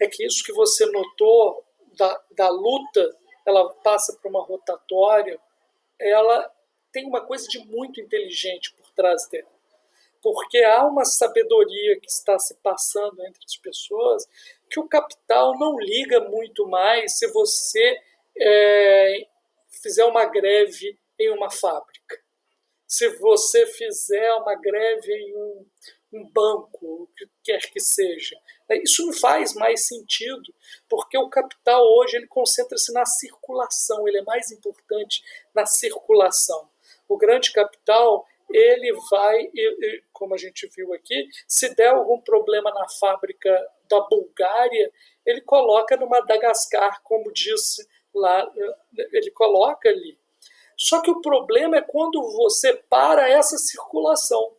é 0.00 0.06
que 0.06 0.24
isso 0.24 0.44
que 0.44 0.52
você 0.52 0.86
notou 0.86 1.64
da, 1.96 2.22
da 2.36 2.48
luta, 2.48 3.16
ela 3.46 3.72
passa 3.74 4.16
por 4.20 4.28
uma 4.28 4.42
rotatória, 4.42 5.38
ela 5.98 6.50
tem 6.92 7.06
uma 7.06 7.20
coisa 7.20 7.46
de 7.48 7.58
muito 7.66 8.00
inteligente 8.00 8.74
por 8.74 8.90
trás 8.92 9.26
dela. 9.28 9.50
Porque 10.22 10.58
há 10.58 10.86
uma 10.86 11.04
sabedoria 11.04 11.98
que 11.98 12.08
está 12.08 12.38
se 12.38 12.54
passando 12.62 13.20
entre 13.26 13.40
as 13.44 13.56
pessoas 13.56 14.28
que 14.70 14.78
o 14.78 14.88
capital 14.88 15.58
não 15.58 15.78
liga 15.78 16.20
muito 16.20 16.66
mais 16.68 17.18
se 17.18 17.26
você 17.32 18.00
é, 18.38 19.26
fizer 19.68 20.04
uma 20.04 20.24
greve 20.24 20.98
em 21.18 21.30
uma 21.30 21.50
fábrica, 21.50 22.20
se 22.86 23.08
você 23.18 23.66
fizer 23.66 24.32
uma 24.34 24.54
greve 24.54 25.12
em 25.12 25.36
um, 25.36 25.66
um 26.12 26.28
banco, 26.30 27.02
o 27.02 27.08
que 27.16 27.28
quer 27.42 27.60
que 27.70 27.80
seja. 27.80 28.36
Isso 28.82 29.06
não 29.06 29.12
faz 29.12 29.54
mais 29.54 29.86
sentido, 29.86 30.54
porque 30.88 31.18
o 31.18 31.28
capital 31.28 31.82
hoje 31.98 32.16
ele 32.16 32.26
concentra-se 32.26 32.92
na 32.92 33.04
circulação, 33.04 34.06
ele 34.06 34.18
é 34.18 34.22
mais 34.22 34.50
importante 34.50 35.22
na 35.54 35.66
circulação. 35.66 36.68
O 37.08 37.16
grande 37.16 37.52
capital 37.52 38.26
ele 38.50 38.92
vai, 39.10 39.50
como 40.12 40.34
a 40.34 40.38
gente 40.38 40.68
viu 40.76 40.92
aqui, 40.92 41.26
se 41.48 41.74
der 41.74 41.88
algum 41.88 42.20
problema 42.20 42.70
na 42.70 42.86
fábrica 43.00 43.50
da 43.88 44.00
Bulgária, 44.00 44.92
ele 45.24 45.40
coloca 45.40 45.96
no 45.96 46.08
Madagascar, 46.08 47.02
como 47.02 47.32
disse 47.32 47.86
lá, 48.14 48.50
ele 49.12 49.30
coloca 49.30 49.88
ali. 49.88 50.18
Só 50.76 51.00
que 51.00 51.10
o 51.10 51.20
problema 51.20 51.76
é 51.76 51.82
quando 51.82 52.20
você 52.32 52.74
para 52.74 53.28
essa 53.28 53.56
circulação. 53.56 54.56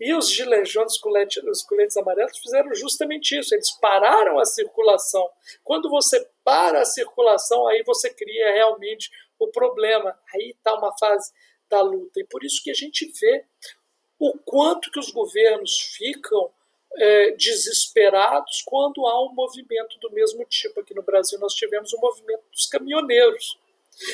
E 0.00 0.14
os 0.14 0.30
gilejões, 0.30 0.92
os 0.92 0.98
coletes, 0.98 1.42
os 1.42 1.62
coletes 1.62 1.96
amarelos, 1.96 2.38
fizeram 2.38 2.74
justamente 2.74 3.38
isso. 3.38 3.54
Eles 3.54 3.70
pararam 3.80 4.38
a 4.38 4.44
circulação. 4.44 5.28
Quando 5.64 5.88
você 5.90 6.28
para 6.44 6.80
a 6.80 6.84
circulação, 6.84 7.66
aí 7.68 7.82
você 7.84 8.10
cria 8.10 8.52
realmente 8.52 9.10
o 9.38 9.48
problema. 9.48 10.18
Aí 10.34 10.50
está 10.56 10.74
uma 10.74 10.96
fase 10.98 11.32
da 11.68 11.80
luta. 11.80 12.20
E 12.20 12.24
por 12.24 12.44
isso 12.44 12.62
que 12.62 12.70
a 12.70 12.74
gente 12.74 13.10
vê 13.20 13.44
o 14.18 14.36
quanto 14.38 14.90
que 14.90 14.98
os 14.98 15.10
governos 15.10 15.78
ficam 15.96 16.50
é, 16.96 17.30
desesperados 17.32 18.62
quando 18.64 19.06
há 19.06 19.24
um 19.24 19.32
movimento 19.32 19.98
do 20.00 20.10
mesmo 20.10 20.44
tipo. 20.44 20.80
Aqui 20.80 20.94
no 20.94 21.02
Brasil 21.02 21.38
nós 21.38 21.54
tivemos 21.54 21.92
o 21.92 21.98
um 21.98 22.00
movimento 22.00 22.42
dos 22.50 22.66
caminhoneiros. 22.66 23.58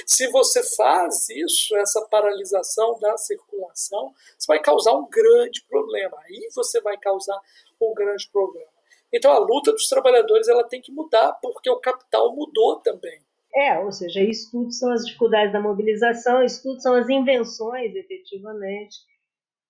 Se 0.07 0.29
você 0.29 0.63
faz 0.77 1.29
isso, 1.29 1.77
essa 1.77 2.01
paralisação 2.09 2.99
da 2.99 3.17
circulação, 3.17 4.15
você 4.39 4.47
vai 4.47 4.61
causar 4.61 4.95
um 4.95 5.09
grande 5.09 5.63
problema. 5.69 6.17
Aí 6.25 6.49
você 6.55 6.81
vai 6.81 6.97
causar 6.99 7.39
um 7.81 7.95
grande 7.95 8.29
problema. 8.31 8.73
Então 9.13 9.31
a 9.31 9.39
luta 9.39 9.73
dos 9.73 9.89
trabalhadores 9.89 10.49
ela 10.49 10.65
tem 10.65 10.81
que 10.81 10.93
mudar, 10.93 11.33
porque 11.41 11.71
o 11.71 11.81
capital 11.81 12.35
mudou 12.35 12.81
também. 12.81 13.21
É, 13.55 13.79
ou 13.79 13.93
seja, 13.93 14.21
isso 14.21 14.51
tudo 14.51 14.73
são 14.73 14.91
as 14.91 15.05
dificuldades 15.05 15.53
da 15.53 15.61
mobilização, 15.61 16.43
isso 16.43 16.61
tudo 16.61 16.81
são 16.81 16.95
as 16.95 17.09
invenções, 17.09 17.95
efetivamente, 17.95 18.97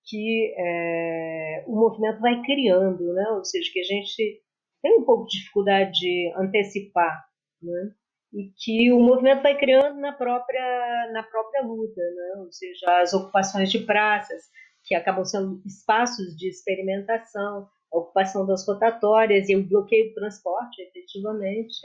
que 0.03 0.55
é, 0.57 1.63
o 1.67 1.75
movimento 1.75 2.19
vai 2.19 2.41
criando, 2.41 3.13
né? 3.13 3.27
ou 3.33 3.45
seja, 3.45 3.69
que 3.71 3.79
a 3.79 3.83
gente 3.83 4.41
tem 4.81 4.97
um 4.97 5.03
pouco 5.03 5.27
de 5.27 5.37
dificuldade 5.37 5.91
de 5.99 6.33
antecipar, 6.35 7.25
né? 7.61 7.91
E 8.35 8.51
que 8.57 8.91
o 8.91 8.99
movimento 8.99 9.41
vai 9.41 9.57
criando 9.57 9.97
na 9.99 10.11
própria, 10.11 11.09
na 11.13 11.23
própria 11.23 11.61
luta, 11.61 12.01
né? 12.01 12.41
ou 12.41 12.51
seja, 12.51 13.01
as 13.01 13.13
ocupações 13.13 13.71
de 13.71 13.79
praças, 13.79 14.43
que 14.83 14.93
acabam 14.93 15.23
sendo 15.23 15.61
espaços 15.65 16.35
de 16.35 16.49
experimentação, 16.49 17.67
a 17.93 17.97
ocupação 17.97 18.45
das 18.45 18.67
rotatórias 18.67 19.47
e 19.47 19.55
o 19.55 19.65
bloqueio 19.65 20.09
do 20.09 20.15
transporte, 20.15 20.81
efetivamente, 20.81 21.75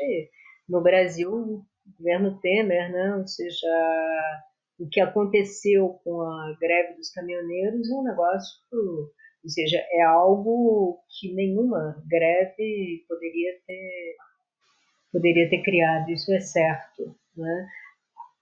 no 0.69 0.83
Brasil, 0.83 1.33
o 1.33 1.65
governo 1.97 2.41
Temer, 2.41 2.91
né? 2.91 3.15
ou 3.17 3.27
seja, 3.29 3.69
o 4.79 4.89
que 4.89 5.01
aconteceu 5.01 6.01
com 6.03 6.21
a 6.21 6.57
greve 6.61 6.95
dos 6.95 7.11
caminhoneiros 7.11 7.89
é 7.89 7.95
um 7.95 8.03
negócio, 8.03 8.59
ou 8.73 9.49
seja, 9.49 9.79
é 9.93 10.03
algo 10.03 11.01
que 11.09 11.33
nenhuma 11.33 12.03
greve 12.09 13.05
poderia 13.09 13.53
ter 13.67 14.17
poderia 15.13 15.49
ter 15.49 15.63
criado, 15.63 16.11
isso 16.11 16.33
é 16.33 16.41
certo. 16.41 17.15
Né? 17.37 17.69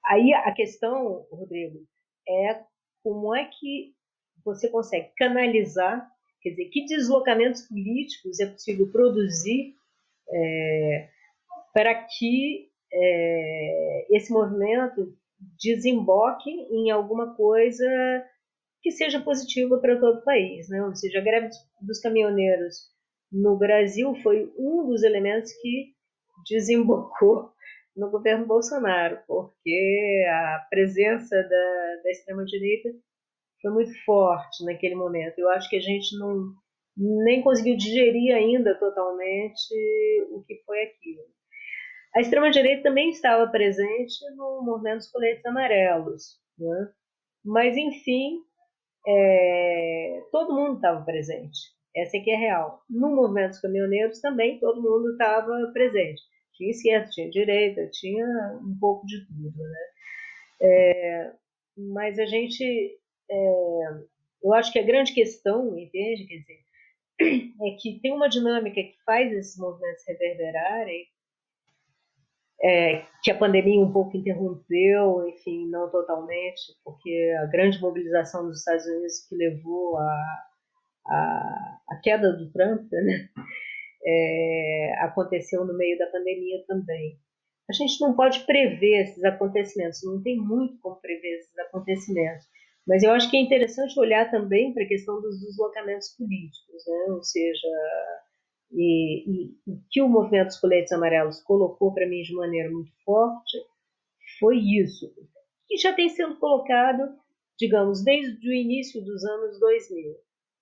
Aí 0.07 0.33
a 0.33 0.53
questão, 0.53 1.27
Rodrigo, 1.31 1.79
é 2.29 2.61
como 3.03 3.35
é 3.35 3.45
que 3.45 3.95
você 4.45 4.69
consegue 4.69 5.11
canalizar, 5.17 6.09
quer 6.41 6.51
dizer, 6.51 6.67
que 6.67 6.87
deslocamentos 6.87 7.63
políticos 7.63 8.41
é 8.41 8.47
possível 8.47 8.91
produzir 8.91 9.75
é, 10.31 11.09
para 11.73 11.95
que 11.95 12.69
é, 12.93 14.07
esse 14.17 14.33
movimento 14.33 15.15
desemboque 15.59 16.51
em 16.51 16.91
alguma 16.91 17.35
coisa 17.35 17.85
que 18.83 18.91
seja 18.91 19.21
positiva 19.21 19.79
para 19.79 19.99
todo 19.99 20.19
o 20.19 20.25
país. 20.25 20.69
Né? 20.69 20.83
Ou 20.83 20.95
seja, 20.95 21.19
a 21.19 21.23
greve 21.23 21.49
dos 21.81 22.01
caminhoneiros 22.01 22.89
no 23.31 23.57
Brasil 23.57 24.15
foi 24.23 24.53
um 24.57 24.87
dos 24.87 25.03
elementos 25.03 25.53
que 25.61 25.95
desembocou 26.47 27.53
no 27.97 28.11
governo 28.11 28.47
Bolsonaro, 28.47 29.19
porque 29.27 30.25
a 30.29 30.67
presença 30.71 31.37
da, 31.37 32.03
da 32.03 32.11
extrema-direita 32.11 32.91
foi 33.61 33.73
muito 33.73 33.93
forte 34.05 34.65
naquele 34.65 34.95
momento. 34.95 35.39
Eu 35.39 35.51
acho 35.51 35.69
que 35.69 35.77
a 35.77 35.81
gente 35.81 36.17
não 36.19 36.53
nem 36.97 37.43
conseguiu 37.43 37.77
digerir 37.77 38.35
ainda 38.35 38.75
totalmente 38.79 39.75
o 40.31 40.43
que 40.45 40.63
foi 40.65 40.83
aquilo. 40.83 41.23
A 42.15 42.21
extrema-direita 42.21 42.83
também 42.83 43.11
estava 43.11 43.47
presente 43.51 44.19
no 44.37 44.63
movimento 44.63 44.99
dos 44.99 45.11
coletes 45.11 45.45
amarelos, 45.45 46.41
né? 46.59 46.91
mas, 47.45 47.77
enfim, 47.77 48.41
é, 49.07 50.23
todo 50.33 50.55
mundo 50.55 50.77
estava 50.77 51.05
presente. 51.05 51.59
Essa 52.01 52.19
que 52.19 52.31
é 52.31 52.37
real. 52.37 52.83
No 52.89 53.15
movimento 53.15 53.51
dos 53.51 53.61
caminhoneiros 53.61 54.21
também 54.21 54.59
todo 54.59 54.83
mundo 54.83 55.13
estava 55.13 55.71
presente. 55.73 56.23
Tinha 56.55 56.71
esquerda, 56.71 57.11
tinha 57.11 57.31
direita, 57.31 57.89
tinha 57.93 58.27
um 58.63 58.77
pouco 58.79 59.07
de 59.07 59.25
tudo. 59.27 59.57
Né? 59.57 59.87
É, 60.63 61.33
mas 61.77 62.19
a 62.19 62.27
gente. 62.27 62.99
É, 63.31 64.09
eu 64.43 64.53
acho 64.55 64.73
que 64.73 64.79
a 64.79 64.85
grande 64.85 65.13
questão, 65.13 65.79
entende? 65.79 66.27
Quer 66.27 66.39
dizer, 66.39 67.53
é 67.67 67.77
que 67.81 68.01
tem 68.01 68.13
uma 68.13 68.29
dinâmica 68.29 68.83
que 68.83 68.97
faz 69.05 69.33
esses 69.33 69.59
movimentos 69.59 70.05
reverberarem 70.07 71.07
é, 72.63 73.05
que 73.23 73.31
a 73.31 73.39
pandemia 73.39 73.81
um 73.81 73.93
pouco 73.93 74.17
interrompeu, 74.17 75.29
enfim, 75.29 75.69
não 75.69 75.89
totalmente, 75.91 76.61
porque 76.85 77.35
a 77.41 77.47
grande 77.47 77.81
mobilização 77.81 78.47
dos 78.47 78.59
Estados 78.59 78.85
Unidos 78.87 79.27
que 79.29 79.37
levou 79.37 79.97
a, 79.97 80.48
a, 81.09 81.81
a 81.91 81.97
queda 82.03 82.33
do 82.33 82.51
Trump 82.53 82.91
né, 82.93 83.29
é, 84.05 84.95
aconteceu 85.01 85.65
no 85.65 85.77
meio 85.77 85.99
da 85.99 86.07
pandemia 86.07 86.65
também. 86.67 87.19
A 87.69 87.73
gente 87.73 88.01
não 88.01 88.15
pode 88.15 88.41
prever 88.47 89.03
esses 89.03 89.23
acontecimentos, 89.25 90.03
não 90.05 90.23
tem 90.23 90.39
muito 90.39 90.79
como 90.81 91.01
prever 91.01 91.39
esses 91.39 91.59
acontecimentos. 91.59 92.47
Mas 92.87 93.03
eu 93.03 93.13
acho 93.13 93.31
que 93.31 93.37
é 93.37 93.41
interessante 93.41 94.01
olhar 94.01 94.31
também 94.31 94.73
para 94.73 94.83
a 94.83 94.89
questão 94.89 95.21
dos 95.21 95.39
deslocamentos 95.41 96.09
políticos, 96.17 96.83
né? 96.87 97.13
ou 97.13 97.23
seja, 97.23 97.69
e, 98.73 99.51
e, 99.51 99.55
que 99.91 100.01
o 100.01 100.09
movimento 100.09 100.47
dos 100.47 100.61
coletes 100.61 100.93
amarelos 100.93 101.43
colocou 101.43 101.93
para 101.93 102.09
mim 102.09 102.23
de 102.23 102.35
maneira 102.35 102.71
muito 102.71 102.91
forte 103.05 103.59
foi 104.39 104.59
isso, 104.59 105.13
que 105.67 105.77
já 105.77 105.93
tem 105.93 106.09
sido 106.09 106.37
colocado, 106.39 107.15
digamos, 107.59 108.03
desde 108.03 108.49
o 108.49 108.53
início 108.53 109.05
dos 109.05 109.25
anos 109.25 109.59
2000, 109.61 110.15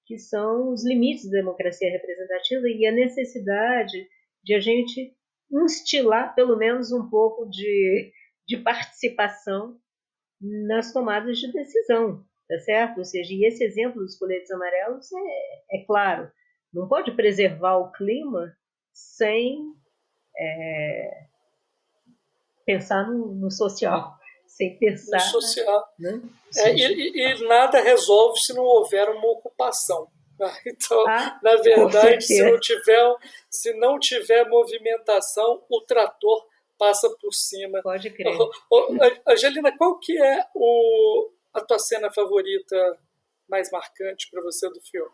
que 0.07 0.19
são 0.19 0.73
os 0.73 0.87
limites 0.87 1.29
da 1.31 1.39
democracia 1.39 1.91
representativa 1.91 2.69
e 2.69 2.87
a 2.87 2.93
necessidade 2.93 4.09
de 4.43 4.55
a 4.55 4.61
gente 4.61 5.15
instilar 5.51 6.35
pelo 6.35 6.57
menos 6.57 6.93
um 6.93 7.09
pouco 7.09 7.49
de, 7.51 8.13
de 8.47 8.57
participação 8.59 9.77
nas 10.41 10.93
tomadas 10.93 11.39
de 11.39 11.53
decisão, 11.53 12.25
tá 12.49 12.59
certo? 12.61 12.99
Ou 12.99 13.05
seja, 13.05 13.33
e 13.33 13.47
esse 13.47 13.65
exemplo 13.65 14.03
dos 14.03 14.17
coletes 14.17 14.51
amarelos 14.51 15.11
é, 15.13 15.79
é 15.79 15.85
claro, 15.85 16.31
não 16.73 16.87
pode 16.89 17.13
preservar 17.13 17.79
o 17.79 17.91
clima 17.93 18.55
sem 18.93 19.59
é, 20.39 21.27
pensar 22.65 23.09
no, 23.09 23.35
no, 23.35 23.51
social, 23.51 24.16
sem 24.57 24.75
pensar 24.79 25.21
social. 25.21 25.87
Né? 25.99 26.21
É, 26.57 26.75
e, 26.75 27.13
e, 27.15 27.47
nada 27.47 27.81
resolve 27.81 28.41
se 28.41 28.55
não 28.55 28.65
houver 28.65 29.09
uma 29.11 29.29
ocupação. 29.29 30.09
Então, 30.67 31.09
ah, 31.09 31.39
na 31.43 31.57
verdade, 31.57 32.23
se 32.23 32.43
não, 32.43 32.61
tiver, 32.61 33.15
se 33.49 33.73
não 33.75 33.99
tiver 33.99 34.47
movimentação, 34.47 35.65
o 35.67 35.81
trator 35.81 36.47
passa 36.79 37.09
por 37.19 37.33
cima. 37.33 37.81
Pode 37.81 38.11
crer. 38.11 38.37
Angelina, 39.27 39.75
qual 39.79 39.99
que 39.99 40.21
é 40.21 40.47
o, 40.55 41.31
a 41.55 41.63
tua 41.63 41.79
cena 41.79 42.13
favorita 42.13 42.99
mais 43.49 43.71
marcante 43.71 44.31
para 44.31 44.43
você 44.43 44.69
do 44.69 44.81
filme? 44.83 45.11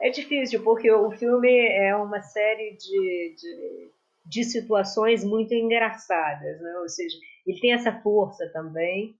É 0.00 0.10
difícil, 0.10 0.62
porque 0.62 0.92
o 0.92 1.10
filme 1.10 1.50
é 1.68 1.94
uma 1.96 2.22
série 2.22 2.76
de, 2.76 3.34
de, 3.36 3.90
de 4.28 4.44
situações 4.44 5.24
muito 5.24 5.54
engraçadas, 5.54 6.60
né? 6.60 6.78
ou 6.80 6.88
seja, 6.88 7.16
ele 7.46 7.58
tem 7.60 7.72
essa 7.72 7.90
força 8.02 8.46
também, 8.52 9.16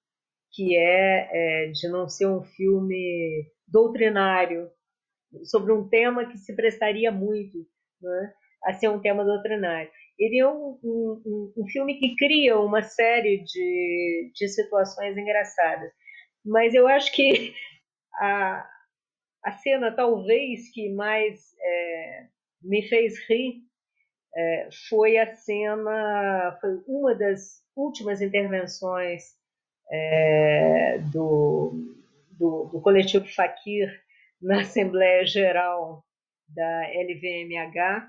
que 0.52 0.76
é, 0.76 1.64
é 1.64 1.66
de 1.68 1.88
não 1.88 2.08
ser 2.08 2.26
um 2.26 2.42
filme 2.42 3.50
doutrinário, 3.66 4.70
sobre 5.44 5.72
um 5.72 5.88
tema 5.88 6.26
que 6.26 6.36
se 6.36 6.54
prestaria 6.54 7.10
muito 7.10 7.58
né, 8.02 8.32
a 8.64 8.72
ser 8.74 8.88
um 8.88 9.00
tema 9.00 9.24
doutrinário. 9.24 9.90
Ele 10.18 10.38
é 10.38 10.48
um, 10.48 10.78
um, 10.82 11.52
um 11.56 11.66
filme 11.68 11.98
que 11.98 12.16
cria 12.16 12.58
uma 12.58 12.82
série 12.82 13.44
de, 13.44 14.32
de 14.34 14.48
situações 14.48 15.16
engraçadas, 15.16 15.90
mas 16.44 16.74
eu 16.74 16.86
acho 16.86 17.12
que 17.12 17.54
a, 18.20 18.68
a 19.44 19.52
cena 19.52 19.94
talvez 19.94 20.70
que 20.72 20.92
mais 20.92 21.54
é, 21.60 22.26
me 22.62 22.86
fez 22.88 23.18
rir 23.28 23.67
é, 24.38 24.68
foi 24.88 25.18
a 25.18 25.34
cena, 25.34 26.56
foi 26.60 26.80
uma 26.86 27.12
das 27.12 27.60
últimas 27.74 28.22
intervenções 28.22 29.36
é, 29.90 30.98
do, 31.12 31.72
do, 32.38 32.70
do, 32.72 32.80
coletivo 32.80 33.26
Fakir 33.34 33.90
na 34.40 34.60
Assembleia 34.60 35.26
Geral 35.26 36.04
da 36.54 36.82
LVMH, 36.86 38.08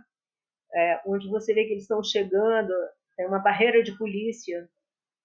é, 0.75 1.01
onde 1.07 1.27
você 1.29 1.51
vê 1.51 1.65
que 1.65 1.71
eles 1.71 1.83
estão 1.83 2.03
chegando, 2.03 2.71
tem 3.17 3.25
uma 3.25 3.39
barreira 3.39 3.81
de 3.81 3.97
polícia 3.97 4.69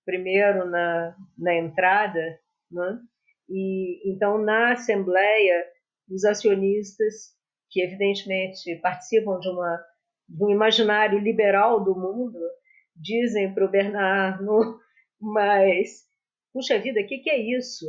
primeiro 0.06 0.64
na, 0.70 1.14
na 1.36 1.54
entrada, 1.54 2.40
né? 2.70 2.98
e 3.46 4.10
então 4.10 4.38
na 4.38 4.72
Assembleia 4.72 5.66
os 6.08 6.24
acionistas 6.24 7.34
que 7.68 7.82
evidentemente 7.82 8.74
participam 8.76 9.38
de 9.38 9.50
uma 9.50 9.84
um 10.28 10.50
imaginário 10.50 11.18
liberal 11.18 11.82
do 11.82 11.94
mundo 11.94 12.38
dizem 12.96 13.52
para 13.52 13.64
o 13.64 13.70
Bernardo, 13.70 14.78
mas 15.20 16.04
puxa 16.52 16.78
vida, 16.78 17.00
o 17.00 17.06
que, 17.06 17.18
que 17.18 17.30
é 17.30 17.38
isso? 17.38 17.86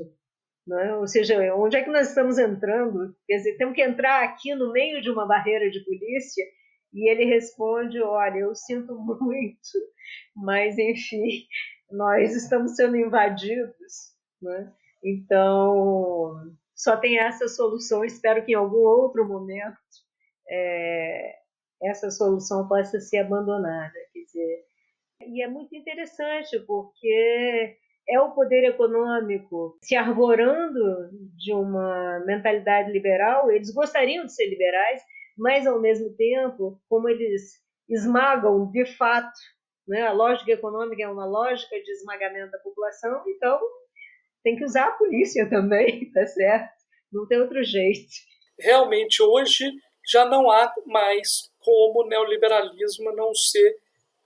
É? 0.82 0.96
Ou 0.96 1.08
seja, 1.08 1.38
onde 1.56 1.78
é 1.78 1.84
que 1.84 1.92
nós 1.92 2.10
estamos 2.10 2.40
entrando? 2.40 3.16
Quer 3.28 3.38
dizer, 3.38 3.58
temos 3.58 3.76
que 3.76 3.84
entrar 3.84 4.24
aqui 4.24 4.56
no 4.56 4.72
meio 4.72 5.00
de 5.00 5.12
uma 5.12 5.28
barreira 5.28 5.70
de 5.70 5.80
polícia? 5.86 6.44
E 6.92 7.08
ele 7.10 7.26
responde: 7.26 8.02
Olha, 8.02 8.40
eu 8.40 8.56
sinto 8.56 8.96
muito, 9.22 9.60
mas 10.36 10.78
enfim, 10.80 11.46
nós 11.92 12.36
estamos 12.36 12.76
sendo 12.76 12.98
invadidos. 12.98 14.16
Né? 14.42 14.74
Então, 15.04 16.36
só 16.74 16.98
tem 16.98 17.20
essa 17.20 17.48
solução. 17.48 18.04
Espero 18.04 18.44
que 18.44 18.54
em 18.54 18.56
algum 18.56 18.78
outro 18.78 19.28
momento 19.28 19.78
é, 20.50 21.36
essa 21.82 22.10
solução 22.10 22.68
possa 22.68 23.00
ser 23.00 23.18
abandonada. 23.18 23.94
Quer 24.14 24.20
dizer, 24.22 24.66
e 25.28 25.44
é 25.44 25.48
muito 25.48 25.76
interessante 25.76 26.60
porque 26.60 27.78
é 28.08 28.20
o 28.20 28.32
poder 28.32 28.64
econômico 28.64 29.78
se 29.82 29.96
arvorando 29.96 31.10
de 31.36 31.54
uma 31.54 32.20
mentalidade 32.26 32.92
liberal. 32.92 33.52
Eles 33.52 33.74
gostariam 33.74 34.26
de 34.26 34.34
ser 34.34 34.48
liberais, 34.48 35.02
mas 35.38 35.66
ao 35.66 35.82
mesmo 35.82 36.16
tempo, 36.16 36.80
como 36.88 37.10
eles 37.10 37.64
esmagam 37.90 38.70
de 38.72 38.86
fato, 38.86 39.38
né? 39.88 40.04
a 40.04 40.12
lógica 40.12 40.52
econômica 40.52 41.04
é 41.04 41.08
uma 41.08 41.26
lógica 41.26 41.76
de 41.82 41.92
esmagamento 41.92 42.52
da 42.52 42.60
população, 42.60 43.24
então 43.28 43.60
tem 44.44 44.56
que 44.56 44.64
usar 44.64 44.88
a 44.88 44.92
polícia 44.92 45.50
também, 45.50 46.10
tá 46.14 46.26
certo? 46.28 46.74
Não 47.12 47.28
tem 47.28 47.40
outro 47.40 47.64
jeito. 47.64 48.10
Realmente, 48.60 49.22
hoje 49.22 49.72
já 50.08 50.26
não 50.26 50.50
há 50.52 50.74
mais 50.86 51.52
como 51.60 52.04
o 52.04 52.08
neoliberalismo 52.08 53.12
não 53.14 53.34
ser 53.34 53.78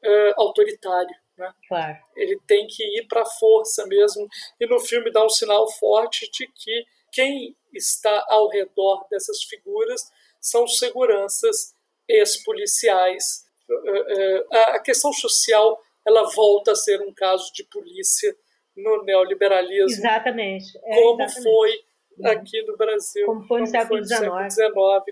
uh, 0.04 0.34
autoritário. 0.42 1.16
Né? 1.38 1.54
Claro. 1.68 1.98
Ele 2.16 2.38
tem 2.46 2.68
que 2.68 2.84
ir 2.84 3.08
para 3.08 3.22
a 3.22 3.26
força 3.26 3.86
mesmo. 3.88 4.28
E 4.60 4.68
no 4.68 4.80
filme 4.80 5.12
dá 5.12 5.26
um 5.26 5.30
sinal 5.30 5.70
forte 5.72 6.30
de 6.32 6.48
que 6.48 6.86
quem 7.12 7.56
está 7.74 8.26
ao 8.30 8.50
redor 8.50 9.08
dessas 9.10 9.44
figuras 9.44 10.02
são 10.40 10.68
seguranças 10.68 11.74
ex-policiais. 12.08 13.46
Eh, 13.70 14.46
eh, 14.52 14.58
a 14.76 14.80
questão 14.80 15.14
social 15.14 15.82
ela 16.06 16.30
volta 16.32 16.72
a 16.72 16.76
ser 16.76 17.02
um 17.02 17.14
caso 17.14 17.52
de 17.54 17.64
polícia 17.64 18.36
no 18.76 19.04
neoliberalismo. 19.04 20.00
Exatamente. 20.00 20.78
É, 20.84 20.96
como 20.96 21.22
exatamente. 21.22 21.44
foi 21.44 21.84
aqui 22.26 22.62
no 22.64 22.78
Brasil. 22.78 23.26
Como 23.26 23.44
foi 23.44 23.62
no 23.62 23.68
século 23.68 24.04
XIX. 24.04 24.22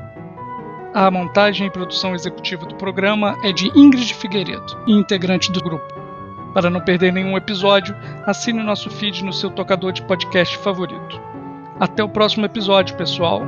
A 0.94 1.11
montagem 1.11 1.66
e 1.66 1.70
produção 1.70 2.14
executiva 2.14 2.64
do 2.64 2.76
programa 2.76 3.36
é 3.42 3.50
de 3.50 3.66
Ingrid 3.76 4.14
Figueiredo, 4.14 4.78
integrante 4.86 5.50
do 5.50 5.61
grupo. 5.61 5.97
Para 6.55 6.70
não 6.70 6.80
perder 6.80 7.12
nenhum 7.12 7.36
episódio, 7.36 7.94
assine 8.26 8.61
o 8.61 8.64
nosso 8.64 8.90
feed 8.90 9.24
no 9.24 9.32
seu 9.32 9.51
tocador 9.51 9.92
de 9.92 10.03
podcast 10.03 10.57
favorito. 10.59 11.20
Até 11.78 12.03
o 12.03 12.09
próximo 12.09 12.46
episódio, 12.46 12.96
pessoal! 12.96 13.42